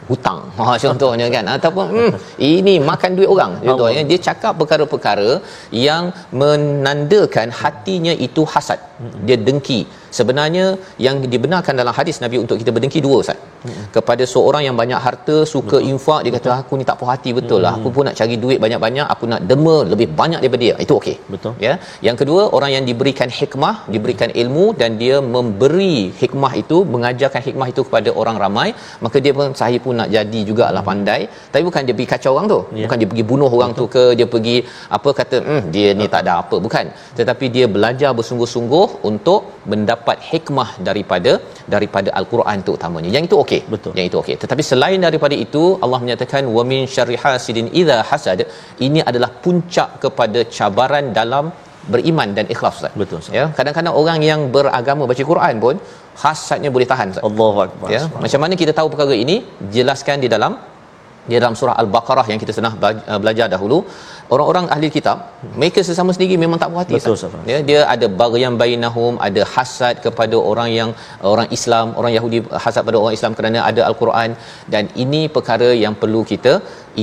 hutang." 0.09 0.39
Ha 0.57 0.73
contohnya 0.85 1.27
kan. 1.35 1.45
Ataupun, 1.55 1.85
"Hmm, 1.95 2.11
ini 2.38 2.75
makan 2.89 3.11
duit 3.17 3.29
orang." 3.35 3.53
Contohnya 3.67 4.01
dia 4.09 4.19
cakap 4.27 4.53
perkara-perkara 4.61 5.29
yang 5.88 6.03
menandakan 6.41 7.49
hatinya 7.61 8.13
itu 8.27 8.43
hasad. 8.53 8.79
Dia 9.27 9.38
dengki 9.47 9.81
sebenarnya 10.20 10.65
yang 11.05 11.15
dibenarkan 11.34 11.76
dalam 11.82 11.93
hadis 11.99 12.18
Nabi 12.24 12.38
untuk 12.43 12.57
kita 12.61 12.72
berdengki 12.76 13.01
dua 13.05 13.18
Ustaz 13.24 13.39
hmm. 13.68 13.86
kepada 13.95 14.24
seorang 14.34 14.63
yang 14.68 14.76
banyak 14.82 14.99
harta 15.05 15.38
suka 15.53 15.78
betul. 15.78 15.89
infak 15.91 16.20
dia 16.26 16.32
kata 16.38 16.49
aku 16.59 16.74
ni 16.80 16.86
tak 16.89 16.97
puas 16.99 17.11
hati 17.13 17.32
betul 17.39 17.59
lah. 17.65 17.74
hmm. 17.74 17.84
lah 17.84 17.86
aku 17.86 17.89
pun 17.95 18.03
nak 18.09 18.15
cari 18.20 18.36
duit 18.43 18.59
banyak-banyak 18.65 19.07
aku 19.13 19.26
nak 19.34 19.41
derma 19.49 19.78
lebih 19.91 20.07
banyak 20.22 20.39
daripada 20.43 20.63
dia 20.65 20.76
itu 20.86 20.93
okey 20.99 21.15
betul 21.34 21.53
ya 21.65 21.74
yang 22.07 22.18
kedua 22.22 22.41
orang 22.57 22.72
yang 22.76 22.86
diberikan 22.89 23.32
hikmah 23.39 23.76
diberikan 23.95 24.32
ilmu 24.43 24.65
dan 24.82 24.91
dia 25.03 25.18
memberi 25.36 25.97
hikmah 26.22 26.53
itu 26.63 26.80
mengajarkan 26.95 27.43
hikmah 27.47 27.68
itu 27.74 27.84
kepada 27.89 28.09
orang 28.22 28.38
ramai 28.45 28.68
maka 29.05 29.18
dia 29.26 29.34
pun 29.38 29.55
saya 29.61 29.80
pun 29.86 29.95
nak 30.01 30.11
jadi 30.18 30.41
jugalah 30.49 30.84
hmm. 30.84 30.91
pandai 30.91 31.22
tapi 31.53 31.63
bukan 31.70 31.82
dia 31.88 31.95
pergi 31.97 32.09
kacau 32.13 32.34
orang 32.36 32.47
tu 32.53 32.59
ya. 32.80 32.86
bukan 32.86 32.97
dia 33.01 33.09
pergi 33.11 33.26
bunuh 33.32 33.51
orang 33.59 33.72
betul. 33.74 33.89
tu 33.89 33.93
ke 33.95 34.03
dia 34.20 34.28
pergi 34.34 34.57
apa 34.97 35.09
kata 35.20 35.38
hmm, 35.49 35.63
dia 35.76 35.88
ni 35.99 36.05
tak 36.13 36.22
ada 36.26 36.34
apa 36.43 36.55
bukan 36.65 36.86
tetapi 37.20 37.45
dia 37.55 37.65
belajar 37.76 38.11
bersungguh-sungguh 38.20 38.88
untuk 39.09 39.41
mendapat 39.72 40.06
hikmah 40.31 40.69
daripada 40.87 41.33
daripada 41.75 42.09
al-Quran 42.19 42.57
tu 42.67 42.71
utamanya 42.77 43.09
yang 43.15 43.25
itu 43.29 43.37
okey 43.43 43.61
betul 43.73 43.93
yang 43.99 44.07
itu 44.09 44.17
okey 44.23 44.35
tetapi 44.43 44.63
selain 44.71 44.99
daripada 45.07 45.37
itu 45.45 45.63
Allah 45.83 45.99
menyatakan 46.05 46.43
wa 46.57 46.65
min 46.71 46.81
syarri 46.95 47.17
hasidin 47.23 47.69
idza 47.81 47.97
hasad 48.11 48.41
ini 48.87 49.01
adalah 49.11 49.31
puncak 49.45 49.89
kepada 50.05 50.41
cabaran 50.57 51.07
dalam 51.19 51.47
beriman 51.93 52.29
dan 52.37 52.45
ikhlas 52.53 52.73
Ustaz. 52.77 52.93
Betul. 53.01 53.19
Ustaz. 53.21 53.37
Ya, 53.39 53.45
kadang-kadang 53.57 53.93
orang 54.01 54.19
yang 54.29 54.41
beragama 54.55 55.03
baca 55.11 55.23
Quran 55.31 55.55
pun 55.65 55.75
hasadnya 56.23 56.69
boleh 56.75 56.87
tahan 56.91 57.07
Ustaz. 57.13 57.27
Allahu 57.29 57.59
akbar. 57.65 57.87
Ya, 57.95 58.01
macam 58.23 58.41
mana 58.43 58.55
kita 58.61 58.73
tahu 58.79 58.89
perkara 58.93 59.15
ini? 59.25 59.37
Jelaskan 59.77 60.19
di 60.25 60.29
dalam 60.35 60.53
di 61.29 61.35
dalam 61.39 61.55
surah 61.59 61.75
al-Baqarah 61.81 62.25
yang 62.31 62.39
kita 62.43 62.51
pernah 62.57 62.73
belajar 63.23 63.47
dahulu 63.53 63.77
orang-orang 64.36 64.65
ahli 64.75 64.88
kitab 64.95 65.17
mereka 65.61 65.80
sesama 65.89 66.11
sendiri 66.15 66.36
memang 66.43 66.59
tak 66.61 66.69
puas 66.71 66.82
hati 66.84 66.93
Betul, 66.95 67.45
ya 67.51 67.59
dia 67.69 67.80
ada 67.93 68.07
baghyan 68.21 68.55
bainahum 68.61 69.13
ada 69.28 69.41
hasad 69.53 69.95
kepada 70.05 70.38
orang 70.51 70.69
yang 70.80 70.89
orang 71.34 71.47
Islam 71.57 71.88
orang 71.99 72.13
Yahudi 72.17 72.39
hasad 72.65 72.84
pada 72.89 72.97
orang 73.01 73.15
Islam 73.17 73.36
kerana 73.39 73.59
ada 73.69 73.82
al-Quran 73.89 74.32
dan 74.75 74.84
ini 75.05 75.21
perkara 75.38 75.69
yang 75.84 75.95
perlu 76.03 76.21
kita 76.34 76.53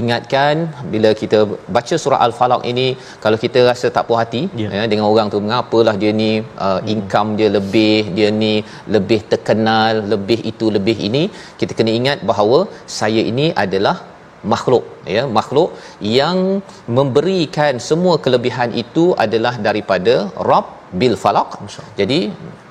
ingatkan 0.01 0.55
bila 0.93 1.11
kita 1.21 1.39
baca 1.77 1.97
surah 2.05 2.21
al-falaq 2.27 2.63
ini 2.73 2.87
kalau 3.25 3.39
kita 3.45 3.61
rasa 3.71 3.87
tak 3.97 4.07
puas 4.09 4.21
hati 4.23 4.43
yeah. 4.61 4.73
ya 4.77 4.87
dengan 4.93 5.07
orang 5.13 5.29
tu 5.35 5.41
mengapalah 5.47 5.95
dia 6.03 6.13
ni 6.23 6.31
uh, 6.67 6.79
hmm. 6.79 6.89
income 6.95 7.31
dia 7.41 7.51
lebih 7.59 7.99
dia 8.17 8.31
ni 8.43 8.55
lebih 8.97 9.21
terkenal 9.35 10.03
lebih 10.15 10.41
itu 10.53 10.69
lebih 10.79 10.97
ini 11.11 11.23
kita 11.61 11.73
kena 11.79 11.93
ingat 12.01 12.19
bahawa 12.33 12.61
saya 12.99 13.23
ini 13.33 13.47
adalah 13.65 13.97
makhluk 14.53 14.85
ya 15.17 15.23
makhluk 15.39 15.71
yang 16.19 16.39
memberikan 16.99 17.75
semua 17.89 18.15
kelebihan 18.25 18.71
itu 18.83 19.05
adalah 19.25 19.55
daripada 19.69 20.15
Rabb 20.51 20.67
bil 21.01 21.17
falaq. 21.23 21.51
Jadi 22.01 22.19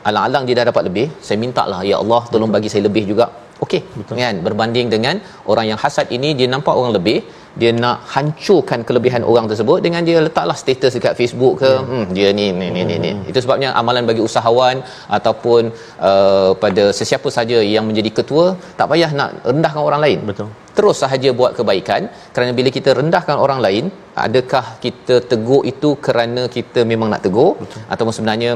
alang-alang 0.10 0.44
dia 0.48 0.56
dah 0.60 0.68
dapat 0.72 0.84
lebih 0.90 1.08
saya 1.26 1.38
minta 1.46 1.64
lah 1.72 1.80
ya 1.92 1.96
Allah 2.04 2.22
tolong 2.34 2.52
bagi 2.58 2.72
saya 2.74 2.84
lebih 2.90 3.06
juga. 3.12 3.28
Okey 3.64 3.82
kan? 4.22 4.38
Berbanding 4.48 4.88
dengan 4.94 5.16
orang 5.52 5.66
yang 5.72 5.80
hasad 5.84 6.08
ini 6.18 6.30
dia 6.40 6.48
nampak 6.54 6.76
orang 6.80 6.94
lebih 7.00 7.18
dia 7.62 7.72
nak 7.84 7.98
hancurkan 8.14 8.80
kelebihan 8.88 9.24
orang 9.32 9.46
tersebut 9.52 9.80
dengan 9.86 10.02
dia 10.08 10.18
letaklah 10.28 10.58
status 10.62 10.92
dekat 10.98 11.14
Facebook 11.20 11.56
ke 11.62 11.72
yeah. 11.74 11.90
hmm 11.92 12.06
dia 12.16 12.30
ni 12.40 12.48
ni 12.60 12.68
ni 12.76 12.82
ni, 12.90 12.96
ni. 13.06 13.12
Hmm. 13.12 13.24
itu 13.30 13.40
sebabnya 13.46 13.70
amalan 13.82 14.10
bagi 14.10 14.22
usahawan 14.28 14.78
ataupun 15.18 15.62
uh, 16.10 16.52
pada 16.64 16.84
sesiapa 17.00 17.30
saja 17.38 17.60
yang 17.76 17.86
menjadi 17.90 18.12
ketua 18.20 18.46
tak 18.80 18.90
payah 18.94 19.12
nak 19.20 19.32
rendahkan 19.52 19.84
orang 19.90 20.04
lain 20.06 20.20
betul 20.32 20.50
terus 20.78 20.98
sahaja 21.04 21.30
buat 21.40 21.52
kebaikan 21.60 22.04
kerana 22.36 22.52
bila 22.60 22.70
kita 22.78 22.90
rendahkan 23.00 23.38
orang 23.46 23.60
lain 23.66 23.86
adakah 24.26 24.66
kita 24.86 25.16
tegur 25.32 25.62
itu 25.74 25.92
kerana 26.08 26.44
kita 26.58 26.82
memang 26.92 27.10
nak 27.14 27.24
tegur 27.26 27.52
betul. 27.62 27.82
ataupun 27.94 28.16
sebenarnya 28.18 28.52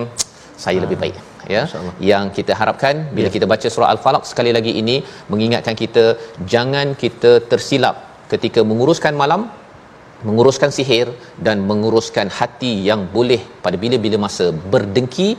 saya 0.63 0.77
ha. 0.79 0.83
lebih 0.85 0.97
baik 1.03 1.17
ya 1.55 1.61
yang 2.11 2.25
kita 2.37 2.53
harapkan 2.59 2.95
bila 3.15 3.27
ya. 3.29 3.33
kita 3.35 3.45
baca 3.53 3.67
surah 3.73 3.89
al-falaq 3.93 4.23
sekali 4.31 4.51
lagi 4.57 4.73
ini 4.81 4.95
mengingatkan 5.31 5.75
kita 5.83 6.05
jangan 6.53 6.87
kita 7.03 7.31
tersilap 7.51 7.95
ketika 8.31 8.61
menguruskan 8.69 9.13
malam 9.23 9.41
menguruskan 10.27 10.69
sihir 10.77 11.07
dan 11.45 11.57
menguruskan 11.69 12.27
hati 12.39 12.73
yang 12.89 13.01
boleh 13.15 13.41
pada 13.65 13.77
bila-bila 13.83 14.17
masa 14.25 14.45
berdengki 14.73 15.29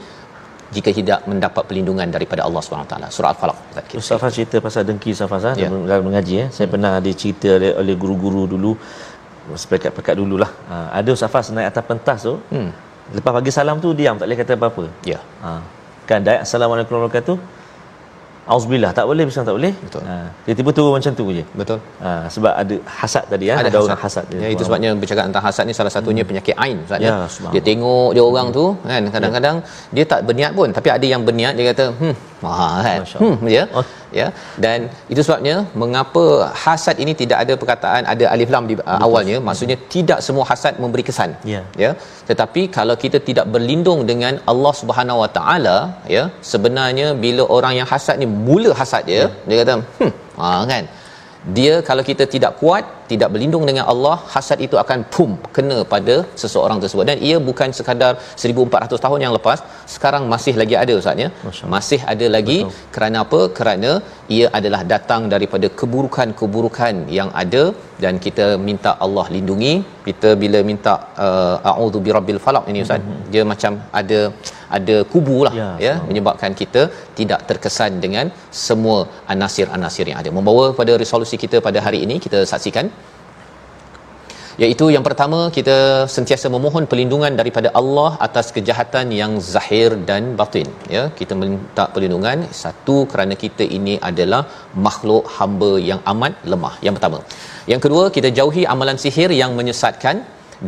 jika 0.76 0.90
tidak 0.98 1.20
mendapat 1.30 1.62
perlindungan 1.68 2.08
daripada 2.16 2.42
Allah 2.46 2.60
SWT 2.62 2.96
surah 3.16 3.30
Al-Falaq 3.34 3.58
Ustaz 4.00 4.24
cerita 4.36 4.56
pasal 4.66 4.82
dengki 4.88 5.10
Ustaz 5.16 5.44
ya. 5.62 5.68
dalam 5.90 6.04
mengaji 6.08 6.34
ya. 6.40 6.46
saya 6.56 6.66
hmm. 6.66 6.74
pernah 6.74 6.90
ada 7.00 7.10
cerita 7.20 7.48
oleh, 7.58 7.72
oleh 7.82 7.94
guru-guru 8.02 8.42
dulu 8.54 8.72
sepekat-pekat 9.62 10.14
dululah 10.20 10.50
ha, 10.70 10.76
ada 11.00 11.10
Ustaz 11.16 11.48
naik 11.56 11.68
atas 11.72 11.84
pentas 11.90 12.18
tu 12.28 12.34
hmm. 12.54 12.70
lepas 13.16 13.32
pagi 13.38 13.52
salam 13.58 13.76
tu 13.84 13.90
diam 14.00 14.14
tak 14.20 14.26
boleh 14.28 14.38
kata 14.42 14.52
apa-apa 14.60 14.84
ya 15.12 15.18
ha. 15.44 15.50
kan 16.08 16.20
dah 16.26 16.36
Assalamualaikum 16.44 16.92
warahmatullahi 16.94 17.24
wabarakatuh 17.24 17.57
Auzubillah 18.52 18.90
tak 18.98 19.04
boleh 19.10 19.24
bisa 19.28 19.44
tak 19.48 19.54
boleh. 19.58 19.72
Betul. 19.86 20.02
Ha, 20.08 20.14
tiba-tiba 20.44 20.70
turun 20.76 20.92
macam 20.96 21.12
tu 21.20 21.24
je. 21.36 21.44
Betul. 21.60 21.78
Ha, 22.04 22.10
sebab 22.34 22.52
ada 22.62 22.76
hasad 23.00 23.24
tadi 23.32 23.44
ya, 23.50 23.54
ada, 23.60 23.68
ada 23.70 23.78
orang 23.84 24.00
hasad. 24.04 24.24
Ya 24.42 24.48
itu 24.54 24.62
sebabnya 24.68 24.90
bercakap 25.02 25.24
tentang 25.28 25.44
hasad 25.46 25.64
ni 25.68 25.74
salah 25.78 25.92
satunya 25.92 26.22
hmm. 26.24 26.30
penyakit 26.30 26.54
ain 26.64 26.76
Ustaz 26.86 27.04
ya. 27.04 27.10
ya. 27.28 27.50
Dia 27.52 27.62
tengok 27.68 28.10
dia 28.16 28.24
orang 28.30 28.48
tu 28.58 28.64
kan 28.90 29.02
kadang-kadang 29.16 29.56
ya. 29.60 29.94
dia 29.96 30.04
tak 30.12 30.20
berniat 30.28 30.52
pun 30.58 30.68
tapi 30.78 30.88
ada 30.96 31.06
yang 31.12 31.22
berniat 31.28 31.52
dia 31.58 31.64
kata 31.70 31.84
hmm 32.00 32.14
wah 32.44 32.80
kan. 32.86 33.00
Hmm 33.20 33.36
ya. 33.56 33.64
Oh. 33.76 33.84
Ya. 34.20 34.26
Dan 34.64 34.88
itu 35.12 35.20
sebabnya 35.26 35.54
mengapa 35.82 36.24
hasad 36.64 36.96
ini 37.04 37.12
tidak 37.22 37.38
ada 37.44 37.54
perkataan 37.62 38.02
ada 38.12 38.24
alif 38.34 38.50
lam 38.54 38.66
di 38.70 38.74
uh, 38.78 39.00
awalnya 39.06 39.38
maksudnya 39.48 39.78
tidak 39.94 40.20
semua 40.26 40.44
hasad 40.50 40.76
memberi 40.84 41.04
kesan. 41.08 41.32
Ya. 41.54 41.62
Ya. 41.84 41.90
Tetapi 42.30 42.62
kalau 42.78 42.96
kita 43.04 43.20
tidak 43.28 43.46
berlindung 43.54 44.02
dengan 44.10 44.36
Allah 44.52 44.74
Subhanahu 44.80 45.22
Wa 45.24 45.30
Taala 45.38 45.76
ya 46.16 46.24
sebenarnya 46.52 47.08
bila 47.24 47.44
orang 47.58 47.74
yang 47.80 47.88
hasad 47.92 48.16
ni 48.22 48.28
mula 48.48 48.72
hasad 48.80 49.04
dia 49.10 49.20
ya. 49.20 49.26
dia 49.48 49.58
kata 49.62 49.76
hmm 50.00 50.12
ha 50.40 50.48
kan 50.72 50.84
dia 51.56 51.74
kalau 51.88 52.02
kita 52.10 52.24
tidak 52.34 52.52
kuat 52.60 52.84
tidak 53.10 53.28
berlindung 53.34 53.64
dengan 53.68 53.84
Allah 53.92 54.16
hasad 54.32 54.58
itu 54.66 54.76
akan 54.82 54.98
pum 55.14 55.30
kena 55.56 55.78
pada 55.92 56.16
seseorang 56.42 56.78
tersebut. 56.82 57.06
Dan 57.10 57.18
ia 57.28 57.36
bukan 57.48 57.68
sekadar 57.78 58.12
1400 58.44 59.04
tahun 59.04 59.20
yang 59.24 59.34
lepas 59.38 59.60
sekarang 59.94 60.24
masih 60.32 60.54
lagi 60.60 60.76
ada 60.82 60.94
ustaz 61.00 61.24
ya. 61.24 61.28
Masih 61.74 62.00
ada 62.12 62.28
lagi. 62.36 62.58
Betul. 62.64 62.76
kerana 62.96 63.16
apa? 63.24 63.40
Kerana 63.58 63.90
ia 64.38 64.46
adalah 64.58 64.82
datang 64.94 65.24
daripada 65.34 65.68
keburukan-keburukan 65.80 66.94
yang 67.18 67.30
ada 67.42 67.64
dan 68.04 68.16
kita 68.26 68.48
minta 68.68 68.92
Allah 69.06 69.26
lindungi. 69.36 69.74
Kita 70.08 70.30
bila 70.42 70.60
minta 70.70 70.94
uh, 71.26 71.56
a'udzu 71.70 72.00
birabbil 72.06 72.40
falaq 72.44 72.66
ini 72.72 72.80
ustaz 72.84 73.00
mm-hmm. 73.00 73.26
dia 73.32 73.42
macam 73.52 73.72
ada 74.00 74.20
ada 74.76 74.96
kubu 75.12 75.36
lah 75.46 75.54
ya, 75.60 75.68
ya 75.86 75.94
menyebabkan 76.08 76.52
kita 76.60 76.82
tidak 77.18 77.40
terkesan 77.50 77.92
dengan 78.04 78.26
semua 78.64 78.98
anasir-anasir 79.34 80.06
yang 80.10 80.18
ada. 80.22 80.32
Membawa 80.38 80.64
pada 80.80 80.94
resolusi 81.04 81.38
kita 81.44 81.58
pada 81.68 81.80
hari 81.86 82.00
ini 82.06 82.16
kita 82.26 82.40
saksikan. 82.52 82.88
Iaitu 84.62 84.86
yang 84.94 85.04
pertama 85.06 85.38
kita 85.56 85.74
sentiasa 86.14 86.46
memohon 86.54 86.84
perlindungan 86.90 87.32
daripada 87.40 87.68
Allah 87.80 88.08
atas 88.26 88.46
kejahatan 88.56 89.06
yang 89.18 89.32
zahir 89.52 89.90
dan 90.08 90.22
batin 90.40 90.68
ya. 90.94 91.02
Kita 91.18 91.34
minta 91.42 91.84
perlindungan. 91.94 92.38
Satu 92.62 92.96
kerana 93.12 93.36
kita 93.44 93.66
ini 93.78 93.94
adalah 94.10 94.42
makhluk 94.86 95.30
hamba 95.36 95.70
yang 95.90 96.00
amat 96.12 96.34
lemah. 96.52 96.74
Yang 96.86 96.96
pertama. 96.98 97.20
Yang 97.72 97.82
kedua 97.84 98.04
kita 98.16 98.30
jauhi 98.40 98.64
amalan 98.74 98.98
sihir 99.04 99.30
yang 99.42 99.54
menyesatkan 99.60 100.16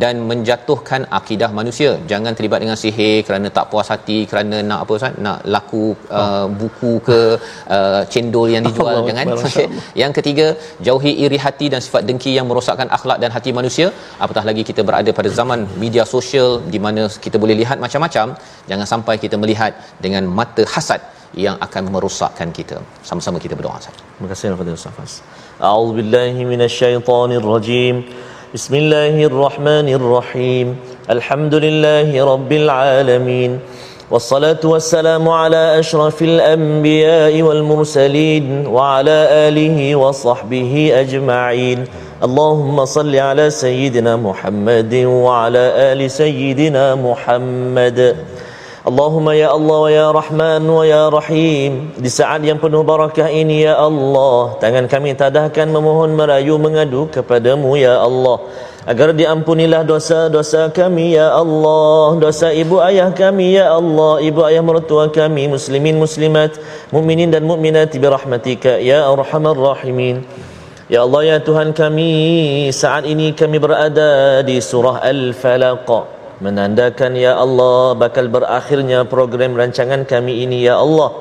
dan 0.03 0.23
menjatuhkan 0.29 1.01
akidah 1.19 1.49
manusia. 1.59 1.91
Jangan 2.11 2.31
terlibat 2.37 2.59
dengan 2.63 2.77
sihir 2.83 3.15
kerana 3.27 3.47
tak 3.57 3.65
puas 3.71 3.87
hati 3.93 4.19
kerana 4.31 4.57
nak 4.69 4.79
apa 4.83 4.93
Ustaz? 4.99 5.15
Nak 5.25 5.39
laku 5.53 5.85
uh, 6.21 6.47
buku 6.61 6.93
ke 7.07 7.19
uh, 7.77 8.01
cendol 8.13 8.47
yang 8.55 8.63
dijual 8.69 8.93
Allah 8.95 9.09
jangan? 9.11 9.27
Okay. 9.51 9.67
yang 10.01 10.11
ketiga 10.17 10.45
jauhi 10.87 11.11
iri 11.25 11.37
hati 11.45 11.65
dan 11.73 11.81
sifat 11.85 12.03
dengki 12.07 12.31
yang 12.37 12.45
merosakkan 12.49 12.87
akhlak 12.97 13.17
dan 13.23 13.31
hati 13.35 13.51
manusia. 13.59 13.87
Apatah 14.23 14.43
lagi 14.49 14.63
kita 14.69 14.81
berada 14.89 15.11
pada 15.19 15.29
zaman 15.39 15.59
media 15.83 16.03
sosial 16.15 16.61
di 16.73 16.79
mana 16.85 17.03
kita 17.25 17.37
boleh 17.43 17.55
lihat 17.61 17.77
macam-macam 17.85 18.27
jangan 18.71 18.87
sampai 18.93 19.15
kita 19.23 19.35
melihat 19.43 19.73
dengan 20.05 20.23
mata 20.39 20.63
hasad 20.75 21.01
yang 21.45 21.55
akan 21.65 21.83
merosakkan 21.93 22.49
kita. 22.57 22.77
Sama-sama 23.09 23.39
kita 23.43 23.55
berdoa 23.59 23.79
Ustaz. 23.81 23.95
Terima 24.15 24.29
kasih 24.31 24.55
kepada 24.55 24.71
Ustaz 24.79 25.15
A'udzubillahi 25.69 26.41
minasyaitonirrajim 26.51 27.95
بسم 28.53 28.75
الله 28.75 29.23
الرحمن 29.25 29.87
الرحيم 29.89 30.75
الحمد 31.09 31.55
لله 31.55 32.33
رب 32.33 32.51
العالمين 32.51 33.59
والصلاة 34.11 34.59
والسلام 34.63 35.29
على 35.29 35.79
أشرف 35.79 36.21
الأنبياء 36.21 37.41
والمرسلين 37.41 38.67
وعلى 38.67 39.17
آله 39.47 39.95
وصحبه 39.95 40.91
أجمعين 40.93 41.83
اللهم 42.23 42.85
صل 42.85 43.15
على 43.15 43.49
سيدنا 43.49 44.15
محمد 44.15 44.93
وعلى 44.95 45.93
آل 45.93 46.11
سيدنا 46.11 46.95
محمد 46.95 48.15
Allahumma 48.81 49.37
ya 49.37 49.53
Allah 49.53 49.77
wa 49.77 49.91
ya 49.93 50.07
Rahman 50.09 50.65
wa 50.65 50.81
ya 50.81 51.05
Rahim. 51.13 51.93
Di 52.01 52.09
saat 52.09 52.41
yang 52.41 52.57
penuh 52.57 52.81
barakah 52.81 53.29
ini 53.29 53.61
ya 53.69 53.77
Allah 53.77 54.57
Tangan 54.57 54.89
kami 54.89 55.13
tadahkan 55.13 55.69
memohon 55.69 56.17
merayu 56.17 56.57
mengadu 56.57 57.05
kepadamu 57.13 57.77
ya 57.77 58.01
Allah. 58.01 58.41
Agar 58.89 59.13
diampunilah 59.13 59.85
dosa-dosa 59.85 60.73
kami 60.73 61.13
ya 61.13 61.29
Allah. 61.29 62.17
Dosa 62.17 62.49
ibu 62.49 62.81
ayah 62.81 63.13
kami 63.13 63.53
ya 63.53 63.69
Allah. 63.69 64.17
Ibu 64.17 64.49
ayah 64.49 64.65
mertua 64.65 65.13
kami 65.13 65.45
muslimin 65.45 66.01
muslimat 66.01 66.57
Mukminin 66.89 67.29
dan 67.29 67.45
mukminat 67.45 67.93
birahmatika 67.93 68.81
ya 68.81 69.05
arhamar 69.05 69.61
rahimin. 69.61 70.25
Ya 70.89 71.05
Allah 71.05 71.21
ya 71.23 71.37
Tuhan 71.37 71.77
kami 71.77 72.67
Saat 72.73 73.05
ini 73.05 73.37
kami 73.37 73.61
berada 73.61 74.41
di 74.41 74.57
surah 74.57 75.05
Al-Falaq 75.05 76.20
menandakan 76.41 77.13
ya 77.13 77.37
Allah 77.37 77.93
bakal 77.93 78.25
berakhirnya 78.25 79.05
program 79.05 79.53
rancangan 79.53 80.01
kami 80.09 80.43
ini 80.43 80.65
ya 80.65 80.81
Allah. 80.81 81.13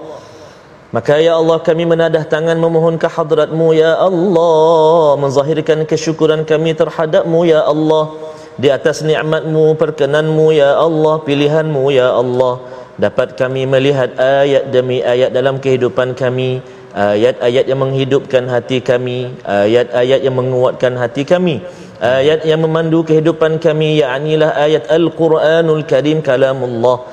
Maka 0.90 1.22
ya 1.22 1.38
Allah 1.38 1.62
kami 1.62 1.86
menadah 1.86 2.26
tangan 2.26 2.58
memohon 2.58 2.98
ke 2.98 3.06
hadratmu 3.06 3.70
ya 3.76 3.94
Allah. 4.00 5.14
Menzahirkan 5.22 5.86
kesyukuran 5.86 6.42
kami 6.42 6.74
terhadapmu 6.74 7.46
ya 7.46 7.62
Allah. 7.62 8.10
Di 8.58 8.68
atas 8.74 9.06
nikmatmu 9.06 9.78
perkenanmu 9.78 10.50
ya 10.50 10.74
Allah 10.74 11.22
pilihanmu 11.22 11.84
ya 11.94 12.10
Allah. 12.10 12.58
Dapat 12.98 13.38
kami 13.38 13.70
melihat 13.70 14.18
ayat 14.18 14.74
demi 14.74 14.98
ayat 15.04 15.30
dalam 15.30 15.62
kehidupan 15.62 16.18
kami. 16.18 16.58
Ayat-ayat 16.90 17.70
yang 17.70 17.78
menghidupkan 17.86 18.50
hati 18.50 18.82
kami. 18.82 19.30
Ayat-ayat 19.46 20.26
yang 20.26 20.34
menguatkan 20.34 20.98
hati 20.98 21.22
kami 21.22 21.62
ayat 22.00 22.48
yang 22.48 22.64
memandu 22.64 23.04
kehidupan 23.04 23.60
kami 23.60 24.00
yaknilah 24.00 24.56
ayat 24.56 24.88
Al-Quranul 24.88 25.84
Karim 25.84 26.24
kalamullah. 26.24 27.04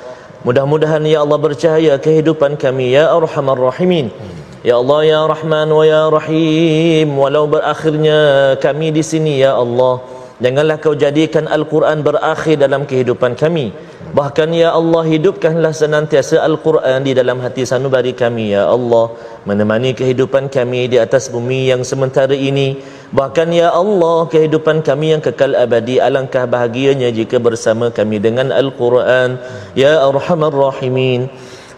Mudah-mudahan 0.47 1.03
ya 1.03 1.27
Allah 1.27 1.39
bercahaya 1.43 1.93
kehidupan 1.99 2.55
kami 2.55 2.95
ya 2.95 3.11
arhamar 3.11 3.59
rahimin. 3.59 4.07
Ya 4.63 4.79
Allah 4.79 4.99
ya 5.03 5.19
Rahman 5.27 5.67
wa 5.69 5.83
ya 5.83 6.07
Rahim 6.07 7.13
walau 7.19 7.45
berakhirnya 7.51 8.55
kami 8.63 8.95
di 8.95 9.03
sini 9.03 9.43
ya 9.43 9.59
Allah. 9.59 9.99
Janganlah 10.39 10.77
kau 10.77 10.93
jadikan 10.93 11.49
Al-Quran 11.49 12.05
berakhir 12.05 12.61
dalam 12.61 12.85
kehidupan 12.85 13.33
kami 13.33 13.73
Bahkan 14.07 14.55
ya 14.55 14.71
Allah 14.71 15.03
hidupkanlah 15.03 15.75
senantiasa 15.75 16.39
Al-Quran 16.39 17.03
di 17.03 17.11
dalam 17.11 17.43
hati 17.43 17.67
sanubari 17.67 18.15
kami 18.15 18.55
ya 18.55 18.71
Allah. 18.71 19.11
Menemani 19.43 19.91
kehidupan 19.91 20.47
kami 20.47 20.87
di 20.87 20.97
atas 20.99 21.27
bumi 21.27 21.67
yang 21.71 21.83
sementara 21.83 22.31
ini. 22.31 22.79
Bahkan 23.11 23.51
ya 23.51 23.71
Allah 23.71 24.27
kehidupan 24.27 24.83
kami 24.83 25.15
yang 25.15 25.23
kekal 25.23 25.55
abadi 25.55 25.99
Alangkah 25.99 26.47
bahagianya 26.47 27.11
jika 27.11 27.39
bersama 27.39 27.91
kami 27.91 28.19
dengan 28.23 28.51
Al-Quran. 28.51 29.39
Ya 29.75 29.99
Arhamar 30.03 30.55
Rahimin 30.55 31.27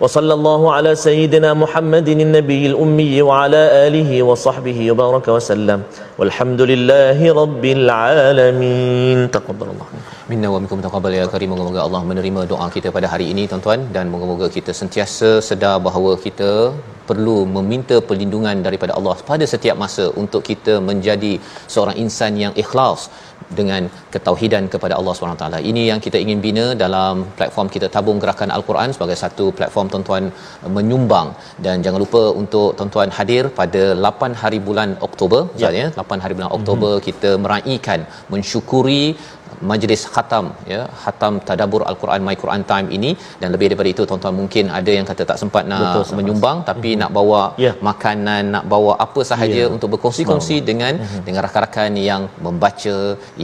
وصلى 0.03 0.35
الله 0.39 0.73
على 0.77 0.91
سيدنا 1.07 1.51
محمد 1.62 2.09
النبي 2.09 2.62
الأمي 2.73 3.15
وعلى 3.29 3.62
آله 3.87 4.11
وصحبه 4.29 4.79
وبارك 4.91 5.27
وسلم 5.37 5.79
والحمد 6.19 6.61
لله 6.71 7.19
رب 7.43 7.65
العالمين 7.77 9.19
تقبل 9.37 9.69
الله 9.75 9.89
Minna 10.33 10.49
wa 10.53 10.59
minkum 10.62 10.81
taqabbal 10.85 11.15
ya 11.17 11.25
karim. 11.33 11.49
Moga-moga 11.53 11.81
Allah 11.85 12.01
menerima 12.11 12.43
doa 12.53 12.67
kita 12.75 12.89
pada 12.97 13.07
hari 13.12 13.27
ini 13.33 13.43
tuan-tuan 13.51 13.81
dan 13.97 14.09
moga-moga 14.12 14.47
kita 14.55 14.73
sentiasa 14.79 15.31
sedar 15.49 15.75
bahawa 15.87 16.12
kita 16.27 16.51
perlu 17.09 17.37
meminta 17.57 17.97
perlindungan 18.09 18.57
daripada 18.67 18.93
Allah 18.99 19.17
pada 19.31 19.45
setiap 19.53 19.77
masa 19.83 20.05
untuk 20.23 20.43
kita 20.51 20.75
menjadi 20.89 21.33
seorang 21.75 21.97
insan 22.05 22.41
yang 22.45 22.55
ikhlas 22.62 23.03
dengan 23.58 23.82
ketauhidan 24.14 24.64
kepada 24.74 24.93
Allah 25.00 25.14
SWT. 25.14 25.45
Ini 25.72 25.84
yang 25.91 26.00
kita 26.06 26.18
ingin 26.24 26.39
bina 26.45 26.66
dalam 26.84 27.26
platform 27.38 27.68
kita 27.76 27.88
tabung 27.95 28.20
gerakan 28.24 28.52
Al-Quran 28.58 28.89
sebagai 28.95 29.18
satu 29.24 29.45
platform 29.58 29.88
tuan-tuan 29.93 30.26
menyumbang 30.78 31.30
dan 31.66 31.76
jangan 31.86 32.00
lupa 32.06 32.22
untuk 32.41 32.70
tuan-tuan 32.80 33.12
hadir 33.18 33.43
pada 33.60 33.84
8 34.10 34.41
hari 34.41 34.60
bulan 34.68 34.89
Oktober 35.08 35.41
ya. 35.64 35.72
ya 35.80 35.88
8 36.04 36.24
hari 36.24 36.34
bulan 36.38 36.52
Oktober 36.58 36.91
mm-hmm. 36.93 37.08
kita 37.10 37.32
meraihkan 37.45 38.00
mensyukuri 38.34 39.04
majlis 39.72 40.02
khatam 40.14 40.45
ya 40.72 40.82
khatam 41.02 41.34
tadabbur 41.50 41.82
al-Quran 41.91 42.22
my 42.28 42.36
Quran 42.43 42.64
time 42.72 42.88
ini 42.97 43.12
dan 43.41 43.50
lebih 43.56 43.68
daripada 43.70 43.89
itu 43.93 44.04
tuan-tuan 44.10 44.36
mungkin 44.41 44.66
ada 44.80 44.91
yang 44.97 45.08
kata 45.12 45.24
tak 45.32 45.39
sempat 45.41 45.64
nak 45.72 45.82
Betul, 45.84 46.16
menyumbang 46.20 46.58
sama. 46.60 46.70
tapi 46.70 46.89
mm-hmm. 46.89 47.02
nak 47.04 47.12
bawa 47.18 47.41
yeah. 47.66 47.76
makanan 47.89 48.43
nak 48.56 48.66
bawa 48.74 48.93
apa 49.06 49.24
sahaja 49.32 49.62
yeah. 49.64 49.76
untuk 49.76 49.89
berkongsi-kongsi 49.93 50.56
Semang. 50.58 50.70
dengan 50.72 50.93
mm-hmm. 51.02 51.24
dengan 51.28 51.41
rakan-rakan 51.47 51.91
yang 52.10 52.24
membaca 52.47 52.97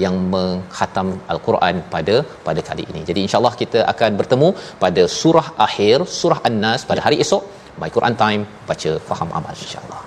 yang 0.04 0.18
menghatam 0.34 1.08
al-Quran 1.36 1.76
pada 1.94 2.16
pada 2.48 2.62
kali 2.70 2.86
ini. 2.92 3.04
Jadi 3.12 3.20
insya-Allah 3.26 3.56
kita 3.64 3.80
akan 3.94 4.12
bertemu 4.22 4.50
pada 4.84 5.06
surah 5.20 5.48
akhir 5.68 5.98
surah 6.20 6.42
An-Nas 6.50 6.84
pada 6.92 7.04
hari 7.08 7.20
esok 7.26 7.44
my 7.82 7.90
Quran 7.96 8.18
time 8.26 8.44
baca 8.72 8.92
faham 9.08 9.32
amal 9.40 9.56
insya-Allah. 9.66 10.02